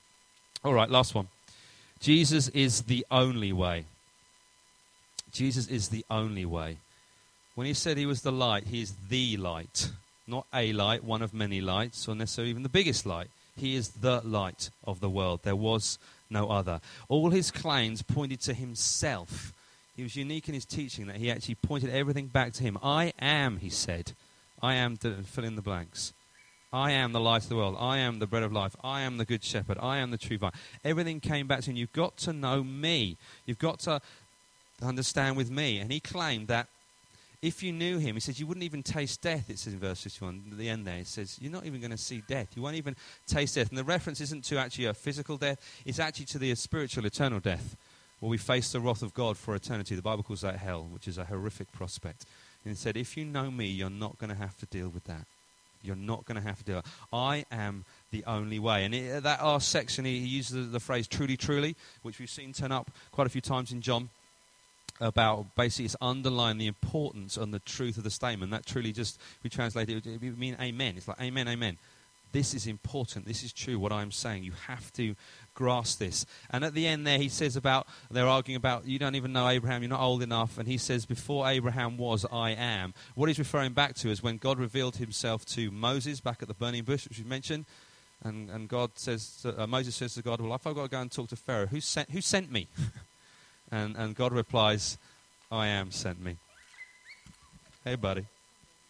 All 0.64 0.74
right, 0.74 0.90
last 0.90 1.14
one. 1.14 1.28
Jesus 2.00 2.48
is 2.50 2.84
the 2.84 3.06
only 3.12 3.52
way. 3.52 3.86
Jesus 5.32 5.68
is 5.68 5.90
the 5.90 6.06
only 6.10 6.46
way. 6.46 6.78
When 7.56 7.68
he 7.68 7.74
said 7.74 7.98
he 7.98 8.06
was 8.06 8.22
the 8.22 8.32
light, 8.32 8.68
he 8.68 8.82
is 8.82 8.94
the 9.10 9.38
light. 9.38 9.92
Not 10.26 10.48
a 10.54 10.72
light, 10.72 11.04
one 11.04 11.22
of 11.22 11.34
many 11.34 11.62
lights, 11.62 12.08
or 12.08 12.16
necessarily 12.16 12.52
even 12.52 12.64
the 12.64 12.70
biggest 12.70 13.06
light. 13.06 13.28
He 13.56 13.76
is 13.76 13.90
the 13.90 14.22
light 14.22 14.70
of 14.86 15.02
the 15.02 15.10
world. 15.10 15.42
There 15.44 15.56
was 15.56 16.00
no 16.32 16.50
other. 16.50 16.82
All 17.10 17.30
his 17.30 17.52
claims 17.52 18.02
pointed 18.02 18.42
to 18.42 18.54
himself. 18.54 19.54
He 19.96 20.04
was 20.04 20.16
unique 20.16 20.48
in 20.48 20.54
his 20.54 20.66
teaching 20.66 21.08
that 21.08 21.18
he 21.18 21.30
actually 21.30 21.56
pointed 21.56 21.90
everything 21.90 22.28
back 22.28 22.54
to 22.54 22.64
him. 22.64 22.78
I 22.82 23.14
am, 23.20 23.58
he 23.58 23.70
said. 23.70 24.14
I 24.62 24.76
am, 24.76 24.96
fill 24.96 25.44
in 25.44 25.56
the 25.56 25.62
blanks. 25.62 26.14
I 26.74 26.92
am 26.92 27.12
the 27.12 27.20
light 27.20 27.44
of 27.44 27.50
the 27.50 27.58
world. 27.58 27.76
I 27.78 27.98
am 27.98 28.20
the 28.20 28.28
bread 28.28 28.44
of 28.44 28.54
life. 28.54 28.76
I 28.82 29.02
am 29.02 29.18
the 29.18 29.26
good 29.26 29.44
shepherd. 29.44 29.78
I 29.82 29.98
am 29.98 30.12
the 30.12 30.18
true 30.18 30.38
vine. 30.38 30.52
Everything 30.86 31.20
came 31.20 31.46
back 31.46 31.62
to 31.62 31.70
him. 31.70 31.76
You've 31.76 31.92
got 31.92 32.16
to 32.18 32.32
know 32.32 32.64
me. 32.64 33.18
You've 33.46 33.60
got 33.60 33.80
to 33.82 34.02
understand 34.82 35.36
with 35.36 35.52
me. 35.52 35.80
And 35.80 35.92
he 35.92 36.00
claimed 36.00 36.48
that 36.48 36.68
if 37.42 37.64
you 37.64 37.74
knew 37.74 37.98
him, 37.98 38.16
he 38.16 38.20
says 38.20 38.40
you 38.40 38.46
wouldn't 38.46 38.64
even 38.64 38.84
taste 38.84 39.22
death, 39.22 39.50
it 39.50 39.58
says 39.58 39.74
in 39.74 39.80
verse 39.80 40.04
51, 40.04 40.44
at 40.52 40.58
the 40.58 40.70
end 40.70 40.86
there. 40.86 40.98
It 40.98 41.08
says 41.08 41.38
you're 41.42 41.52
not 41.52 41.66
even 41.66 41.80
going 41.80 41.92
to 41.92 41.98
see 41.98 42.22
death. 42.28 42.50
You 42.56 42.62
won't 42.62 42.76
even 42.76 42.96
taste 43.26 43.56
death. 43.56 43.70
And 43.70 43.78
the 43.78 43.84
reference 43.84 44.22
isn't 44.22 44.44
to 44.46 44.58
actually 44.58 44.86
a 44.86 44.94
physical 44.94 45.38
death, 45.38 45.60
it's 45.86 46.00
actually 46.00 46.26
to 46.26 46.40
the 46.40 46.54
spiritual, 46.56 47.06
eternal 47.06 47.40
death, 47.40 47.76
where 48.20 48.30
we 48.30 48.38
face 48.38 48.72
the 48.72 48.80
wrath 48.80 49.02
of 49.02 49.14
God 49.16 49.38
for 49.38 49.56
eternity. 49.56 49.96
The 49.96 50.04
Bible 50.04 50.24
calls 50.24 50.42
that 50.42 50.58
hell, 50.58 50.88
which 50.92 51.08
is 51.08 51.18
a 51.18 51.26
horrific 51.26 51.72
prospect. 51.72 52.26
And 52.64 52.72
he 52.72 52.76
said, 52.76 52.96
if 52.96 53.18
you 53.18 53.26
know 53.26 53.50
me, 53.50 53.66
you're 53.66 53.90
not 53.90 54.20
going 54.20 54.30
to 54.30 54.36
have 54.36 54.56
to 54.60 54.68
deal 54.68 54.90
with 54.90 55.06
that. 55.06 55.26
You're 55.84 55.96
not 55.96 56.26
going 56.26 56.40
to 56.40 56.48
have 56.48 56.60
to 56.60 56.64
do 56.64 56.78
it. 56.78 56.86
I 57.12 57.46
am 57.52 57.86
the 58.12 58.24
only 58.26 58.60
way. 58.60 58.86
And 58.86 58.94
it, 58.94 59.24
that 59.24 59.44
last 59.44 59.70
section, 59.70 60.06
he, 60.06 60.20
he 60.20 60.28
uses 60.28 60.68
the, 60.68 60.72
the 60.74 60.80
phrase 60.80 61.08
truly, 61.08 61.38
truly, 61.38 61.76
which 62.04 62.20
we've 62.20 62.30
seen 62.30 62.54
turn 62.54 62.72
up 62.72 62.92
quite 63.12 63.26
a 63.26 63.32
few 63.32 63.42
times 63.42 63.72
in 63.72 63.82
John 63.82 64.10
about 65.02 65.56
basically 65.56 65.86
it's 65.86 65.96
underlying 66.00 66.58
the 66.58 66.68
importance 66.68 67.36
and 67.36 67.54
the 67.54 67.60
truth 67.60 67.98
of 67.98 68.04
the 68.04 68.12
statement. 68.12 68.52
That 68.52 68.66
truly 68.66 68.94
just, 68.94 69.20
we 69.44 69.50
translate 69.50 69.90
it, 69.90 70.06
it 70.06 70.22
would 70.22 70.40
mean 70.40 70.56
amen. 70.62 70.94
It's 70.96 71.08
like 71.08 71.20
amen, 71.20 71.48
amen. 71.48 71.78
This 72.32 72.54
is 72.54 72.66
important. 72.66 73.26
This 73.26 73.44
is 73.44 73.52
true, 73.52 73.78
what 73.78 73.92
I'm 73.92 74.12
saying. 74.12 74.44
You 74.44 74.54
have 74.68 74.94
to 74.94 75.16
grasp 75.54 76.00
this. 76.00 76.26
And 76.50 76.64
at 76.64 76.74
the 76.74 76.88
end 76.88 77.06
there, 77.06 77.18
he 77.18 77.28
says 77.28 77.58
about, 77.58 77.88
they're 78.10 78.28
arguing 78.28 78.56
about, 78.56 78.86
you 78.86 79.00
don't 79.00 79.16
even 79.16 79.34
know 79.34 79.50
Abraham, 79.50 79.82
you're 79.82 79.90
not 79.90 80.00
old 80.00 80.24
enough. 80.24 80.58
And 80.58 80.68
he 80.68 80.78
says, 80.78 81.06
before 81.06 81.50
Abraham 81.50 81.98
was, 81.98 82.26
I 82.32 82.52
am. 82.52 82.94
What 83.16 83.28
he's 83.28 83.40
referring 83.40 83.74
back 83.74 83.96
to 83.96 84.10
is 84.10 84.24
when 84.24 84.38
God 84.38 84.60
revealed 84.60 84.96
himself 84.96 85.44
to 85.48 85.72
Moses 85.72 86.22
back 86.22 86.42
at 86.42 86.48
the 86.48 86.54
burning 86.54 86.84
bush, 86.84 87.08
which 87.10 87.20
we 87.20 87.26
mentioned. 87.26 87.66
And, 88.24 88.50
and 88.50 88.70
God 88.70 88.92
says, 88.96 89.46
uh, 89.58 89.68
Moses 89.68 89.96
says 89.96 90.14
to 90.14 90.22
God, 90.22 90.40
well, 90.40 90.54
if 90.54 90.66
I've 90.66 90.76
got 90.76 90.84
to 90.84 90.90
go 90.90 91.02
and 91.02 91.12
talk 91.12 91.28
to 91.30 91.36
Pharaoh, 91.36 91.66
who 91.66 91.82
sent, 91.82 92.12
who 92.12 92.22
sent 92.22 92.52
me? 92.52 92.68
And, 93.72 93.96
and 93.96 94.16
God 94.16 94.34
replies, 94.34 94.98
I 95.52 95.68
am 95.68 95.92
sent 95.92 96.22
me. 96.24 96.38
Hey, 97.84 97.96
buddy. 97.96 98.26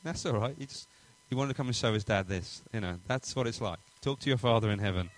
That's 0.03 0.25
all 0.25 0.33
right. 0.33 0.55
He, 0.57 0.65
just, 0.65 0.87
he 1.29 1.35
wanted 1.35 1.49
to 1.49 1.53
come 1.55 1.67
and 1.67 1.75
show 1.75 1.93
his 1.93 2.03
dad 2.03 2.27
this. 2.27 2.61
You 2.73 2.81
know, 2.81 2.97
that's 3.07 3.35
what 3.35 3.47
it's 3.47 3.61
like. 3.61 3.79
Talk 4.01 4.19
to 4.21 4.29
your 4.29 4.37
father 4.37 4.71
in 4.71 4.79
heaven. 4.79 5.09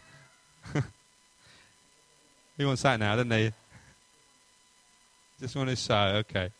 he 2.58 2.66
wants 2.66 2.82
that 2.84 3.00
now, 3.00 3.16
doesn't 3.16 3.32
he? 3.32 3.52
Just 5.40 5.56
want 5.56 5.70
to 5.70 5.76
show, 5.76 6.24
okay. 6.26 6.52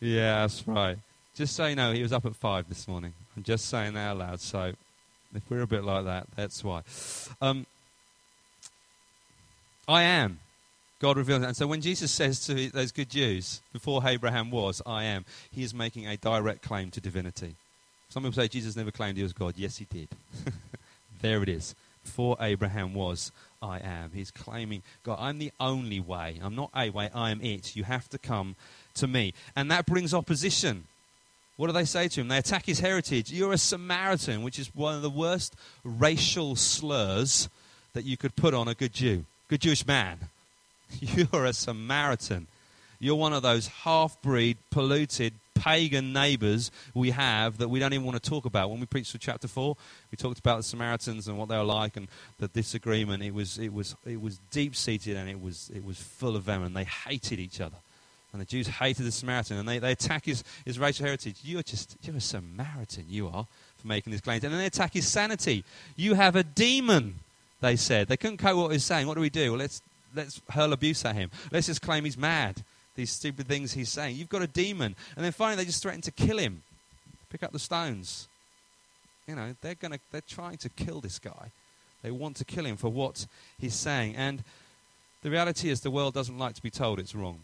Yeah, 0.00 0.42
that's 0.42 0.66
right. 0.66 0.98
Just 1.34 1.56
so 1.56 1.66
you 1.66 1.76
know, 1.76 1.92
he 1.92 2.02
was 2.02 2.12
up 2.12 2.26
at 2.26 2.34
five 2.36 2.68
this 2.68 2.86
morning. 2.88 3.14
I'm 3.36 3.42
just 3.42 3.66
saying 3.66 3.94
that 3.94 4.10
out 4.10 4.18
loud. 4.18 4.40
So 4.40 4.72
if 5.34 5.42
we're 5.48 5.62
a 5.62 5.66
bit 5.66 5.84
like 5.84 6.04
that, 6.04 6.26
that's 6.36 6.62
why. 6.64 6.82
Um, 7.40 7.66
I 9.86 10.02
am. 10.02 10.40
God 11.00 11.16
reveals 11.16 11.44
And 11.44 11.56
so 11.56 11.66
when 11.66 11.80
Jesus 11.80 12.10
says 12.10 12.44
to 12.46 12.70
those 12.70 12.92
good 12.92 13.08
Jews, 13.08 13.60
before 13.72 14.02
Abraham 14.04 14.50
was, 14.50 14.82
I 14.84 15.04
am, 15.04 15.24
he 15.50 15.62
is 15.62 15.72
making 15.72 16.06
a 16.06 16.16
direct 16.16 16.62
claim 16.62 16.90
to 16.92 17.00
divinity. 17.00 17.54
Some 18.08 18.22
people 18.22 18.34
say 18.34 18.48
Jesus 18.48 18.74
never 18.74 18.90
claimed 18.90 19.16
he 19.16 19.22
was 19.22 19.32
God. 19.32 19.54
Yes, 19.56 19.76
he 19.76 19.84
did. 19.84 20.08
there 21.22 21.42
it 21.42 21.48
is. 21.48 21.74
Before 22.02 22.36
Abraham 22.40 22.94
was, 22.94 23.30
I 23.62 23.78
am. 23.80 24.12
He's 24.14 24.30
claiming, 24.30 24.82
God, 25.04 25.18
I'm 25.20 25.38
the 25.38 25.52
only 25.60 26.00
way. 26.00 26.40
I'm 26.42 26.56
not 26.56 26.70
a 26.74 26.90
way, 26.90 27.10
I 27.14 27.30
am 27.30 27.42
it. 27.42 27.76
You 27.76 27.84
have 27.84 28.08
to 28.10 28.18
come 28.18 28.56
to 28.94 29.06
me. 29.06 29.34
And 29.54 29.70
that 29.70 29.86
brings 29.86 30.14
opposition. 30.14 30.84
What 31.56 31.66
do 31.66 31.72
they 31.72 31.84
say 31.84 32.08
to 32.08 32.20
him? 32.20 32.28
They 32.28 32.38
attack 32.38 32.66
his 32.66 32.80
heritage. 32.80 33.32
You're 33.32 33.52
a 33.52 33.58
Samaritan, 33.58 34.42
which 34.42 34.58
is 34.58 34.74
one 34.74 34.94
of 34.94 35.02
the 35.02 35.10
worst 35.10 35.54
racial 35.84 36.56
slurs 36.56 37.48
that 37.92 38.04
you 38.04 38.16
could 38.16 38.36
put 38.36 38.54
on 38.54 38.68
a 38.68 38.74
good 38.74 38.92
Jew, 38.92 39.24
good 39.48 39.60
Jewish 39.60 39.86
man. 39.86 40.18
You're 41.00 41.44
a 41.44 41.52
Samaritan. 41.52 42.46
You're 43.00 43.16
one 43.16 43.32
of 43.32 43.42
those 43.42 43.68
half 43.68 44.20
breed, 44.22 44.58
polluted, 44.70 45.32
pagan 45.54 46.12
neighbors 46.12 46.70
we 46.94 47.10
have 47.10 47.58
that 47.58 47.68
we 47.68 47.78
don't 47.78 47.92
even 47.92 48.06
want 48.06 48.22
to 48.22 48.30
talk 48.30 48.44
about. 48.44 48.70
When 48.70 48.80
we 48.80 48.86
preached 48.86 49.10
through 49.10 49.20
chapter 49.20 49.48
4, 49.48 49.76
we 50.10 50.16
talked 50.16 50.38
about 50.38 50.58
the 50.58 50.62
Samaritans 50.62 51.28
and 51.28 51.36
what 51.36 51.48
they 51.48 51.56
were 51.56 51.64
like 51.64 51.96
and 51.96 52.08
the 52.38 52.48
disagreement. 52.48 53.22
It 53.22 53.34
was, 53.34 53.58
it 53.58 53.72
was, 53.72 53.94
it 54.06 54.20
was 54.20 54.40
deep 54.50 54.74
seated 54.74 55.16
and 55.16 55.28
it 55.28 55.40
was, 55.40 55.70
it 55.74 55.84
was 55.84 55.98
full 55.98 56.36
of 56.36 56.44
venom. 56.44 56.72
They 56.74 56.84
hated 56.84 57.38
each 57.38 57.60
other. 57.60 57.76
And 58.32 58.40
the 58.40 58.46
Jews 58.46 58.68
hated 58.68 59.04
the 59.04 59.12
Samaritan 59.12 59.56
and 59.56 59.68
they, 59.68 59.78
they 59.78 59.92
attack 59.92 60.26
his, 60.26 60.44
his 60.64 60.78
racial 60.78 61.06
heritage. 61.06 61.36
You're 61.42 61.62
just, 61.62 61.96
you're 62.02 62.16
a 62.16 62.20
Samaritan, 62.20 63.06
you 63.08 63.26
are, 63.28 63.46
for 63.78 63.86
making 63.86 64.10
these 64.10 64.20
claims. 64.20 64.44
And 64.44 64.52
then 64.52 64.60
they 64.60 64.66
attack 64.66 64.92
his 64.92 65.08
sanity. 65.08 65.64
You 65.96 66.14
have 66.14 66.36
a 66.36 66.42
demon, 66.42 67.20
they 67.60 67.76
said. 67.76 68.08
They 68.08 68.16
couldn't 68.16 68.36
cope 68.36 68.56
with 68.56 68.62
what 68.62 68.70
he 68.70 68.76
was 68.76 68.84
saying. 68.84 69.06
What 69.06 69.14
do 69.14 69.20
we 69.20 69.30
do? 69.30 69.52
Well, 69.52 69.60
let's 69.60 69.80
let's 70.14 70.40
hurl 70.50 70.72
abuse 70.72 71.04
at 71.04 71.14
him. 71.14 71.30
Let's 71.50 71.66
just 71.66 71.82
claim 71.82 72.04
he's 72.04 72.18
mad. 72.18 72.62
These 72.94 73.12
stupid 73.12 73.46
things 73.46 73.72
he's 73.72 73.88
saying. 73.88 74.16
You've 74.16 74.28
got 74.28 74.42
a 74.42 74.46
demon. 74.46 74.96
And 75.14 75.24
then 75.24 75.32
finally, 75.32 75.56
they 75.56 75.64
just 75.64 75.82
threaten 75.82 76.00
to 76.02 76.10
kill 76.10 76.38
him. 76.38 76.62
Pick 77.30 77.42
up 77.42 77.52
the 77.52 77.58
stones. 77.58 78.26
You 79.26 79.36
know, 79.36 79.54
they're, 79.60 79.74
gonna, 79.74 80.00
they're 80.10 80.20
trying 80.20 80.56
to 80.58 80.68
kill 80.68 81.00
this 81.00 81.18
guy. 81.18 81.52
They 82.02 82.10
want 82.10 82.36
to 82.36 82.44
kill 82.44 82.64
him 82.64 82.76
for 82.76 82.88
what 82.88 83.26
he's 83.60 83.74
saying. 83.74 84.16
And 84.16 84.42
the 85.22 85.30
reality 85.30 85.70
is, 85.70 85.80
the 85.80 85.90
world 85.90 86.14
doesn't 86.14 86.38
like 86.38 86.54
to 86.54 86.62
be 86.62 86.70
told 86.70 86.98
it's 86.98 87.14
wrong. 87.14 87.40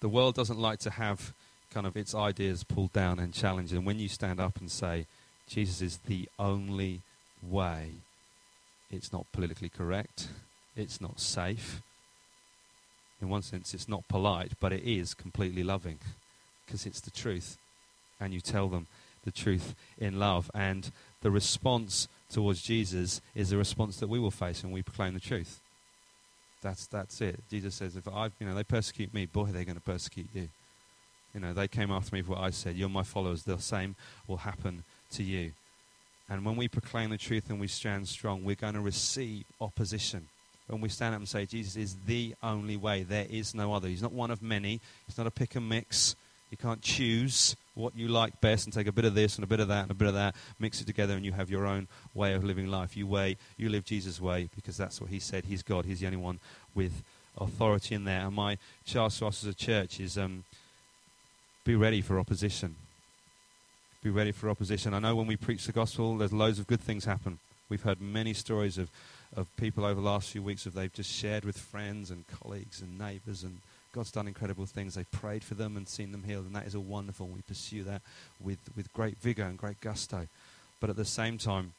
The 0.00 0.08
world 0.08 0.34
doesn't 0.34 0.58
like 0.58 0.78
to 0.80 0.90
have 0.90 1.32
kind 1.72 1.86
of 1.86 1.96
its 1.96 2.14
ideas 2.14 2.64
pulled 2.64 2.92
down 2.92 3.18
and 3.18 3.32
challenged. 3.32 3.72
And 3.72 3.86
when 3.86 3.98
you 3.98 4.08
stand 4.08 4.40
up 4.40 4.58
and 4.58 4.70
say, 4.70 5.06
Jesus 5.48 5.80
is 5.80 5.98
the 6.06 6.28
only 6.38 7.00
way, 7.42 7.90
it's 8.90 9.12
not 9.12 9.26
politically 9.32 9.68
correct 9.68 10.28
it's 10.80 11.00
not 11.00 11.20
safe. 11.20 11.82
In 13.20 13.28
one 13.28 13.42
sense, 13.42 13.74
it's 13.74 13.88
not 13.88 14.08
polite, 14.08 14.52
but 14.60 14.72
it 14.72 14.82
is 14.82 15.14
completely 15.14 15.62
loving 15.62 15.98
because 16.64 16.86
it's 16.86 17.00
the 17.00 17.10
truth. 17.10 17.58
And 18.18 18.32
you 18.32 18.40
tell 18.40 18.68
them 18.68 18.86
the 19.24 19.30
truth 19.30 19.74
in 19.98 20.18
love. 20.18 20.50
And 20.54 20.90
the 21.22 21.30
response 21.30 22.08
towards 22.30 22.62
Jesus 22.62 23.20
is 23.34 23.50
the 23.50 23.56
response 23.56 23.98
that 23.98 24.08
we 24.08 24.18
will 24.18 24.30
face 24.30 24.62
when 24.62 24.72
we 24.72 24.82
proclaim 24.82 25.14
the 25.14 25.20
truth. 25.20 25.60
That's, 26.62 26.86
that's 26.86 27.20
it. 27.20 27.40
Jesus 27.50 27.74
says, 27.74 27.96
if 27.96 28.06
I, 28.08 28.30
you 28.38 28.46
know, 28.46 28.54
they 28.54 28.64
persecute 28.64 29.12
me, 29.14 29.26
boy, 29.26 29.46
they're 29.46 29.64
going 29.64 29.76
to 29.76 29.82
persecute 29.82 30.28
you. 30.34 30.48
You 31.34 31.40
know, 31.40 31.52
they 31.52 31.68
came 31.68 31.90
after 31.90 32.14
me 32.14 32.22
for 32.22 32.32
what 32.32 32.40
I 32.40 32.50
said. 32.50 32.76
You're 32.76 32.88
my 32.88 33.02
followers. 33.02 33.44
The 33.44 33.58
same 33.58 33.96
will 34.26 34.38
happen 34.38 34.84
to 35.12 35.22
you. 35.22 35.52
And 36.28 36.44
when 36.44 36.56
we 36.56 36.68
proclaim 36.68 37.10
the 37.10 37.18
truth 37.18 37.50
and 37.50 37.60
we 37.60 37.66
stand 37.66 38.08
strong, 38.08 38.44
we're 38.44 38.56
going 38.56 38.74
to 38.74 38.80
receive 38.80 39.44
opposition 39.60 40.28
when 40.72 40.80
we 40.80 40.88
stand 40.88 41.14
up 41.14 41.20
and 41.20 41.28
say 41.28 41.46
Jesus 41.46 41.76
is 41.76 41.96
the 42.06 42.34
only 42.42 42.76
way. 42.76 43.02
There 43.02 43.26
is 43.28 43.54
no 43.54 43.74
other. 43.74 43.88
He's 43.88 44.02
not 44.02 44.12
one 44.12 44.30
of 44.30 44.42
many. 44.42 44.80
He's 45.06 45.18
not 45.18 45.26
a 45.26 45.30
pick 45.30 45.56
and 45.56 45.68
mix. 45.68 46.14
You 46.50 46.56
can't 46.56 46.82
choose 46.82 47.56
what 47.74 47.96
you 47.96 48.08
like 48.08 48.40
best 48.40 48.66
and 48.66 48.72
take 48.74 48.86
a 48.86 48.92
bit 48.92 49.04
of 49.04 49.14
this 49.14 49.36
and 49.36 49.44
a 49.44 49.46
bit 49.46 49.60
of 49.60 49.68
that 49.68 49.82
and 49.82 49.90
a 49.90 49.94
bit 49.94 50.08
of 50.08 50.14
that, 50.14 50.34
mix 50.58 50.80
it 50.80 50.86
together, 50.86 51.14
and 51.14 51.24
you 51.24 51.32
have 51.32 51.48
your 51.48 51.64
own 51.64 51.86
way 52.14 52.34
of 52.34 52.42
living 52.44 52.66
life. 52.66 52.96
You 52.96 53.06
way, 53.06 53.36
you 53.56 53.68
live 53.68 53.84
Jesus' 53.84 54.20
way 54.20 54.48
because 54.54 54.76
that's 54.76 55.00
what 55.00 55.10
He 55.10 55.20
said. 55.20 55.44
He's 55.44 55.62
God. 55.62 55.84
He's 55.84 56.00
the 56.00 56.06
only 56.06 56.18
one 56.18 56.40
with 56.74 57.02
authority 57.38 57.94
in 57.94 58.04
there. 58.04 58.26
And 58.26 58.34
my 58.34 58.58
charge 58.84 59.18
to 59.18 59.26
us 59.26 59.44
as 59.44 59.50
a 59.50 59.54
church 59.54 60.00
is 60.00 60.18
um, 60.18 60.44
be 61.64 61.76
ready 61.76 62.00
for 62.00 62.18
opposition. 62.18 62.74
Be 64.02 64.10
ready 64.10 64.32
for 64.32 64.48
opposition. 64.48 64.94
I 64.94 64.98
know 64.98 65.14
when 65.14 65.26
we 65.26 65.36
preach 65.36 65.66
the 65.66 65.72
gospel, 65.72 66.16
there's 66.18 66.32
loads 66.32 66.58
of 66.58 66.66
good 66.66 66.80
things 66.80 67.04
happen. 67.04 67.38
We've 67.68 67.82
heard 67.82 68.00
many 68.00 68.34
stories 68.34 68.78
of, 68.78 68.90
of 69.36 69.48
people 69.56 69.84
over 69.84 70.00
the 70.00 70.06
last 70.06 70.30
few 70.30 70.42
weeks 70.42 70.66
of 70.66 70.74
they've 70.74 70.92
just 70.92 71.10
shared 71.12 71.44
with 71.44 71.56
friends 71.56 72.10
and 72.10 72.24
colleagues 72.26 72.80
and 72.80 72.98
neighbours 72.98 73.42
and 73.42 73.58
God's 73.92 74.12
done 74.12 74.28
incredible 74.28 74.66
things. 74.66 74.94
They've 74.94 75.10
prayed 75.10 75.42
for 75.42 75.54
them 75.54 75.76
and 75.76 75.88
seen 75.88 76.12
them 76.12 76.22
healed, 76.22 76.46
and 76.46 76.54
that 76.54 76.66
is 76.66 76.74
all 76.74 76.82
wonderful. 76.82 77.26
We 77.26 77.42
pursue 77.42 77.82
that 77.84 78.02
with, 78.40 78.58
with 78.76 78.92
great 78.92 79.18
vigour 79.18 79.46
and 79.46 79.58
great 79.58 79.80
gusto. 79.80 80.28
But 80.80 80.90
at 80.90 80.96
the 80.96 81.04
same 81.04 81.38
time, 81.38 81.72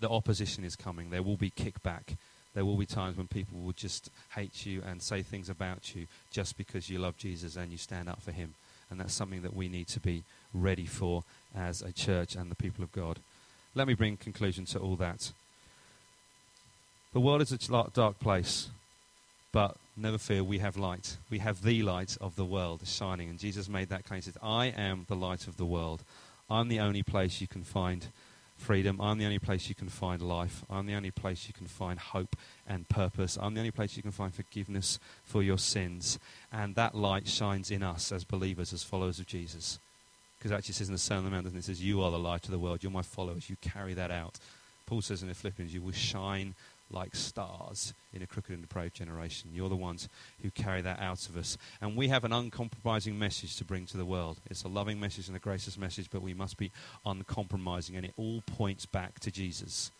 the 0.00 0.08
opposition 0.08 0.64
is 0.64 0.76
coming. 0.76 1.10
There 1.10 1.22
will 1.22 1.36
be 1.36 1.50
kickback. 1.50 2.16
There 2.54 2.64
will 2.64 2.76
be 2.76 2.86
times 2.86 3.16
when 3.16 3.28
people 3.28 3.60
will 3.60 3.72
just 3.72 4.10
hate 4.34 4.66
you 4.66 4.82
and 4.84 5.00
say 5.00 5.22
things 5.22 5.48
about 5.48 5.94
you 5.94 6.06
just 6.32 6.56
because 6.56 6.90
you 6.90 6.98
love 6.98 7.16
Jesus 7.16 7.56
and 7.56 7.70
you 7.70 7.78
stand 7.78 8.08
up 8.08 8.20
for 8.20 8.32
him. 8.32 8.54
And 8.90 8.98
that's 8.98 9.14
something 9.14 9.42
that 9.42 9.54
we 9.54 9.68
need 9.68 9.86
to 9.88 10.00
be 10.00 10.24
ready 10.52 10.86
for 10.86 11.24
as 11.54 11.82
a 11.82 11.92
church 11.92 12.34
and 12.34 12.50
the 12.50 12.56
people 12.56 12.82
of 12.82 12.90
God. 12.90 13.18
Let 13.74 13.86
me 13.86 13.94
bring 13.94 14.16
conclusion 14.16 14.64
to 14.66 14.78
all 14.78 14.96
that. 14.96 15.30
The 17.12 17.20
world 17.20 17.40
is 17.40 17.52
a 17.52 17.58
dark 17.92 18.20
place, 18.20 18.68
but 19.50 19.76
never 19.96 20.18
fear, 20.18 20.44
we 20.44 20.58
have 20.58 20.76
light. 20.76 21.16
We 21.30 21.38
have 21.38 21.62
the 21.62 21.82
light 21.82 22.18
of 22.20 22.36
the 22.36 22.44
world 22.44 22.86
shining. 22.86 23.30
And 23.30 23.38
Jesus 23.38 23.68
made 23.68 23.88
that 23.88 24.04
claim. 24.04 24.18
He 24.18 24.24
said, 24.24 24.36
I 24.42 24.66
am 24.66 25.06
the 25.08 25.16
light 25.16 25.46
of 25.46 25.56
the 25.56 25.64
world. 25.64 26.02
I'm 26.50 26.68
the 26.68 26.80
only 26.80 27.02
place 27.02 27.40
you 27.40 27.48
can 27.48 27.64
find 27.64 28.08
freedom. 28.58 29.00
I'm 29.00 29.18
the 29.18 29.24
only 29.24 29.38
place 29.38 29.70
you 29.70 29.74
can 29.74 29.88
find 29.88 30.20
life. 30.20 30.64
I'm 30.68 30.86
the 30.86 30.94
only 30.94 31.10
place 31.10 31.46
you 31.46 31.54
can 31.54 31.66
find 31.66 31.98
hope 31.98 32.36
and 32.66 32.88
purpose. 32.88 33.38
I'm 33.40 33.54
the 33.54 33.60
only 33.60 33.70
place 33.70 33.96
you 33.96 34.02
can 34.02 34.12
find 34.12 34.34
forgiveness 34.34 34.98
for 35.24 35.42
your 35.42 35.58
sins. 35.58 36.18
And 36.52 36.74
that 36.74 36.94
light 36.94 37.26
shines 37.26 37.70
in 37.70 37.82
us 37.82 38.12
as 38.12 38.24
believers, 38.24 38.72
as 38.74 38.82
followers 38.82 39.18
of 39.18 39.26
Jesus. 39.26 39.78
Because 40.38 40.52
actually 40.52 40.72
it 40.72 40.76
says 40.76 40.88
in 40.88 40.94
the 40.94 40.98
Sermon 40.98 41.26
on 41.26 41.44
the 41.44 41.50
Mount, 41.50 41.56
it 41.56 41.64
says, 41.64 41.82
You 41.82 42.02
are 42.02 42.10
the 42.10 42.18
light 42.18 42.44
of 42.44 42.50
the 42.50 42.58
world. 42.58 42.82
You're 42.82 42.92
my 42.92 43.02
followers. 43.02 43.48
You 43.48 43.56
carry 43.62 43.94
that 43.94 44.10
out. 44.10 44.38
Paul 44.86 45.02
says 45.02 45.22
in 45.22 45.28
the 45.28 45.34
Philippians, 45.34 45.72
You 45.72 45.82
will 45.82 45.92
shine 45.92 46.54
like 46.90 47.14
stars 47.14 47.92
in 48.12 48.22
a 48.22 48.26
crooked 48.26 48.52
and 48.52 48.62
depraved 48.62 48.94
generation. 48.94 49.50
You're 49.52 49.68
the 49.68 49.76
ones 49.76 50.08
who 50.42 50.50
carry 50.50 50.80
that 50.82 51.00
out 51.00 51.28
of 51.28 51.36
us. 51.36 51.58
And 51.80 51.96
we 51.96 52.08
have 52.08 52.24
an 52.24 52.32
uncompromising 52.32 53.18
message 53.18 53.56
to 53.56 53.64
bring 53.64 53.86
to 53.86 53.96
the 53.96 54.04
world. 54.04 54.38
It's 54.50 54.64
a 54.64 54.68
loving 54.68 54.98
message 54.98 55.28
and 55.28 55.36
a 55.36 55.40
gracious 55.40 55.76
message, 55.76 56.08
but 56.10 56.22
we 56.22 56.34
must 56.34 56.56
be 56.56 56.70
uncompromising, 57.04 57.96
and 57.96 58.06
it 58.06 58.14
all 58.16 58.42
points 58.46 58.86
back 58.86 59.20
to 59.20 59.30
Jesus. 59.30 59.90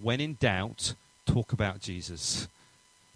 When 0.00 0.20
in 0.20 0.36
doubt, 0.40 0.94
talk 1.26 1.52
about 1.52 1.80
Jesus. 1.80 2.48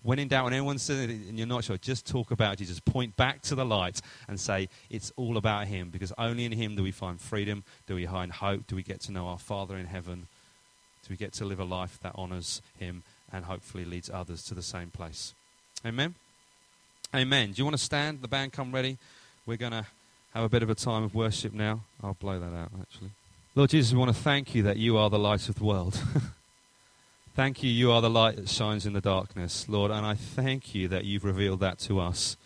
When 0.02 0.18
in 0.18 0.28
doubt, 0.28 0.44
when 0.44 0.54
anyone 0.54 0.78
says 0.78 1.00
it 1.00 1.10
and 1.10 1.36
you're 1.36 1.46
not 1.46 1.64
sure, 1.64 1.76
just 1.76 2.06
talk 2.06 2.30
about 2.30 2.56
Jesus. 2.56 2.80
Point 2.80 3.16
back 3.16 3.42
to 3.42 3.54
the 3.54 3.66
light 3.66 4.00
and 4.28 4.40
say, 4.40 4.68
it's 4.88 5.12
all 5.16 5.36
about 5.36 5.66
Him, 5.66 5.90
because 5.90 6.12
only 6.16 6.44
in 6.44 6.52
Him 6.52 6.74
do 6.74 6.82
we 6.82 6.90
find 6.90 7.20
freedom, 7.20 7.64
do 7.86 7.94
we 7.94 8.06
find 8.06 8.32
hope, 8.32 8.66
do 8.66 8.76
we 8.76 8.82
get 8.82 9.00
to 9.02 9.12
know 9.12 9.26
our 9.26 9.38
Father 9.38 9.76
in 9.76 9.86
heaven 9.86 10.26
we 11.10 11.16
get 11.16 11.32
to 11.34 11.44
live 11.44 11.60
a 11.60 11.64
life 11.64 11.98
that 12.02 12.12
honors 12.14 12.62
Him 12.78 13.02
and 13.32 13.44
hopefully 13.44 13.84
leads 13.84 14.08
others 14.08 14.42
to 14.44 14.54
the 14.54 14.62
same 14.62 14.90
place. 14.90 15.34
Amen? 15.84 16.14
Amen. 17.14 17.52
Do 17.52 17.58
you 17.58 17.64
want 17.64 17.76
to 17.76 17.82
stand? 17.82 18.22
The 18.22 18.28
band 18.28 18.52
come 18.52 18.72
ready. 18.72 18.96
We're 19.44 19.56
going 19.56 19.72
to 19.72 19.86
have 20.34 20.44
a 20.44 20.48
bit 20.48 20.62
of 20.62 20.70
a 20.70 20.74
time 20.74 21.02
of 21.02 21.14
worship 21.14 21.52
now. 21.52 21.80
I'll 22.02 22.14
blow 22.14 22.38
that 22.38 22.54
out, 22.54 22.70
actually. 22.80 23.10
Lord 23.56 23.70
Jesus, 23.70 23.92
we 23.92 23.98
want 23.98 24.14
to 24.14 24.22
thank 24.22 24.54
you 24.54 24.62
that 24.62 24.76
you 24.76 24.96
are 24.96 25.10
the 25.10 25.18
light 25.18 25.48
of 25.48 25.56
the 25.56 25.64
world. 25.64 26.00
thank 27.34 27.64
you, 27.64 27.70
you 27.70 27.90
are 27.90 28.00
the 28.00 28.08
light 28.08 28.36
that 28.36 28.48
shines 28.48 28.86
in 28.86 28.92
the 28.92 29.00
darkness, 29.00 29.68
Lord. 29.68 29.90
And 29.90 30.06
I 30.06 30.14
thank 30.14 30.74
you 30.74 30.86
that 30.88 31.04
you've 31.04 31.24
revealed 31.24 31.58
that 31.60 31.80
to 31.80 31.98
us. 31.98 32.36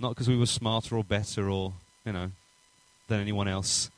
Not 0.00 0.10
because 0.10 0.28
we 0.28 0.36
were 0.36 0.46
smarter 0.46 0.96
or 0.96 1.04
better 1.04 1.48
or, 1.48 1.74
you 2.04 2.12
know, 2.12 2.32
than 3.06 3.20
anyone 3.20 3.46
else, 3.46 3.90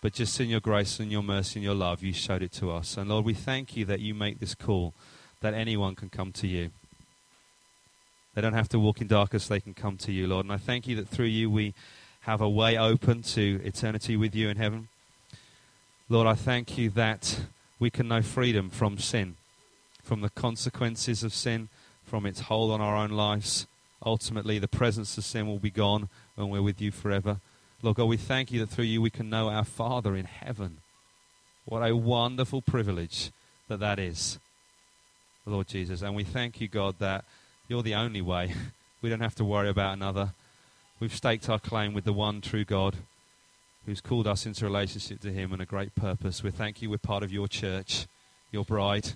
but 0.00 0.12
just 0.12 0.40
in 0.40 0.48
your 0.48 0.60
grace 0.60 1.00
and 1.00 1.10
your 1.10 1.22
mercy 1.22 1.58
and 1.58 1.64
your 1.64 1.74
love, 1.74 2.02
you 2.02 2.12
showed 2.12 2.42
it 2.42 2.52
to 2.52 2.70
us. 2.70 2.96
And 2.96 3.08
Lord, 3.08 3.24
we 3.24 3.34
thank 3.34 3.76
you 3.76 3.84
that 3.86 4.00
you 4.00 4.14
make 4.14 4.38
this 4.38 4.54
call 4.54 4.94
that 5.40 5.54
anyone 5.54 5.94
can 5.94 6.08
come 6.08 6.32
to 6.32 6.46
you. 6.46 6.70
They 8.34 8.42
don't 8.42 8.52
have 8.52 8.68
to 8.70 8.78
walk 8.78 9.00
in 9.00 9.06
darkness, 9.06 9.48
they 9.48 9.60
can 9.60 9.74
come 9.74 9.96
to 9.98 10.12
you, 10.12 10.26
Lord. 10.26 10.44
And 10.44 10.52
I 10.52 10.58
thank 10.58 10.86
you 10.86 10.96
that 10.96 11.08
through 11.08 11.26
you 11.26 11.50
we 11.50 11.74
have 12.20 12.40
a 12.40 12.48
way 12.48 12.76
open 12.76 13.22
to 13.22 13.60
eternity 13.64 14.16
with 14.16 14.34
you 14.34 14.48
in 14.48 14.56
heaven. 14.56 14.88
Lord, 16.08 16.26
I 16.26 16.34
thank 16.34 16.76
you 16.76 16.90
that 16.90 17.40
we 17.78 17.90
can 17.90 18.08
know 18.08 18.22
freedom 18.22 18.68
from 18.68 18.98
sin, 18.98 19.36
from 20.02 20.20
the 20.20 20.30
consequences 20.30 21.22
of 21.22 21.32
sin, 21.32 21.68
from 22.04 22.26
its 22.26 22.40
hold 22.40 22.72
on 22.72 22.80
our 22.80 22.96
own 22.96 23.10
lives. 23.10 23.66
Ultimately, 24.04 24.58
the 24.58 24.68
presence 24.68 25.16
of 25.18 25.24
sin 25.24 25.46
will 25.46 25.58
be 25.58 25.70
gone 25.70 26.08
when 26.34 26.48
we're 26.48 26.62
with 26.62 26.80
you 26.80 26.90
forever. 26.90 27.40
Lord 27.86 27.98
God, 27.98 28.06
we 28.06 28.16
thank 28.16 28.50
you 28.50 28.58
that 28.58 28.66
through 28.66 28.86
you 28.86 29.00
we 29.00 29.10
can 29.10 29.30
know 29.30 29.48
our 29.48 29.62
Father 29.62 30.16
in 30.16 30.24
heaven. 30.24 30.78
What 31.66 31.88
a 31.88 31.94
wonderful 31.94 32.60
privilege 32.60 33.30
that 33.68 33.78
that 33.78 34.00
is, 34.00 34.40
Lord 35.46 35.68
Jesus. 35.68 36.02
And 36.02 36.16
we 36.16 36.24
thank 36.24 36.60
you, 36.60 36.66
God, 36.66 36.96
that 36.98 37.24
you're 37.68 37.84
the 37.84 37.94
only 37.94 38.20
way. 38.20 38.52
we 39.02 39.08
don't 39.08 39.20
have 39.20 39.36
to 39.36 39.44
worry 39.44 39.68
about 39.68 39.92
another. 39.92 40.32
We've 40.98 41.14
staked 41.14 41.48
our 41.48 41.60
claim 41.60 41.94
with 41.94 42.02
the 42.02 42.12
one 42.12 42.40
true 42.40 42.64
God 42.64 42.96
who's 43.84 44.00
called 44.00 44.26
us 44.26 44.46
into 44.46 44.64
relationship 44.64 45.20
to 45.20 45.32
him 45.32 45.52
and 45.52 45.62
a 45.62 45.64
great 45.64 45.94
purpose. 45.94 46.42
We 46.42 46.50
thank 46.50 46.82
you 46.82 46.90
we're 46.90 46.98
part 46.98 47.22
of 47.22 47.30
your 47.30 47.46
church, 47.46 48.08
your 48.50 48.64
bride. 48.64 49.12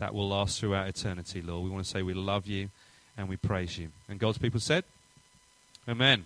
That 0.00 0.12
will 0.12 0.28
last 0.28 0.58
throughout 0.58 0.88
eternity, 0.88 1.40
Lord. 1.40 1.62
We 1.62 1.70
want 1.70 1.84
to 1.84 1.88
say 1.88 2.02
we 2.02 2.14
love 2.14 2.48
you 2.48 2.70
and 3.16 3.28
we 3.28 3.36
praise 3.36 3.78
you. 3.78 3.90
And 4.08 4.18
God's 4.18 4.38
people 4.38 4.58
said, 4.58 4.82
Amen. 5.88 6.24